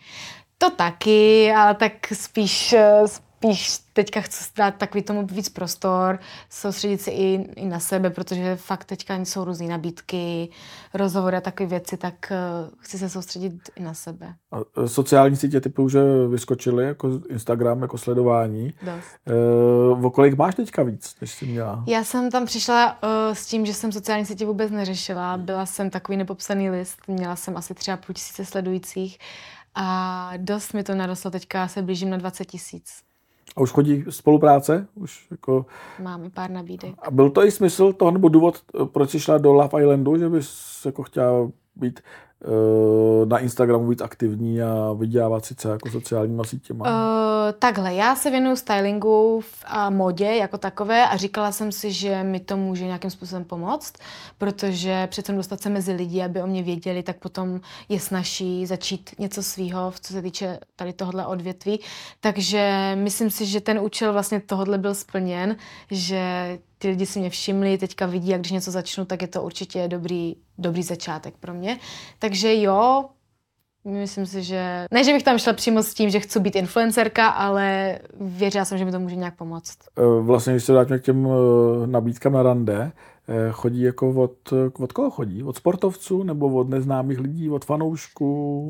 To 0.58 0.70
taky, 0.70 1.52
ale 1.56 1.74
tak 1.74 1.92
spíš, 2.12 2.72
eh, 2.72 3.02
spíš 3.44 3.78
teďka 3.92 4.20
chci 4.20 4.44
dát 4.56 4.74
takový 4.74 5.02
tomu 5.02 5.26
víc 5.26 5.48
prostor, 5.48 6.18
soustředit 6.50 7.00
se 7.00 7.10
i, 7.10 7.48
i 7.56 7.66
na 7.66 7.80
sebe, 7.80 8.10
protože 8.10 8.56
fakt 8.56 8.84
teďka 8.84 9.16
jsou 9.16 9.44
různé 9.44 9.66
nabídky, 9.66 10.48
rozhovory 10.94 11.36
a 11.36 11.40
takové 11.40 11.68
věci, 11.68 11.96
tak 11.96 12.14
uh, 12.30 12.70
chci 12.78 12.98
se 12.98 13.08
soustředit 13.08 13.70
i 13.76 13.82
na 13.82 13.94
sebe. 13.94 14.34
A 14.52 14.58
eh, 14.84 14.88
sociální 14.88 15.36
sítě 15.36 15.60
typu 15.60 15.82
už 15.82 15.96
vyskočily, 16.30 16.84
jako 16.84 17.20
Instagram, 17.28 17.82
jako 17.82 17.98
sledování. 17.98 18.74
Dost. 18.82 19.32
Uh, 19.92 20.06
o 20.06 20.10
kolik 20.10 20.36
máš 20.36 20.54
teďka 20.54 20.82
víc, 20.82 21.16
než 21.20 21.30
jsi 21.30 21.46
měla? 21.46 21.84
Já 21.86 22.04
jsem 22.04 22.30
tam 22.30 22.46
přišla 22.46 22.98
uh, 23.02 23.34
s 23.34 23.46
tím, 23.46 23.66
že 23.66 23.74
jsem 23.74 23.92
sociální 23.92 24.26
sítě 24.26 24.46
vůbec 24.46 24.70
neřešila. 24.70 25.36
Byla 25.36 25.66
jsem 25.66 25.90
takový 25.90 26.18
nepopsaný 26.18 26.70
list, 26.70 26.98
měla 27.06 27.36
jsem 27.36 27.56
asi 27.56 27.74
třeba 27.74 27.96
půl 27.96 28.14
tisíce 28.14 28.44
sledujících 28.44 29.18
a 29.74 30.30
dost 30.36 30.72
mi 30.72 30.82
to 30.82 30.94
narostlo, 30.94 31.30
teďka 31.30 31.68
se 31.68 31.82
blížím 31.82 32.10
na 32.10 32.16
20 32.16 32.44
tisíc. 32.44 33.02
A 33.56 33.60
už 33.60 33.70
chodí 33.70 34.04
spolupráce? 34.10 34.86
Už 34.94 35.26
jako... 35.30 35.66
Máme 36.02 36.30
pár 36.30 36.50
nabídek. 36.50 36.94
A 36.98 37.10
byl 37.10 37.30
to 37.30 37.44
i 37.44 37.50
smysl 37.50 37.92
toho, 37.92 38.10
nebo 38.10 38.28
důvod, 38.28 38.62
proč 38.92 39.10
jsi 39.10 39.20
šla 39.20 39.38
do 39.38 39.52
Love 39.52 39.82
Islandu, 39.82 40.18
že 40.18 40.28
bys 40.28 40.82
jako 40.84 41.02
chtěla 41.02 41.50
být 41.76 42.00
na 43.24 43.38
Instagramu 43.38 43.88
víc 43.88 44.00
aktivní 44.00 44.62
a 44.62 44.92
vydělávat 44.98 45.44
sice 45.44 45.68
jako 45.68 45.90
sociálníma 45.90 46.44
sítěma? 46.44 46.84
Uh, 46.84 47.52
takhle, 47.58 47.94
já 47.94 48.16
se 48.16 48.30
věnuju 48.30 48.56
stylingu 48.56 49.42
a 49.66 49.90
modě 49.90 50.24
jako 50.24 50.58
takové 50.58 51.08
a 51.08 51.16
říkala 51.16 51.52
jsem 51.52 51.72
si, 51.72 51.92
že 51.92 52.22
mi 52.22 52.40
to 52.40 52.56
může 52.56 52.84
nějakým 52.84 53.10
způsobem 53.10 53.44
pomoct, 53.44 53.92
protože 54.38 55.06
přece 55.06 55.32
dostat 55.32 55.60
se 55.60 55.70
mezi 55.70 55.92
lidi, 55.92 56.22
aby 56.22 56.42
o 56.42 56.46
mě 56.46 56.62
věděli, 56.62 57.02
tak 57.02 57.18
potom 57.18 57.60
je 57.88 58.00
snaží 58.00 58.66
začít 58.66 59.10
něco 59.18 59.42
svýho, 59.42 59.92
co 60.00 60.12
se 60.12 60.22
týče 60.22 60.58
tady 60.76 60.92
tohle 60.92 61.26
odvětví. 61.26 61.80
Takže 62.20 62.92
myslím 62.94 63.30
si, 63.30 63.46
že 63.46 63.60
ten 63.60 63.78
účel 63.78 64.12
vlastně 64.12 64.40
tohle 64.40 64.78
byl 64.78 64.94
splněn, 64.94 65.56
že 65.90 66.58
ty 66.78 66.88
lidi 66.88 67.06
si 67.06 67.18
mě 67.18 67.30
všimli, 67.30 67.78
teďka 67.78 68.06
vidí, 68.06 68.28
jak 68.28 68.40
když 68.40 68.52
něco 68.52 68.70
začnu, 68.70 69.04
tak 69.04 69.22
je 69.22 69.28
to 69.28 69.42
určitě 69.42 69.88
dobrý, 69.88 70.36
dobrý 70.58 70.82
začátek 70.82 71.34
pro 71.40 71.54
mě. 71.54 71.78
Takže 72.18 72.60
jo, 72.60 73.04
myslím 73.84 74.26
si, 74.26 74.42
že... 74.42 74.86
Ne, 74.90 75.04
že 75.04 75.12
bych 75.12 75.22
tam 75.22 75.38
šla 75.38 75.52
přímo 75.52 75.82
s 75.82 75.94
tím, 75.94 76.10
že 76.10 76.20
chci 76.20 76.40
být 76.40 76.56
influencerka, 76.56 77.28
ale 77.28 77.98
věřila 78.20 78.64
jsem, 78.64 78.78
že 78.78 78.84
mi 78.84 78.92
to 78.92 79.00
může 79.00 79.16
nějak 79.16 79.36
pomoct. 79.36 79.78
Eh, 79.98 80.02
vlastně, 80.20 80.52
když 80.52 80.64
se 80.64 80.72
vrátíme 80.72 80.98
k 80.98 81.02
těm 81.02 81.26
eh, 81.26 81.86
nabídkám 81.86 82.32
na 82.32 82.42
rande, 82.42 82.92
eh, 83.28 83.52
chodí 83.52 83.82
jako 83.82 84.10
od, 84.10 84.52
od 84.78 84.92
koho 84.92 85.10
chodí? 85.10 85.42
Od 85.42 85.56
sportovců 85.56 86.22
nebo 86.22 86.46
od 86.46 86.68
neznámých 86.68 87.18
lidí, 87.18 87.50
od 87.50 87.64
fanoušků? 87.64 88.64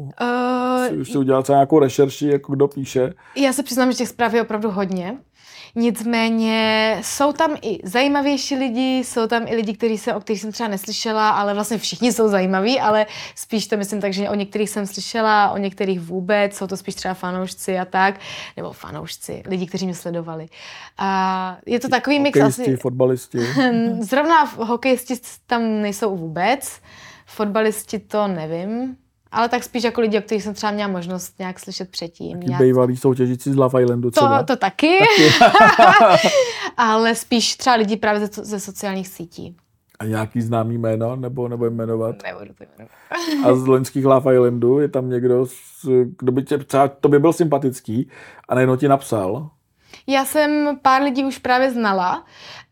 Uh, 0.92 1.00
už 1.00 1.10
si 1.10 1.18
udělal 1.18 1.44
nějakou 1.48 1.78
rešerši, 1.78 2.26
jako 2.26 2.52
kdo 2.52 2.68
píše? 2.68 3.14
Já 3.36 3.52
se 3.52 3.62
přiznám, 3.62 3.92
že 3.92 3.98
těch 3.98 4.08
zpráv 4.08 4.34
je 4.34 4.42
opravdu 4.42 4.70
hodně. 4.70 5.18
Nicméně 5.76 6.98
jsou 7.02 7.32
tam 7.32 7.56
i 7.62 7.78
zajímavější 7.84 8.54
lidi, 8.54 8.98
jsou 8.98 9.26
tam 9.26 9.42
i 9.46 9.56
lidi, 9.56 9.74
kteří 9.74 9.98
se, 9.98 10.14
o 10.14 10.20
kterých 10.20 10.40
jsem 10.40 10.52
třeba 10.52 10.68
neslyšela, 10.68 11.30
ale 11.30 11.54
vlastně 11.54 11.78
všichni 11.78 12.12
jsou 12.12 12.28
zajímaví, 12.28 12.80
ale 12.80 13.06
spíš 13.34 13.66
to 13.66 13.76
myslím 13.76 14.00
tak, 14.00 14.12
že 14.12 14.28
o 14.28 14.34
některých 14.34 14.70
jsem 14.70 14.86
slyšela, 14.86 15.50
o 15.50 15.58
některých 15.58 16.00
vůbec, 16.00 16.56
jsou 16.56 16.66
to 16.66 16.76
spíš 16.76 16.94
třeba 16.94 17.14
fanoušci 17.14 17.78
a 17.78 17.84
tak, 17.84 18.20
nebo 18.56 18.72
fanoušci, 18.72 19.42
lidi, 19.46 19.66
kteří 19.66 19.84
mě 19.86 19.94
sledovali. 19.94 20.46
A 20.98 21.58
je 21.66 21.80
to 21.80 21.88
takový 21.88 22.20
mix 22.20 22.40
asi... 22.40 22.76
fotbalisti. 22.76 23.38
Zrovna 24.00 24.44
hokejisti 24.44 25.14
tam 25.46 25.82
nejsou 25.82 26.16
vůbec, 26.16 26.80
fotbalisti 27.26 27.98
to 27.98 28.28
nevím, 28.28 28.96
ale 29.34 29.48
tak 29.48 29.64
spíš 29.64 29.84
jako 29.84 30.00
lidi, 30.00 30.18
o 30.18 30.22
kterých 30.22 30.42
jsem 30.42 30.54
třeba 30.54 30.72
měla 30.72 30.88
možnost 30.88 31.38
nějak 31.38 31.60
slyšet 31.60 31.90
předtím. 31.90 32.40
Nějak... 32.40 32.62
Bývalý 32.62 32.96
soutěžící 32.96 33.52
z 33.52 33.56
Love 33.56 33.82
Islandu 33.82 34.10
třeba. 34.10 34.38
To, 34.38 34.46
to 34.46 34.56
taky, 34.56 34.98
taky. 35.38 36.28
ale 36.76 37.14
spíš 37.14 37.56
třeba 37.56 37.76
lidi 37.76 37.96
právě 37.96 38.20
ze, 38.20 38.44
ze 38.44 38.60
sociálních 38.60 39.08
sítí. 39.08 39.56
A 39.98 40.04
nějaký 40.04 40.40
známý 40.40 40.78
jméno, 40.78 41.16
nebo, 41.16 41.48
nebo 41.48 41.70
jmenovat? 41.70 42.16
Nebudu 42.22 42.54
to 42.58 42.64
jmenovat. 42.64 42.96
A 43.44 43.54
z 43.54 43.66
loňských 43.66 44.04
Love 44.04 44.34
Islandů 44.34 44.78
je 44.78 44.88
tam 44.88 45.10
někdo, 45.10 45.46
kdo 46.18 46.32
by 46.32 46.42
tě 46.42 46.58
třeba, 46.58 46.88
to 46.88 47.08
by 47.08 47.18
byl 47.18 47.32
sympatický 47.32 48.08
a 48.48 48.54
nejenom 48.54 48.78
ti 48.78 48.88
napsal, 48.88 49.50
já 50.06 50.24
jsem 50.24 50.78
pár 50.82 51.02
lidí 51.02 51.24
už 51.24 51.38
právě 51.38 51.70
znala 51.70 52.24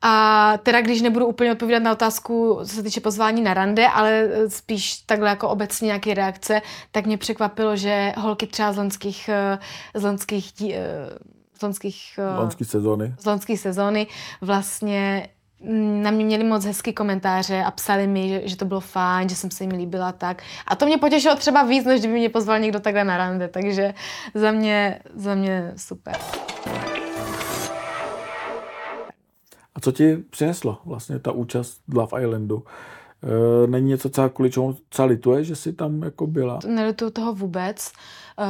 a 0.03 0.55
teda 0.63 0.81
když 0.81 1.03
nebudu 1.03 1.27
úplně 1.27 1.53
odpovídat 1.53 1.83
na 1.83 1.93
otázku, 1.93 2.59
co 2.61 2.75
se 2.75 2.83
týče 2.83 3.01
pozvání 3.01 3.43
na 3.43 3.55
rande, 3.55 3.89
ale 3.89 4.29
spíš 4.49 4.95
takhle 4.95 5.29
jako 5.29 5.49
obecně 5.49 5.87
nějaké 5.87 6.15
reakce, 6.15 6.63
tak 6.93 7.07
mě 7.07 7.19
překvapilo, 7.19 7.77
že 7.77 8.13
holky 8.19 8.47
třeba 8.47 8.73
z 8.73 8.77
loňských, 8.77 9.29
eh, 9.29 9.59
z 9.95 10.03
loňských, 10.03 10.53
eh, 10.61 11.19
z 11.59 11.63
loňských, 11.63 12.19
eh, 12.19 12.39
loňských 12.39 12.69
sezóny. 12.69 13.15
Z 13.19 13.25
loňských 13.25 13.61
sezóny 13.61 14.07
vlastně 14.41 15.29
na 16.03 16.11
mě 16.11 16.25
měli 16.25 16.45
moc 16.45 16.65
hezký 16.65 16.93
komentáře 16.93 17.63
a 17.63 17.71
psali 17.71 18.07
mi, 18.07 18.29
že, 18.29 18.43
že 18.45 18.57
to 18.57 18.65
bylo 18.65 18.81
fajn, 18.81 19.29
že 19.29 19.37
jsem 19.37 19.51
se 19.51 19.65
jim 19.65 19.71
líbila 19.71 20.13
tak. 20.13 20.43
A 20.67 20.77
to 20.77 20.87
mě 20.87 20.99
potěšilo 20.99 21.37
třeba 21.37 21.63
víc, 21.63 21.85
než 21.85 22.01
kdyby 22.01 22.15
mě 22.15 22.29
pozval 22.29 22.59
někdo 22.59 22.81
takhle 22.81 23.05
na 23.05 23.17
rande, 23.17 23.49
takže 23.49 23.95
za 24.35 24.51
mě, 24.51 25.01
za 25.15 25.35
mě 25.35 25.73
super. 25.77 26.17
A 29.75 29.81
co 29.81 29.93
ti 29.93 30.17
přineslo 30.17 30.79
vlastně 30.85 31.19
ta 31.19 31.33
účast 31.33 31.81
Love 31.95 32.23
Islandu? 32.23 32.65
E, 33.23 33.67
není 33.67 33.89
něco, 33.89 34.11
co 34.11 34.31
kvůli 34.31 34.51
čemu 34.51 34.77
třeba 34.89 35.07
lituje, 35.07 35.45
že 35.45 35.57
jsi 35.57 35.73
tam 35.73 36.03
jako 36.03 36.27
byla? 36.27 36.59
Nelituju 36.67 37.11
toho 37.11 37.35
vůbec. 37.35 37.93
E, 38.39 38.45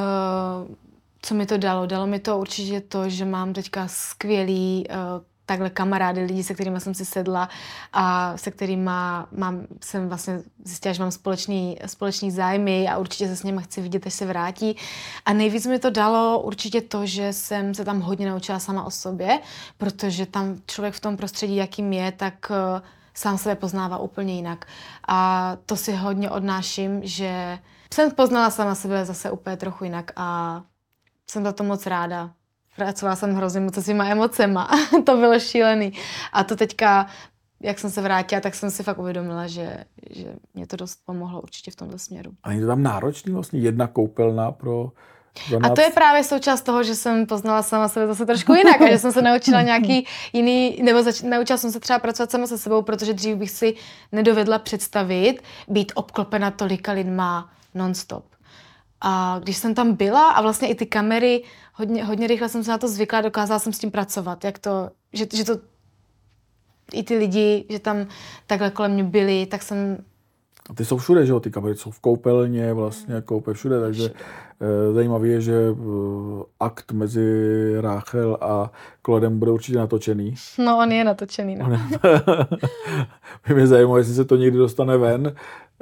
co 1.23 1.35
mi 1.35 1.47
to 1.47 1.59
dalo? 1.59 1.87
Dalo 1.87 2.07
mi 2.07 2.19
to 2.19 2.39
určitě 2.39 2.81
to, 2.81 3.09
že 3.09 3.25
mám 3.25 3.53
teďka 3.53 3.89
skvělý 3.89 4.85
e, 4.91 4.95
takhle 5.47 5.71
kamarády, 5.71 6.25
lidi, 6.25 6.43
se 6.43 6.55
kterými 6.55 6.81
jsem 6.81 6.95
si 6.95 7.05
sedla 7.05 7.49
a 7.93 8.37
se 8.37 8.51
kterými 8.51 8.91
mám, 9.33 9.67
jsem 9.85 10.09
vlastně 10.09 10.43
zjistila, 10.65 10.93
že 10.93 11.03
mám 11.03 11.11
společný, 11.11 11.79
společný 11.87 12.31
zájmy 12.31 12.89
a 12.89 12.99
určitě 12.99 13.29
se 13.29 13.37
s 13.37 13.43
nimi 13.43 13.63
chci 13.63 13.81
vidět, 13.81 14.07
až 14.07 14.15
se 14.15 14.27
vrátí. 14.27 14.77
A 15.25 15.33
nejvíc 15.33 15.67
mi 15.67 15.79
to 15.79 15.91
dalo 15.91 16.41
určitě 16.41 16.81
to, 16.81 17.07
že 17.07 17.33
jsem 17.33 17.75
se 17.75 17.85
tam 17.85 18.01
hodně 18.01 18.31
naučila 18.31 18.59
sama 18.59 18.85
o 18.85 18.91
sobě, 18.91 19.41
protože 19.79 20.27
tam 20.27 20.57
člověk 20.67 20.95
v 20.95 21.01
tom 21.01 21.17
prostředí, 21.17 21.57
jakým 21.57 21.93
je, 21.93 22.13
tak 22.13 22.53
sám 23.15 23.39
sebe 23.39 23.55
poznává 23.55 23.99
úplně 23.99 24.35
jinak. 24.35 24.65
A 25.09 25.53
to 25.67 25.77
si 25.77 25.93
hodně 25.93 26.31
odnáším, 26.31 27.01
že 27.03 27.59
jsem 27.95 28.11
poznala 28.11 28.51
sama 28.51 28.75
sebe 28.75 29.05
zase 29.05 29.31
úplně 29.31 29.57
trochu 29.57 29.85
jinak 29.85 30.13
a 30.17 30.63
jsem 31.31 31.45
za 31.45 31.53
to 31.53 31.65
moc 31.65 31.87
ráda. 31.87 32.31
Pracovala 32.77 33.17
jsem 33.17 33.35
hrozně 33.35 33.61
moc 33.61 33.75
se 33.75 33.83
svýma 33.83 34.07
emocema. 34.07 34.69
to 35.07 35.17
bylo 35.17 35.39
šílený. 35.41 35.93
A 36.33 36.45
to 36.45 36.57
teďka, 36.57 37.07
jak 37.61 37.79
jsem 37.79 37.91
se 37.91 38.01
vrátila, 38.01 38.41
tak 38.41 38.55
jsem 38.55 38.71
si 38.71 38.83
fakt 38.83 38.99
uvědomila, 38.99 39.47
že, 39.47 39.85
že 40.11 40.35
mě 40.55 40.67
to 40.67 40.77
dost 40.77 40.99
pomohlo 41.05 41.41
určitě 41.41 41.71
v 41.71 41.77
tomto 41.77 41.99
směru. 41.99 42.31
A 42.43 42.53
je 42.53 42.61
to 42.61 42.67
tam 42.67 42.83
náročný 42.83 43.33
vlastně 43.33 43.61
jedna 43.61 43.87
koupelna 43.87 44.53
pro 44.53 44.93
12. 45.49 45.73
A 45.73 45.75
to 45.75 45.81
je 45.81 45.91
právě 45.91 46.25
součást 46.25 46.63
toho, 46.63 46.83
že 46.83 46.95
jsem 46.95 47.27
poznala 47.27 47.63
sama 47.63 47.89
sebe 47.89 48.07
zase 48.07 48.27
trošku 48.27 48.55
jinak 48.55 48.81
a 48.81 48.91
že 48.91 48.99
jsem 48.99 49.13
se 49.13 49.23
naučila 49.23 49.63
nějaký 49.63 50.07
jiný, 50.33 50.83
nebo 50.83 51.03
zač- 51.03 51.23
naučila 51.23 51.57
jsem 51.57 51.73
se 51.73 51.81
třeba 51.81 51.99
pracovat 51.99 52.31
sama 52.31 52.47
se 52.47 52.59
sebou, 52.59 52.83
protože 52.83 53.15
dřív 53.15 53.37
bych 53.37 53.51
si 53.51 53.75
nedovedla 54.13 54.59
představit 54.59 55.43
být 55.69 55.93
obklopena 55.95 56.51
tolika 56.51 56.93
lidma 56.93 57.51
nonstop. 57.75 58.25
A 59.05 59.41
když 59.43 59.57
jsem 59.57 59.75
tam 59.75 59.95
byla 59.95 60.31
a 60.31 60.43
vlastně 60.43 60.69
i 60.69 60.75
ty 60.75 60.87
kamery, 60.87 61.43
hodně, 61.75 62.05
hodně 62.05 62.27
rychle 62.27 62.49
jsem 62.49 62.65
se 62.65 62.71
na 62.71 62.79
to 62.79 62.89
zvykla, 62.89 63.21
dokázala 63.21 63.59
jsem 63.59 63.73
s 63.73 63.79
tím 63.79 63.91
pracovat, 63.91 64.45
jak 64.45 64.59
to, 64.59 64.91
že, 65.13 65.27
že 65.35 65.45
to 65.45 65.59
i 66.93 67.03
ty 67.03 67.19
lidi, 67.19 67.65
že 67.69 67.79
tam 67.79 68.07
takhle 68.47 68.71
kolem 68.71 68.93
mě 68.93 69.05
byli, 69.05 69.47
tak 69.47 69.63
jsem 69.63 69.99
a 70.71 70.75
ty 70.75 70.85
jsou 70.85 70.97
všude, 70.97 71.27
že 71.27 71.33
jo? 71.33 71.41
Ty 71.41 71.51
kamery 71.51 71.77
jsou 71.77 71.91
v 71.91 72.01
koupelně, 72.01 72.73
vlastně 72.73 73.23
koupe 73.25 73.55
všude, 73.55 73.81
takže 73.81 74.11
e, 74.61 74.93
zajímavé 74.93 75.29
je, 75.29 75.41
že 75.41 75.55
e, 75.55 75.75
akt 76.61 76.93
mezi 76.93 77.25
Ráchel 77.81 78.39
a 78.41 78.71
Klodem 79.03 79.39
bude 79.39 79.51
určitě 79.51 79.79
natočený. 79.79 80.35
No, 80.59 80.79
on 80.79 80.93
je 80.93 81.05
natočený, 81.05 81.57
no. 81.57 81.67
By 83.49 83.55
mě 83.55 83.67
zajímalo, 83.67 83.99
jestli 83.99 84.15
se 84.15 84.25
to 84.25 84.37
někdy 84.37 84.59
dostane 84.59 84.97
ven. 84.97 85.35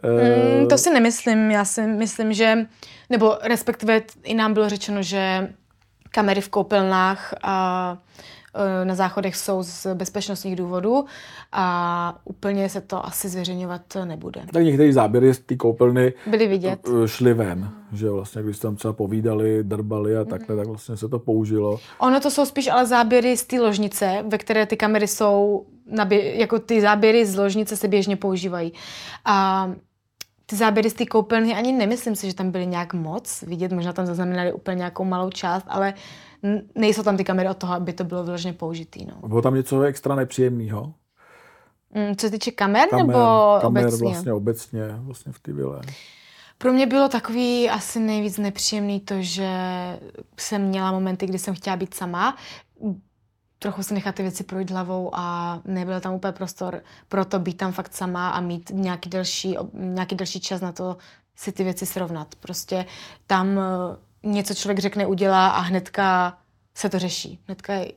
Mm, 0.03 0.69
to 0.69 0.79
si 0.79 0.91
nemyslím, 0.91 1.51
já 1.51 1.65
si 1.65 1.87
myslím, 1.87 2.33
že, 2.33 2.67
nebo 3.11 3.37
respektive 3.43 4.03
i 4.25 4.35
nám 4.35 4.55
bylo 4.55 4.69
řečeno, 4.69 5.03
že 5.03 5.49
kamery 6.11 6.41
v 6.41 6.49
koupelnách 6.49 7.35
a 7.43 7.99
Eh, 8.55 8.85
na 8.85 8.95
záchodech 8.95 9.37
jsou 9.37 9.63
z 9.63 9.87
bezpečnostních 9.95 10.57
důvodů 10.57 11.05
a 11.53 12.19
úplně 12.25 12.69
se 12.69 12.81
to 12.81 13.07
asi 13.07 13.29
zveřejňovat 13.29 13.83
nebude. 14.05 14.41
Tak 14.53 14.65
některé 14.65 14.93
záběry 14.93 15.35
z 15.35 15.39
té 15.39 15.57
koupelny 15.57 16.13
byly 16.27 16.47
vidět. 16.47 16.89
Eh, 16.89 17.09
šly 17.09 17.35
ven, 17.35 17.71
že 17.93 18.11
vlastně, 18.11 18.43
když 18.43 18.59
tam 18.59 18.77
třeba 18.77 18.93
povídali, 18.93 19.65
drbali 19.65 20.17
a 20.17 20.25
takhle, 20.25 20.57
tak 20.57 20.67
vlastně 20.67 20.97
se 20.97 21.09
to 21.09 21.19
použilo. 21.19 21.79
Ono 21.99 22.21
to 22.21 22.31
jsou 22.31 22.47
spíš 22.47 22.69
ale 22.69 22.87
záběry 22.87 23.37
z 23.37 23.45
té 23.45 23.61
ložnice, 23.61 24.25
ve 24.29 24.39
které 24.39 24.67
ty 24.67 24.77
kamery 24.77 25.07
jsou, 25.07 25.67
jako 26.13 26.59
ty 26.59 26.81
záběry 26.81 27.27
z 27.27 27.37
ložnice 27.37 27.77
se 27.77 27.89
běžně 27.89 28.17
používají. 28.17 28.73
A 29.25 29.71
ty 30.51 30.57
záběry 30.57 30.91
z 30.91 30.95
té 30.95 31.07
koupelny 31.07 31.55
ani 31.55 31.73
nemyslím 31.73 32.17
si, 32.17 32.27
že 32.27 32.35
tam 32.35 32.51
byly 32.51 32.67
nějak 32.67 32.95
moc 32.95 33.43
vidět, 33.43 33.73
možná 33.73 33.93
tam 33.93 34.07
zaznamenali 34.07 34.53
úplně 34.53 34.77
nějakou 34.77 35.05
malou 35.05 35.31
část, 35.31 35.65
ale 35.69 35.95
nejsou 36.75 37.03
tam 37.03 37.17
ty 37.17 37.25
kamery 37.25 37.49
od 37.49 37.57
toho, 37.57 37.75
aby 37.75 37.93
to 37.93 38.05
bylo 38.05 38.25
vyloženě 38.25 38.53
použitý. 38.53 39.07
No. 39.07 39.29
Bylo 39.29 39.43
tam 39.43 39.55
něco 39.55 39.81
extra 39.83 40.15
nepříjemného? 40.15 40.95
Mm, 41.95 42.17
co 42.17 42.27
se 42.27 42.31
týče 42.31 42.51
kamer, 42.51 42.89
kamer 42.89 43.07
nebo 43.07 43.19
kamer 43.61 43.87
obecně? 43.87 44.05
vlastně 44.05 44.33
obecně, 44.33 44.81
vlastně 44.97 45.33
v 45.33 45.39
té 45.39 45.53
vile. 45.53 45.81
Pro 46.59 46.73
mě 46.73 46.87
bylo 46.87 47.09
takový 47.09 47.71
asi 47.71 48.01
nejvíc 48.01 48.39
nepříjemný 48.39 49.01
to, 49.01 49.15
že 49.19 49.49
jsem 50.39 50.63
měla 50.63 50.93
momenty, 50.93 51.27
kdy 51.27 51.39
jsem 51.39 51.55
chtěla 51.55 51.77
být 51.77 51.95
sama, 51.95 52.37
trochu 53.63 53.83
si 53.83 53.95
nechat 53.95 54.15
ty 54.15 54.23
věci 54.23 54.45
projít 54.45 54.71
hlavou 54.71 55.11
a 55.13 55.59
nebyl 55.65 56.01
tam 56.01 56.15
úplně 56.15 56.33
prostor 56.33 56.83
pro 57.09 57.25
to 57.25 57.39
být 57.39 57.55
tam 57.55 57.73
fakt 57.73 57.95
sama 57.95 58.31
a 58.31 58.41
mít 58.41 58.71
nějaký 58.75 59.11
delší, 59.11 59.57
nějaký 59.73 60.15
delší 60.15 60.41
čas 60.41 60.61
na 60.61 60.73
to 60.73 60.97
si 61.37 61.53
ty 61.53 61.65
věci 61.65 61.87
srovnat. 61.87 62.35
Prostě 62.35 62.87
tam 63.27 63.61
něco 64.23 64.55
člověk 64.55 64.79
řekne, 64.79 65.07
udělá 65.07 65.49
a 65.49 65.61
hnedka 65.61 66.39
se 66.75 66.89
to 66.89 66.99
řeší. 66.99 67.41
Hnedka 67.47 67.75
je, 67.75 67.93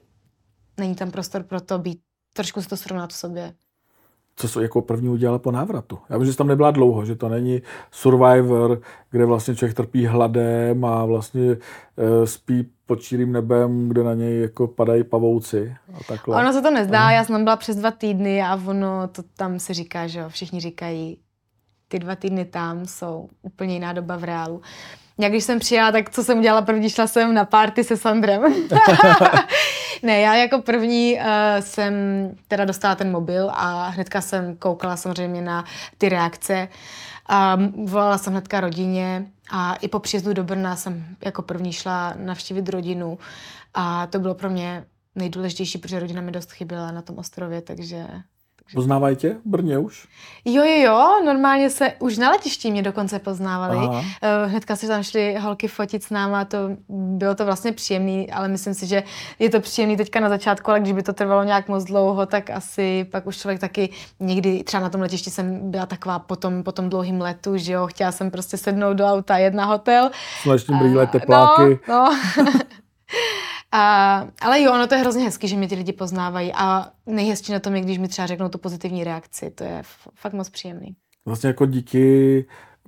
není 0.78 0.96
tam 0.96 1.12
prostor 1.12 1.44
pro 1.44 1.62
to 1.62 1.80
být, 1.80 2.00
trošku 2.34 2.62
se 2.62 2.70
to 2.70 2.78
srovnat 2.78 3.10
v 3.10 3.16
sobě. 3.16 3.54
Co 4.36 4.48
jsi 4.48 4.62
jako 4.62 4.82
první 4.82 5.10
udělala 5.10 5.40
po 5.40 5.52
návratu? 5.52 6.00
Já 6.10 6.18
vím, 6.18 6.26
že 6.26 6.32
jsi 6.32 6.38
tam 6.38 6.48
nebyla 6.48 6.72
dlouho, 6.72 7.06
že 7.06 7.16
to 7.16 7.30
není 7.30 7.62
Survivor, 7.92 8.82
kde 9.10 9.26
vlastně 9.26 9.56
člověk 9.56 9.78
trpí 9.78 10.06
hladem 10.06 10.86
a 10.86 11.06
vlastně 11.06 11.52
uh, 11.52 11.58
spí 12.26 12.72
pod 12.94 13.02
čírým 13.02 13.32
nebem, 13.32 13.90
kde 13.90 14.04
na 14.04 14.14
něj 14.14 14.42
jako 14.42 14.68
padají 14.68 15.04
pavouci 15.04 15.76
a 15.94 16.04
takhle. 16.08 16.38
Ono 16.38 16.54
se 16.54 16.62
to 16.62 16.72
nezdá, 16.72 17.12
já 17.12 17.24
jsem 17.24 17.44
byla 17.44 17.56
přes 17.56 17.76
dva 17.76 17.92
týdny 17.92 18.42
a 18.42 18.60
ono 18.66 19.08
to 19.08 19.24
tam 19.38 19.60
se 19.60 19.74
říká, 19.74 20.08
že 20.08 20.20
jo, 20.20 20.30
všichni 20.30 20.60
říkají, 20.60 21.18
ty 21.88 22.00
dva 22.00 22.16
týdny 22.16 22.46
tam 22.46 22.86
jsou 22.86 23.30
úplně 23.42 23.74
jiná 23.74 23.94
doba 23.94 24.18
v 24.18 24.24
reálu. 24.24 24.62
Já 25.18 25.30
když 25.30 25.44
jsem 25.44 25.60
přijela, 25.60 25.92
tak 25.92 26.10
co 26.10 26.24
jsem 26.24 26.38
udělala 26.38 26.62
první, 26.62 26.90
šla 26.90 27.08
jsem 27.08 27.34
na 27.34 27.46
party 27.46 27.84
se 27.84 27.98
Sandrem. 27.98 28.44
ne, 30.04 30.20
já 30.20 30.36
jako 30.36 30.62
první 30.62 31.16
uh, 31.16 31.24
jsem 31.60 31.94
teda 32.48 32.66
dostala 32.66 32.96
ten 32.96 33.12
mobil 33.12 33.50
a 33.54 33.88
hnedka 33.88 34.22
jsem 34.22 34.56
koukala 34.56 34.98
samozřejmě 34.98 35.42
na 35.42 35.66
ty 35.98 36.10
reakce. 36.10 36.68
A 37.28 37.58
volala 37.86 38.18
jsem 38.18 38.34
hnedka 38.34 38.60
rodině 38.60 39.26
a 39.50 39.76
i 39.76 39.88
po 39.88 40.00
příjezdu 40.00 40.34
do 40.34 40.44
Brna 40.44 40.76
jsem 40.76 41.16
jako 41.26 41.42
první 41.42 41.74
šla 41.74 42.14
navštívit 42.18 42.70
rodinu 42.70 43.18
a 43.74 44.08
to 44.08 44.20
bylo 44.20 44.36
pro 44.36 44.50
mě 44.50 44.86
nejdůležitější, 45.16 45.78
protože 45.78 46.00
rodina 46.00 46.22
mi 46.22 46.32
dost 46.32 46.52
chyběla 46.52 46.92
na 46.92 47.02
tom 47.02 47.18
ostrově, 47.18 47.62
takže 47.62 48.08
Poznávají 48.74 49.16
tě 49.16 49.30
v 49.30 49.50
Brně 49.50 49.78
už? 49.78 50.08
Jo, 50.46 50.64
jo, 50.64 50.84
jo, 50.84 51.22
normálně 51.26 51.70
se, 51.70 51.94
už 52.00 52.18
na 52.18 52.30
letišti 52.30 52.72
mě 52.72 52.82
dokonce 52.82 53.20
poznávali. 53.20 53.78
Aha. 53.78 54.00
Uh, 54.00 54.06
hnedka 54.46 54.76
se 54.76 54.88
tam 54.88 55.04
šli 55.04 55.38
holky 55.40 55.68
fotit 55.68 56.04
s 56.04 56.10
náma, 56.10 56.46
to 56.46 56.58
bylo 56.90 57.36
to 57.36 57.46
vlastně 57.46 57.72
příjemný, 57.72 58.32
ale 58.32 58.48
myslím 58.48 58.74
si, 58.74 58.88
že 58.88 59.04
je 59.40 59.50
to 59.50 59.60
příjemný 59.60 59.98
teďka 59.98 60.20
na 60.20 60.30
začátku, 60.30 60.72
ale 60.72 60.80
když 60.80 60.94
by 60.94 61.04
to 61.04 61.14
trvalo 61.14 61.44
nějak 61.44 61.68
moc 61.68 61.84
dlouho, 61.84 62.26
tak 62.26 62.50
asi 62.50 63.08
pak 63.12 63.28
už 63.28 63.38
člověk 63.38 63.62
taky 63.62 63.90
někdy, 64.20 64.64
třeba 64.64 64.84
na 64.84 64.90
tom 64.90 65.02
letišti 65.02 65.30
jsem 65.30 65.72
byla 65.72 65.86
taková 65.86 66.20
po 66.20 66.36
tom, 66.36 66.64
po 66.64 66.72
tom 66.72 66.90
dlouhým 66.90 67.22
letu, 67.22 67.58
že 67.58 67.74
jo, 67.74 67.88
chtěla 67.88 68.12
jsem 68.12 68.32
prostě 68.32 68.58
sednout 68.58 68.94
do 68.94 69.06
auta, 69.06 69.38
jedna 69.38 69.66
hotel. 69.66 70.12
Sluneční 70.42 70.78
brýle, 70.78 71.08
tepláky. 71.08 71.80
No, 71.90 72.18
no. 72.38 72.52
A, 73.76 74.28
ale 74.42 74.62
jo, 74.62 74.74
ono 74.74 74.88
to 74.88 74.96
je 74.96 75.02
hrozně 75.02 75.24
hezký, 75.24 75.48
že 75.48 75.58
mě 75.58 75.68
ty 75.68 75.76
lidi 75.76 75.94
poznávají 75.94 76.54
a 76.56 76.92
nejhezčí 77.06 77.52
na 77.52 77.60
tom 77.60 77.76
je, 77.76 77.82
když 77.82 77.98
mi 77.98 78.08
třeba 78.08 78.26
řeknou 78.26 78.50
tu 78.50 78.58
pozitivní 78.58 79.04
reakci. 79.04 79.50
To 79.52 79.64
je 79.64 79.82
fakt 80.16 80.34
moc 80.34 80.50
příjemný. 80.50 80.96
Vlastně 81.26 81.48
jako 81.48 81.66
díky 81.66 82.46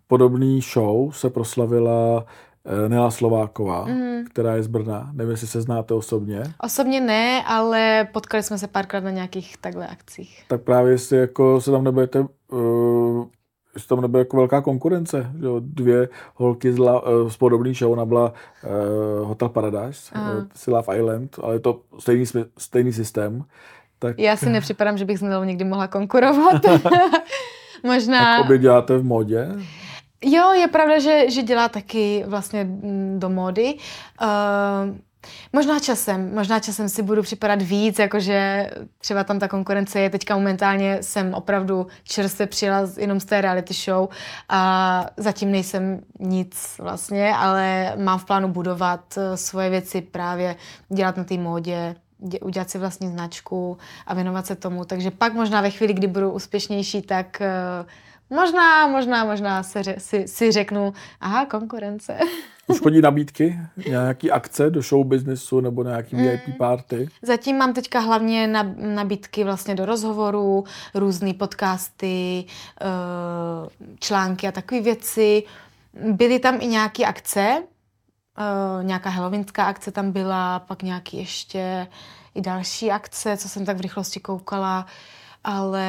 podobný 0.07 0.61
show 0.61 1.11
se 1.11 1.29
proslavila 1.29 2.25
eh, 2.65 2.89
Nela 2.89 3.11
Slováková, 3.11 3.85
mm. 3.85 4.25
která 4.29 4.55
je 4.55 4.63
z 4.63 4.67
Brna. 4.67 5.09
Nevím, 5.13 5.31
jestli 5.31 5.47
se 5.47 5.61
znáte 5.61 5.93
osobně. 5.93 6.43
Osobně 6.63 7.01
ne, 7.01 7.43
ale 7.45 8.07
potkali 8.13 8.43
jsme 8.43 8.57
se 8.57 8.67
párkrát 8.67 8.99
na 9.03 9.11
nějakých 9.11 9.57
takhle 9.57 9.87
akcích. 9.87 10.43
Tak 10.47 10.61
právě 10.61 10.91
jestli 10.91 11.17
jako 11.17 11.61
se 11.61 11.71
tam 11.71 11.83
nebudete 11.83 12.19
uh, 12.51 13.25
že 13.75 13.87
tam 13.87 14.01
nebyla 14.01 14.19
jako 14.19 14.37
velká 14.37 14.61
konkurence. 14.61 15.31
Že 15.39 15.45
jo? 15.45 15.55
Dvě 15.59 16.09
holky 16.35 16.73
z, 16.73 16.77
la, 16.77 17.07
uh, 17.07 17.29
z 17.29 17.37
podobný 17.37 17.73
show, 17.73 17.91
ona 17.91 18.05
byla 18.05 18.33
uh, 18.33 19.27
Hotel 19.27 19.49
Paradise, 19.49 20.15
uh, 20.15 20.73
Love 20.73 20.97
Island, 20.97 21.39
ale 21.43 21.55
je 21.55 21.59
to 21.59 21.81
stejný, 21.99 22.25
stejný 22.57 22.93
systém. 22.93 23.43
Tak... 23.99 24.19
Já 24.19 24.37
si 24.37 24.49
nepřipadám, 24.49 24.97
že 24.97 25.05
bych 25.05 25.17
s 25.17 25.21
někdy 25.43 25.63
mohla 25.63 25.87
konkurovat. 25.87 26.61
Možná... 27.83 28.37
Tak 28.37 28.45
obě 28.45 28.57
děláte 28.57 28.97
v 28.97 29.03
modě? 29.03 29.47
Jo, 30.23 30.53
je 30.53 30.67
pravda, 30.67 30.99
že, 30.99 31.29
že 31.29 31.43
dělá 31.43 31.69
taky 31.69 32.23
vlastně 32.27 32.63
mm, 32.63 33.15
do 33.19 33.29
módy. 33.29 33.75
Uh, 34.21 34.95
Možná 35.53 35.79
časem, 35.79 36.35
možná 36.35 36.59
časem 36.59 36.89
si 36.89 37.03
budu 37.03 37.21
připadat 37.21 37.61
víc, 37.61 37.99
jakože 37.99 38.69
třeba 38.97 39.23
tam 39.23 39.39
ta 39.39 39.47
konkurence 39.47 39.99
je. 39.99 40.09
Teďka 40.09 40.35
momentálně 40.35 40.97
jsem 41.01 41.33
opravdu 41.33 41.87
čerstvě 42.03 42.47
přijela 42.47 42.89
jenom 42.97 43.19
z 43.19 43.25
té 43.25 43.41
reality 43.41 43.73
show 43.73 44.09
a 44.49 45.05
zatím 45.17 45.51
nejsem 45.51 46.01
nic 46.19 46.75
vlastně, 46.79 47.35
ale 47.35 47.93
mám 47.97 48.19
v 48.19 48.25
plánu 48.25 48.47
budovat 48.47 49.17
eh, 49.17 49.37
svoje 49.37 49.69
věci 49.69 50.01
právě, 50.01 50.55
dělat 50.89 51.17
na 51.17 51.23
té 51.23 51.37
módě, 51.37 51.95
udělat 52.41 52.69
si 52.69 52.77
vlastní 52.77 53.07
značku 53.07 53.77
a 54.07 54.13
věnovat 54.13 54.45
se 54.45 54.55
tomu. 54.55 54.85
Takže 54.85 55.11
pak 55.11 55.33
možná 55.33 55.61
ve 55.61 55.69
chvíli, 55.69 55.93
kdy 55.93 56.07
budu 56.07 56.31
úspěšnější, 56.31 57.01
tak 57.01 57.41
uh, 57.41 57.87
Možná, 58.29 58.87
možná, 58.87 59.25
možná 59.25 59.63
si, 59.63 59.81
si, 59.97 60.27
si 60.27 60.51
řeknu, 60.51 60.93
aha, 61.21 61.45
konkurence. 61.45 62.19
Už 62.67 62.79
chodí 62.79 63.01
nabídky? 63.01 63.59
Nějaký 63.89 64.31
akce 64.31 64.69
do 64.69 64.81
show 64.81 65.05
businessu 65.05 65.59
nebo 65.59 65.83
nějaký 65.83 66.15
mm. 66.15 66.21
VIP 66.21 66.57
party? 66.57 67.07
Zatím 67.21 67.57
mám 67.57 67.73
teďka 67.73 67.99
hlavně 67.99 68.47
nabídky 68.77 69.43
vlastně 69.43 69.75
do 69.75 69.85
rozhovorů, 69.85 70.63
různé 70.93 71.33
podcasty, 71.33 72.45
eh, 72.81 72.85
články 73.99 74.47
a 74.47 74.51
takové 74.51 74.81
věci. 74.81 75.43
Byly 76.11 76.39
tam 76.39 76.57
i 76.61 76.67
nějaké 76.67 77.05
akce, 77.05 77.63
eh, 78.37 78.83
nějaká 78.83 79.09
halloweenská 79.09 79.65
akce 79.65 79.91
tam 79.91 80.11
byla, 80.11 80.59
pak 80.59 80.83
nějaký 80.83 81.17
ještě 81.17 81.87
i 82.35 82.41
další 82.41 82.91
akce, 82.91 83.37
co 83.37 83.49
jsem 83.49 83.65
tak 83.65 83.77
v 83.77 83.81
rychlosti 83.81 84.19
koukala. 84.19 84.85
ale 85.43 85.87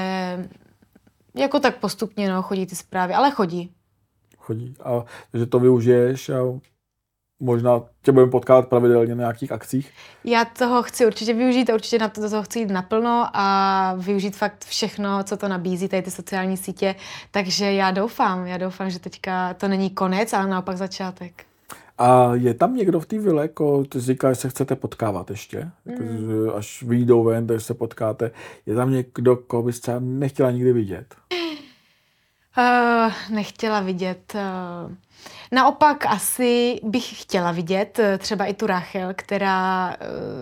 jako 1.37 1.61
tak 1.61 1.79
postupně, 1.79 2.31
no, 2.31 2.43
chodí 2.43 2.67
ty 2.67 2.77
zprávy, 2.77 3.15
ale 3.15 3.31
chodí. 3.31 3.73
Chodí. 4.39 4.75
A, 4.85 5.05
takže 5.31 5.47
to 5.47 5.59
využiješ 5.59 6.29
a 6.29 6.37
možná 7.41 7.83
tě 8.03 8.13
budeme 8.13 8.31
potkávat 8.31 8.69
pravidelně 8.69 9.15
na 9.15 9.23
nějakých 9.23 9.53
akcích? 9.53 9.93
Já 10.25 10.45
toho 10.45 10.83
chci 10.83 11.07
určitě 11.07 11.35
využít 11.35 11.71
a 11.71 11.75
určitě 11.75 11.99
na 11.99 12.09
to 12.09 12.31
toho 12.31 12.43
chci 12.43 12.59
jít 12.59 12.71
naplno 12.71 13.27
a 13.33 13.95
využít 13.99 14.37
fakt 14.37 14.65
všechno, 14.65 15.25
co 15.25 15.37
to 15.37 15.49
nabízí, 15.49 15.89
tady 15.89 16.03
ty 16.03 16.11
sociální 16.11 16.57
sítě. 16.57 16.95
Takže 17.31 17.73
já 17.73 17.91
doufám, 17.91 18.47
já 18.47 18.57
doufám, 18.57 18.91
že 18.91 18.99
teďka 18.99 19.55
to 19.55 19.69
není 19.69 19.91
konec, 19.91 20.33
ale 20.33 20.47
naopak 20.47 20.77
začátek. 20.77 21.47
A 21.99 22.35
je 22.35 22.55
tam 22.55 22.77
někdo 22.77 23.01
v 23.01 23.07
té 23.07 23.19
vile, 23.19 23.43
jako 23.43 23.85
ty 23.85 24.01
říkáš, 24.01 24.37
že 24.37 24.41
se 24.41 24.49
chcete 24.49 24.77
potkávat 24.77 25.31
ještě, 25.31 25.71
jako, 25.87 26.03
mm. 26.03 26.51
až 26.55 26.83
vyjdou 26.83 27.25
ven, 27.25 27.47
takže 27.47 27.65
se 27.65 27.75
potkáte. 27.75 28.31
Je 28.67 28.75
tam 28.75 28.91
někdo, 28.91 29.37
koho 29.37 29.63
bys 29.63 29.81
třeba 29.81 29.99
nechtěla 30.01 30.51
nikdy 30.51 30.73
vidět? 30.73 31.15
Uh, 32.59 33.13
nechtěla 33.31 33.81
vidět. 33.81 34.35
Uh, 34.35 34.93
naopak 35.53 36.07
asi 36.07 36.81
bych 36.83 37.23
chtěla 37.23 37.53
vidět 37.53 37.99
uh, 37.99 38.19
třeba 38.19 38.45
i 38.45 38.55
tu 38.55 38.67
Rachel, 38.67 39.09
která 39.17 39.89
uh, 39.89 39.97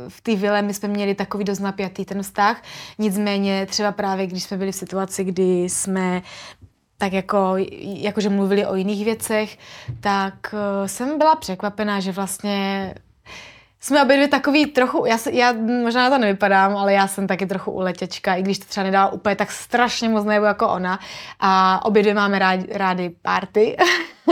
v 0.09 0.21
té 0.21 0.37
vile, 0.37 0.63
my 0.63 0.75
jsme 0.75 0.89
měli 0.89 1.15
takový 1.15 1.45
dost 1.45 1.59
napjatý 1.59 2.05
ten 2.05 2.23
vztah, 2.23 2.63
nicméně 2.99 3.67
třeba 3.67 3.93
právě, 3.93 4.27
když 4.27 4.45
jsme 4.45 4.57
byli 4.57 4.73
v 4.73 4.77
situaci, 4.77 5.25
kdy 5.25 5.63
jsme 5.63 6.23
tak 6.99 7.13
jako, 7.13 7.55
jakože 7.81 8.29
mluvili 8.29 8.67
o 8.67 8.75
jiných 8.75 9.05
věcech, 9.05 9.59
tak 10.01 10.35
uh, 10.53 10.87
jsem 10.87 11.19
byla 11.19 11.37
překvapená, 11.37 12.01
že 12.01 12.13
vlastně 12.13 12.95
jsme 13.85 14.03
obě 14.03 14.17
dvě 14.17 14.29
takový 14.29 14.67
trochu, 14.67 15.05
já, 15.07 15.19
já 15.31 15.53
možná 15.83 16.03
na 16.03 16.17
to 16.17 16.19
nevypadám, 16.19 16.77
ale 16.77 16.93
já 16.93 17.09
jsem 17.09 17.27
taky 17.27 17.47
trochu 17.47 17.71
uletěčka, 17.71 18.35
i 18.35 18.43
když 18.43 18.59
to 18.59 18.65
třeba 18.65 18.85
nedá 18.85 19.09
úplně 19.09 19.37
tak 19.37 19.51
strašně 19.51 20.09
moc 20.09 20.25
nebo 20.25 20.47
jako 20.47 20.69
ona. 20.69 20.99
A 21.41 21.85
obě 21.85 22.03
dvě 22.03 22.15
máme 22.15 22.39
rád, 22.39 22.61
rády 22.73 23.15
party. 23.23 23.77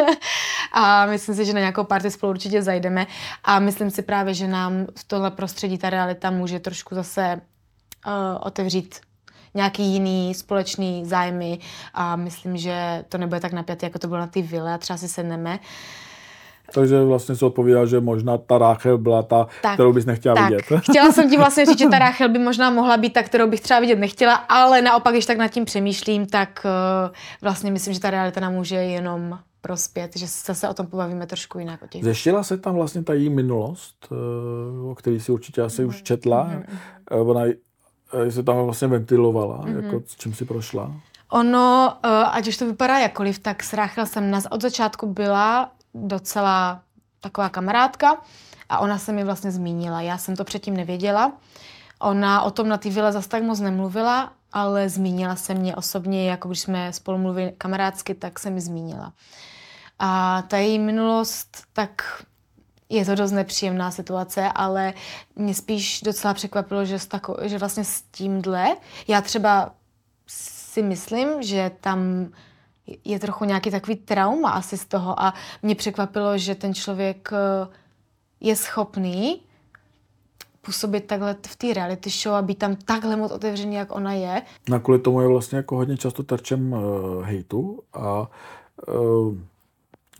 a 0.72 1.06
myslím 1.06 1.34
si, 1.34 1.44
že 1.44 1.52
na 1.52 1.60
nějakou 1.60 1.84
party 1.84 2.10
spolu 2.10 2.30
určitě 2.30 2.62
zajdeme. 2.62 3.06
A 3.44 3.58
myslím 3.58 3.90
si 3.90 4.02
právě, 4.02 4.34
že 4.34 4.48
nám 4.48 4.86
v 4.98 5.04
tohle 5.04 5.30
prostředí 5.30 5.78
ta 5.78 5.90
realita 5.90 6.30
může 6.30 6.60
trošku 6.60 6.94
zase 6.94 7.40
uh, 8.06 8.12
otevřít 8.40 9.00
nějaký 9.54 9.82
jiný 9.82 10.34
společný 10.34 11.04
zájmy 11.06 11.58
a 11.94 12.16
myslím, 12.16 12.56
že 12.56 13.04
to 13.08 13.18
nebude 13.18 13.40
tak 13.40 13.52
napjaté, 13.52 13.86
jako 13.86 13.98
to 13.98 14.08
bylo 14.08 14.20
na 14.20 14.26
ty 14.26 14.42
vile 14.42 14.74
a 14.74 14.78
třeba 14.78 14.96
si 14.96 15.08
sedneme. 15.08 15.58
Takže 16.74 17.04
vlastně 17.04 17.36
se 17.36 17.46
odpovídá, 17.46 17.86
že 17.86 18.00
možná 18.00 18.38
ta 18.38 18.58
Ráchel 18.58 18.98
byla 18.98 19.22
ta, 19.22 19.46
tak, 19.62 19.74
kterou 19.74 19.92
bys 19.92 20.06
nechtěla 20.06 20.34
tak. 20.34 20.50
vidět. 20.50 20.62
Chtěla 20.90 21.12
jsem 21.12 21.30
ti 21.30 21.36
vlastně 21.36 21.66
říct, 21.66 21.78
že 21.78 21.88
ta 21.88 21.98
Ráchel 21.98 22.28
by 22.28 22.38
možná 22.38 22.70
mohla 22.70 22.96
být 22.96 23.12
ta, 23.12 23.22
kterou 23.22 23.50
bych 23.50 23.60
třeba 23.60 23.80
vidět 23.80 23.98
nechtěla, 23.98 24.34
ale 24.34 24.82
naopak, 24.82 25.14
když 25.14 25.26
tak 25.26 25.38
nad 25.38 25.48
tím 25.48 25.64
přemýšlím, 25.64 26.26
tak 26.26 26.60
uh, 26.64 27.14
vlastně 27.42 27.70
myslím, 27.70 27.94
že 27.94 28.00
ta 28.00 28.10
realita 28.10 28.40
nám 28.40 28.52
může 28.52 28.76
jenom 28.76 29.38
prospět, 29.60 30.16
že 30.16 30.28
se 30.28 30.68
o 30.68 30.74
tom 30.74 30.86
pobavíme 30.86 31.26
trošku 31.26 31.58
jinak. 31.58 31.82
O 31.82 31.86
těch. 31.86 32.04
Zeštěla 32.04 32.42
se 32.42 32.56
tam 32.56 32.74
vlastně 32.74 33.02
ta 33.02 33.14
její 33.14 33.30
minulost, 33.30 34.06
uh, 34.10 34.90
o 34.90 34.94
který 34.94 35.20
si 35.20 35.32
určitě 35.32 35.62
asi 35.62 35.82
mm-hmm. 35.82 35.88
už 35.88 36.02
četla. 36.02 36.50
Mm-hmm. 36.50 37.20
Uh, 37.20 37.50
ona 38.12 38.30
se 38.30 38.42
tam 38.42 38.56
vlastně 38.56 38.88
ventilovala, 38.88 39.58
mm-hmm. 39.58 39.84
jako 39.84 40.02
s 40.06 40.16
čím 40.16 40.34
si 40.34 40.44
prošla. 40.44 40.92
Ono, 41.30 41.96
ať 42.32 42.48
už 42.48 42.56
to 42.56 42.66
vypadá 42.66 42.98
jakoliv, 42.98 43.38
tak 43.38 43.62
s 43.62 43.72
Ráchel 43.72 44.06
jsem 44.06 44.30
nás 44.30 44.46
od 44.50 44.62
začátku 44.62 45.06
byla 45.06 45.70
docela 45.94 46.82
taková 47.20 47.48
kamarádka 47.48 48.16
a 48.68 48.78
ona 48.78 48.98
se 48.98 49.12
mi 49.12 49.24
vlastně 49.24 49.50
zmínila. 49.50 50.00
Já 50.00 50.18
jsem 50.18 50.36
to 50.36 50.44
předtím 50.44 50.76
nevěděla. 50.76 51.32
Ona 52.00 52.42
o 52.42 52.50
tom 52.50 52.68
na 52.68 52.76
té 52.78 52.90
vile 52.90 53.12
zase 53.12 53.28
tak 53.28 53.42
moc 53.42 53.60
nemluvila, 53.60 54.32
ale 54.52 54.88
zmínila 54.88 55.36
se 55.36 55.54
mě 55.54 55.76
osobně, 55.76 56.30
jako 56.30 56.48
když 56.48 56.60
jsme 56.60 56.92
spolu 56.92 57.18
mluvili 57.18 57.52
kamarádsky, 57.58 58.14
tak 58.14 58.38
se 58.38 58.50
mi 58.50 58.60
zmínila. 58.60 59.12
A 59.98 60.42
ta 60.42 60.56
její 60.56 60.78
minulost, 60.78 61.62
tak 61.72 62.22
je 62.92 63.04
to 63.04 63.14
dost 63.14 63.32
nepříjemná 63.32 63.90
situace, 63.90 64.48
ale 64.54 64.94
mě 65.36 65.54
spíš 65.54 66.00
docela 66.04 66.34
překvapilo, 66.34 66.84
že, 66.84 67.06
tako, 67.08 67.36
že 67.42 67.58
vlastně 67.58 67.84
s 67.84 68.02
tímhle, 68.02 68.76
já 69.08 69.20
třeba 69.20 69.74
si 70.26 70.82
myslím, 70.82 71.42
že 71.42 71.70
tam 71.80 72.28
je 73.04 73.18
trochu 73.18 73.44
nějaký 73.44 73.70
takový 73.70 73.96
trauma 73.96 74.50
asi 74.50 74.78
z 74.78 74.84
toho 74.84 75.20
a 75.20 75.34
mě 75.62 75.74
překvapilo, 75.74 76.38
že 76.38 76.54
ten 76.54 76.74
člověk 76.74 77.30
eh, 77.32 77.68
je 78.40 78.56
schopný 78.56 79.42
působit 80.62 81.00
takhle 81.06 81.36
v 81.46 81.56
té 81.56 81.74
reality 81.74 82.10
show 82.10 82.34
a 82.34 82.42
být 82.42 82.58
tam 82.58 82.76
takhle 82.76 83.16
moc 83.16 83.32
otevřený, 83.32 83.74
jak 83.74 83.96
ona 83.96 84.12
je. 84.12 84.42
Na 84.68 84.78
kvůli 84.78 84.98
tomu 84.98 85.20
je 85.20 85.28
vlastně 85.28 85.56
jako 85.56 85.76
hodně 85.76 85.96
často 85.96 86.22
terčem 86.22 86.72
uh, 86.72 86.80
hejtu 87.24 87.82
a 87.92 88.30
uh, 88.88 89.34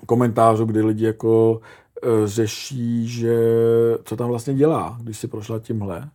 komentářů, 0.06 0.64
kdy 0.64 0.82
lidi 0.82 1.04
jako 1.04 1.60
řeší, 2.24 3.09
že 3.09 3.36
co 4.05 4.16
tam 4.16 4.28
vlastně 4.28 4.55
dělá, 4.55 4.98
když 5.00 5.18
si 5.18 5.28
prošla 5.28 5.59
tímhle. 5.59 6.11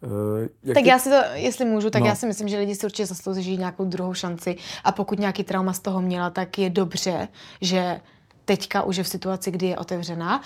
Uh, 0.00 0.74
tak 0.74 0.82
ty... 0.82 0.88
já 0.88 0.98
si 0.98 1.08
to, 1.08 1.16
jestli 1.32 1.64
můžu, 1.64 1.90
tak 1.90 2.02
no. 2.02 2.08
já 2.08 2.14
si 2.14 2.26
myslím, 2.26 2.48
že 2.48 2.58
lidi 2.58 2.74
si 2.74 2.86
určitě 2.86 3.06
zaslouží 3.06 3.56
nějakou 3.56 3.84
druhou 3.84 4.14
šanci 4.14 4.56
a 4.84 4.92
pokud 4.92 5.18
nějaký 5.18 5.44
trauma 5.44 5.72
z 5.72 5.78
toho 5.78 6.00
měla, 6.00 6.30
tak 6.30 6.58
je 6.58 6.70
dobře, 6.70 7.28
že 7.60 8.00
teďka 8.44 8.82
už 8.82 8.96
je 8.96 9.04
v 9.04 9.08
situaci, 9.08 9.50
kdy 9.50 9.66
je 9.66 9.76
otevřená, 9.76 10.42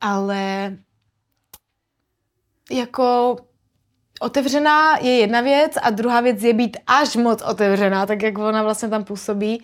ale 0.00 0.76
jako 2.72 3.36
otevřená 4.20 4.96
je 4.96 5.18
jedna 5.18 5.40
věc 5.40 5.72
a 5.82 5.90
druhá 5.90 6.20
věc 6.20 6.42
je 6.42 6.54
být 6.54 6.76
až 6.86 7.16
moc 7.16 7.42
otevřená, 7.42 8.06
tak 8.06 8.22
jak 8.22 8.38
ona 8.38 8.62
vlastně 8.62 8.88
tam 8.88 9.04
působí. 9.04 9.62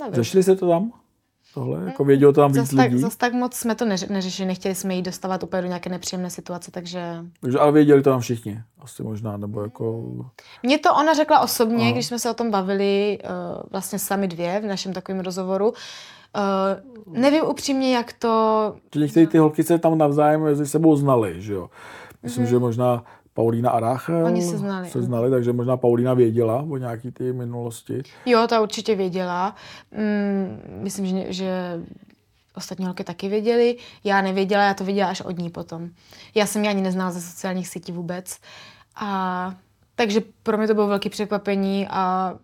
Nevím. 0.00 0.14
Řešili 0.14 0.42
se 0.42 0.56
to 0.56 0.68
tam? 0.68 0.92
Tohle? 1.58 1.84
Jako 1.84 2.04
vědělo 2.04 2.32
to 2.32 2.40
tam 2.40 2.52
víc 2.52 2.74
tak, 2.74 2.90
lidí? 2.90 3.02
Zas 3.02 3.16
tak 3.16 3.32
moc 3.32 3.54
jsme 3.54 3.74
to 3.74 3.84
neři, 3.84 4.06
neřešili, 4.10 4.46
nechtěli 4.46 4.74
jsme 4.74 4.94
jí 4.94 5.02
dostávat 5.02 5.42
úplně 5.42 5.62
do 5.62 5.68
nějaké 5.68 5.90
nepříjemné 5.90 6.30
situace, 6.30 6.70
takže... 6.70 7.24
Takže 7.40 7.58
ale 7.58 7.72
věděli 7.72 8.02
to 8.02 8.10
tam 8.10 8.20
všichni, 8.20 8.62
asi 8.80 9.02
možná, 9.02 9.36
nebo 9.36 9.62
jako... 9.62 10.02
Mně 10.62 10.78
to 10.78 10.94
ona 10.94 11.14
řekla 11.14 11.40
osobně, 11.40 11.84
Aha. 11.84 11.92
když 11.92 12.06
jsme 12.06 12.18
se 12.18 12.30
o 12.30 12.34
tom 12.34 12.50
bavili 12.50 13.18
uh, 13.24 13.62
vlastně 13.70 13.98
sami 13.98 14.28
dvě 14.28 14.60
v 14.60 14.66
našem 14.66 14.92
takovém 14.92 15.20
rozhovoru, 15.20 15.72
Uh, 16.36 17.14
nevím 17.18 17.44
upřímně, 17.44 17.94
jak 17.94 18.12
to... 18.12 18.74
Že 18.94 19.00
některé 19.00 19.26
ty 19.26 19.38
holky 19.38 19.64
se 19.64 19.78
tam 19.78 19.98
navzájem 19.98 20.42
mezi 20.42 20.66
sebou 20.66 20.96
znali, 20.96 21.42
že 21.42 21.52
jo? 21.52 21.70
Myslím, 22.22 22.44
mm-hmm. 22.44 22.48
že 22.48 22.58
možná 22.58 23.04
Paulína 23.38 23.70
a 23.70 23.80
Rachel 23.80 24.26
Oni 24.26 24.42
se 24.42 24.58
znali. 24.58 24.88
Se 24.88 25.02
znali, 25.02 25.30
takže 25.30 25.52
možná 25.52 25.76
Paulína 25.76 26.14
věděla 26.14 26.66
o 26.70 26.76
nějaký 26.76 27.10
ty 27.10 27.32
minulosti. 27.32 28.02
Jo, 28.26 28.46
ta 28.48 28.60
určitě 28.60 28.94
věděla. 28.94 29.54
Mm, 29.92 30.60
myslím, 30.82 31.06
že, 31.06 31.32
že 31.32 31.80
ostatní 32.54 32.84
holky 32.84 33.04
taky 33.04 33.28
věděli. 33.28 33.76
Já 34.04 34.22
nevěděla, 34.22 34.62
já 34.62 34.74
to 34.74 34.84
věděla 34.84 35.08
až 35.08 35.20
od 35.20 35.38
ní 35.38 35.50
potom. 35.50 35.88
Já 36.34 36.46
jsem 36.46 36.62
ji 36.62 36.68
ani 36.68 36.82
neznala 36.82 37.10
ze 37.10 37.20
sociálních 37.20 37.68
sítí 37.68 37.92
vůbec. 37.92 38.38
A 38.96 39.54
takže 39.94 40.22
pro 40.42 40.58
mě 40.58 40.66
to 40.66 40.74
bylo 40.74 40.86
velké 40.86 41.10
překvapení 41.10 41.88
a 41.90 42.34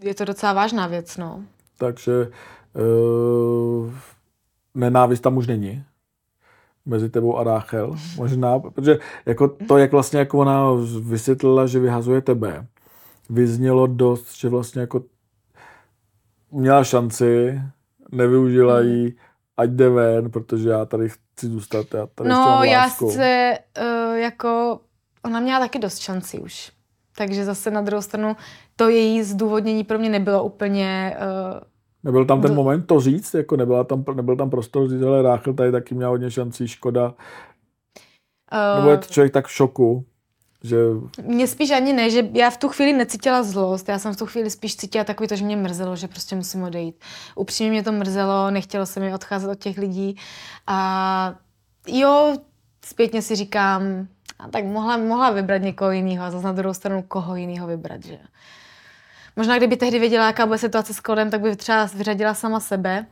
je 0.00 0.14
to 0.14 0.24
docela 0.24 0.52
vážná 0.52 0.86
věc, 0.86 1.16
no. 1.16 1.42
Takže 1.78 2.12
uh, 2.74 3.92
nenávist 4.74 5.22
tam 5.22 5.36
už 5.36 5.46
není? 5.46 5.84
Mezi 6.86 7.10
tebou 7.10 7.38
a 7.38 7.44
Ráchel, 7.44 7.96
možná, 8.16 8.58
protože 8.58 8.98
jako 9.26 9.48
to, 9.48 9.78
jak 9.78 9.92
vlastně 9.92 10.18
jako 10.18 10.38
ona 10.38 10.72
vysvětlila, 11.00 11.66
že 11.66 11.78
vyhazuje 11.78 12.20
tebe, 12.20 12.66
vyznělo 13.30 13.86
dost, 13.86 14.36
že 14.36 14.48
vlastně 14.48 14.80
jako 14.80 15.02
měla 16.50 16.84
šanci, 16.84 17.60
nevyužila 18.12 18.76
hmm. 18.78 18.88
ji, 18.88 19.16
ať 19.56 19.70
jde 19.70 19.88
ven, 19.88 20.30
protože 20.30 20.68
já 20.68 20.84
tady 20.84 21.08
chci 21.08 21.46
zůstat, 21.46 21.94
já 21.94 22.06
tady 22.06 22.30
No, 22.30 22.60
já 22.64 22.90
se 22.90 23.58
uh, 23.80 24.14
jako, 24.14 24.80
ona 25.24 25.40
měla 25.40 25.60
taky 25.60 25.78
dost 25.78 25.98
šancí 25.98 26.38
už. 26.38 26.72
Takže 27.16 27.44
zase 27.44 27.70
na 27.70 27.80
druhou 27.80 28.02
stranu 28.02 28.36
to 28.76 28.88
její 28.88 29.22
zdůvodnění 29.22 29.84
pro 29.84 29.98
mě 29.98 30.08
nebylo 30.08 30.44
úplně 30.44 31.16
uh, 31.16 31.60
Nebyl 32.04 32.24
tam 32.24 32.42
ten 32.42 32.54
moment 32.54 32.86
to 32.86 33.00
říct, 33.00 33.34
jako 33.34 33.56
nebyla 33.56 33.84
tam, 33.84 34.04
nebyl 34.14 34.36
tam 34.36 34.50
prostor 34.50 34.88
říct, 34.88 35.02
ale 35.02 35.22
Ráchel 35.22 35.54
tady 35.54 35.72
taky 35.72 35.94
měl 35.94 36.10
hodně 36.10 36.30
šancí, 36.30 36.68
škoda. 36.68 37.14
Uh, 38.52 38.78
Nebo 38.78 38.90
je 38.90 38.98
to 38.98 39.06
člověk 39.06 39.32
tak 39.32 39.46
v 39.46 39.52
šoku, 39.52 40.04
že... 40.62 40.76
Mně 41.22 41.46
spíš 41.46 41.70
ani 41.70 41.92
ne, 41.92 42.10
že 42.10 42.28
já 42.32 42.50
v 42.50 42.56
tu 42.56 42.68
chvíli 42.68 42.92
necítila 42.92 43.42
zlost, 43.42 43.88
já 43.88 43.98
jsem 43.98 44.14
v 44.14 44.16
tu 44.16 44.26
chvíli 44.26 44.50
spíš 44.50 44.76
cítila 44.76 45.04
takový 45.04 45.28
to, 45.28 45.36
že 45.36 45.44
mě 45.44 45.56
mrzelo, 45.56 45.96
že 45.96 46.08
prostě 46.08 46.36
musím 46.36 46.62
odejít. 46.62 46.96
Upřímně 47.34 47.70
mě 47.70 47.82
to 47.82 47.92
mrzelo, 47.92 48.50
nechtělo 48.50 48.86
se 48.86 49.00
mi 49.00 49.14
odcházet 49.14 49.50
od 49.50 49.58
těch 49.58 49.78
lidí 49.78 50.16
a 50.66 51.34
jo, 51.86 52.36
zpětně 52.84 53.22
si 53.22 53.36
říkám, 53.36 53.82
a 54.38 54.48
tak 54.48 54.64
mohla, 54.64 54.96
mohla 54.96 55.30
vybrat 55.30 55.62
někoho 55.62 55.90
jiného 55.90 56.24
a 56.24 56.30
zase 56.30 56.46
na 56.46 56.52
druhou 56.52 56.74
stranu 56.74 57.04
koho 57.08 57.36
jiného 57.36 57.66
vybrat, 57.66 58.04
že 58.04 58.18
Možná 59.36 59.56
kdyby 59.58 59.76
tehdy 59.76 59.98
věděla, 59.98 60.26
jaká 60.26 60.46
bude 60.46 60.58
situace 60.58 60.94
s 60.94 61.00
kodem, 61.00 61.30
tak 61.30 61.40
by 61.40 61.56
třeba 61.56 61.84
vyřadila 61.84 62.34
sama 62.34 62.60
sebe, 62.60 63.06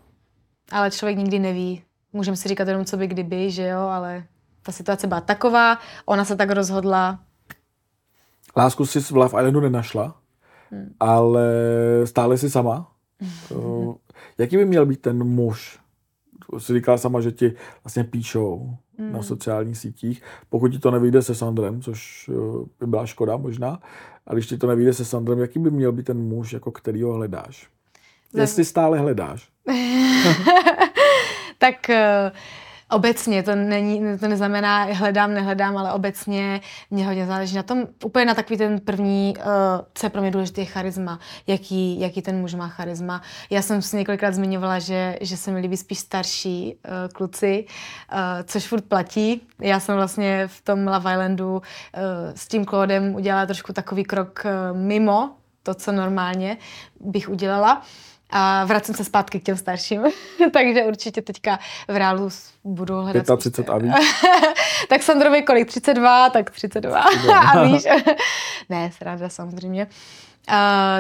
ale 0.73 0.91
člověk 0.91 1.19
nikdy 1.19 1.39
neví. 1.39 1.83
Můžeme 2.13 2.37
si 2.37 2.49
říkat 2.49 2.69
jenom, 2.69 2.85
co 2.85 2.97
by 2.97 3.07
kdyby, 3.07 3.51
že 3.51 3.67
jo, 3.67 3.79
ale 3.81 4.25
ta 4.63 4.73
situace 4.73 5.07
byla 5.07 5.21
taková, 5.21 5.79
ona 6.05 6.25
se 6.25 6.37
tak 6.37 6.51
rozhodla. 6.51 7.21
Lásku 8.57 8.87
si 8.87 9.01
v 9.01 9.11
Love 9.11 9.41
Islandu 9.41 9.61
nenašla, 9.61 10.17
hmm. 10.71 10.95
ale 11.01 11.47
stále 12.05 12.39
si 12.39 12.51
sama. 12.51 12.93
uh, 13.51 13.95
jaký 14.39 14.57
by 14.57 14.65
měl 14.65 14.87
být 14.87 15.01
ten 15.01 15.25
muž? 15.25 15.79
Jsi 16.59 16.73
říkala 16.73 16.99
sama, 16.99 17.21
že 17.21 17.33
ti 17.33 17.53
vlastně 17.85 18.05
píšou 18.05 18.77
hmm. 19.01 19.13
na 19.13 19.23
sociálních 19.23 19.79
sítích. 19.79 20.23
Pokud 20.49 20.69
ti 20.69 20.79
to 20.79 20.91
nevyjde 20.91 21.23
se 21.23 21.35
Sandrem, 21.35 21.83
což 21.83 22.29
uh, 22.29 22.67
by 22.81 22.87
byla 22.87 23.07
škoda 23.07 23.37
možná, 23.37 23.81
a 24.27 24.35
když 24.35 24.47
ti 24.47 24.59
to 24.59 24.67
nevyjde 24.67 24.93
se 24.93 25.05
Sandrem, 25.05 25.39
jaký 25.39 25.59
by 25.59 25.71
měl 25.71 25.93
být 25.93 26.07
ten 26.07 26.19
muž, 26.19 26.53
jako 26.53 26.71
který 26.71 27.03
ho 27.03 27.13
hledáš? 27.13 27.69
Jestli 28.35 28.65
stále 28.65 28.99
hledáš. 28.99 29.49
tak 31.59 31.75
uh 31.89 32.37
obecně, 32.91 33.43
to, 33.43 33.55
není, 33.55 34.19
to 34.19 34.29
neznamená 34.29 34.85
hledám, 34.85 35.35
nehledám, 35.35 35.77
ale 35.77 35.93
obecně 35.93 36.61
mě 36.91 37.07
hodně 37.07 37.27
záleží 37.27 37.57
na 37.57 37.63
tom, 37.63 37.87
úplně 38.05 38.25
na 38.25 38.35
takový 38.35 38.59
ten 38.59 38.81
první, 38.81 39.35
uh, 39.39 39.45
co 39.95 40.07
je 40.07 40.11
pro 40.11 40.21
mě 40.21 40.31
důležité, 40.31 40.61
je 40.61 40.65
charisma, 40.65 41.19
jaký, 41.47 42.01
jaký 42.01 42.23
ten 42.23 42.41
muž 42.41 42.55
má 42.55 42.69
charisma. 42.69 43.23
Já 43.51 43.63
jsem 43.63 43.83
si 43.83 43.97
několikrát 43.97 44.35
zmiňovala, 44.35 44.79
že, 44.79 45.19
že 45.21 45.37
se 45.37 45.51
mi 45.51 45.61
líbí 45.61 45.77
spíš 45.77 45.99
starší 45.99 46.75
uh, 46.75 46.93
kluci, 47.13 47.65
uh, 48.13 48.19
což 48.45 48.67
furt 48.67 48.85
platí. 48.85 49.43
Já 49.61 49.81
jsem 49.81 49.97
vlastně 49.97 50.47
v 50.47 50.63
tom 50.63 50.87
Love 50.87 51.13
Islandu 51.13 51.55
uh, 51.55 51.63
s 52.35 52.49
tím 52.49 52.67
Claudem 52.67 53.15
udělala 53.15 53.47
trošku 53.47 53.73
takový 53.73 54.05
krok 54.05 54.43
uh, 54.45 54.79
mimo 54.79 55.31
to, 55.63 55.75
co 55.75 55.93
normálně 55.93 56.57
bych 57.01 57.29
udělala. 57.29 57.83
A 58.31 58.65
vracím 58.65 58.95
se 58.95 59.05
zpátky 59.05 59.41
k 59.41 59.45
těm 59.45 59.57
starším. 59.57 60.03
Takže 60.53 60.85
určitě 60.85 61.23
teďka 61.23 61.59
v 61.89 61.97
reálu 61.97 62.29
budu 62.65 62.95
hledat. 62.95 63.39
35 63.39 63.73
a 63.73 63.79
víc. 63.79 63.93
tak 64.89 65.03
Sandrovi 65.03 65.43
kolik? 65.43 65.69
32, 65.69 66.31
tak 66.31 66.51
32. 66.51 67.01
a 67.53 67.63
víš. 67.65 67.83
ne, 68.69 68.91
sranda 68.93 69.29
samozřejmě. 69.29 69.87
Uh, 70.51 70.57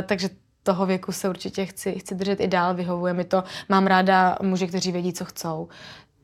takže 0.06 0.28
toho 0.62 0.86
věku 0.86 1.12
se 1.12 1.28
určitě 1.28 1.66
chci, 1.66 1.98
chci 1.98 2.14
držet 2.14 2.40
i 2.40 2.48
dál, 2.48 2.74
vyhovuje 2.74 3.12
mi 3.12 3.24
to. 3.24 3.44
Mám 3.68 3.86
ráda 3.86 4.36
muže, 4.42 4.66
kteří 4.66 4.92
vědí, 4.92 5.12
co 5.12 5.24
chcou. 5.24 5.68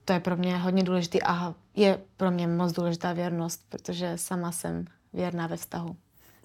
To 0.05 0.13
je 0.13 0.21
pro 0.21 0.37
mě 0.37 0.59
hodně 0.59 0.83
důležité 0.83 1.19
a 1.27 1.55
je 1.77 1.99
pro 2.17 2.31
mě 2.31 2.47
moc 2.47 2.73
důležitá 2.73 3.13
věrnost, 3.13 3.61
protože 3.69 4.13
sama 4.17 4.53
jsem 4.53 4.85
věrná 5.13 5.47
ve 5.47 5.57
vztahu. 5.57 5.97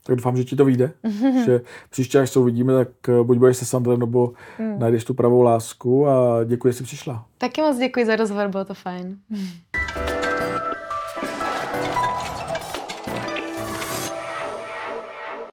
Tak 0.04 0.16
doufám, 0.16 0.38
že 0.38 0.44
ti 0.44 0.56
to 0.56 0.66
vyjde. 0.66 0.92
že 1.46 1.62
příště, 1.90 2.20
až 2.20 2.30
se 2.30 2.40
uvidíme, 2.40 2.74
tak 2.74 3.10
eh, 3.10 3.24
buď 3.24 3.38
budeš 3.38 3.58
se 3.58 3.66
Sandrem, 3.66 4.00
nebo 4.00 4.34
hmm. 4.58 4.80
najdeš 4.80 5.04
tu 5.04 5.14
pravou 5.14 5.42
lásku 5.42 6.08
a 6.08 6.44
děkuji, 6.44 6.68
že 6.68 6.78
jsi 6.78 6.84
přišla. 6.84 7.26
Taky 7.38 7.62
moc 7.62 7.78
děkuji 7.78 8.06
za 8.06 8.16
rozhovor, 8.16 8.48
bylo 8.48 8.66
to 8.66 8.74
fajn. 8.74 9.18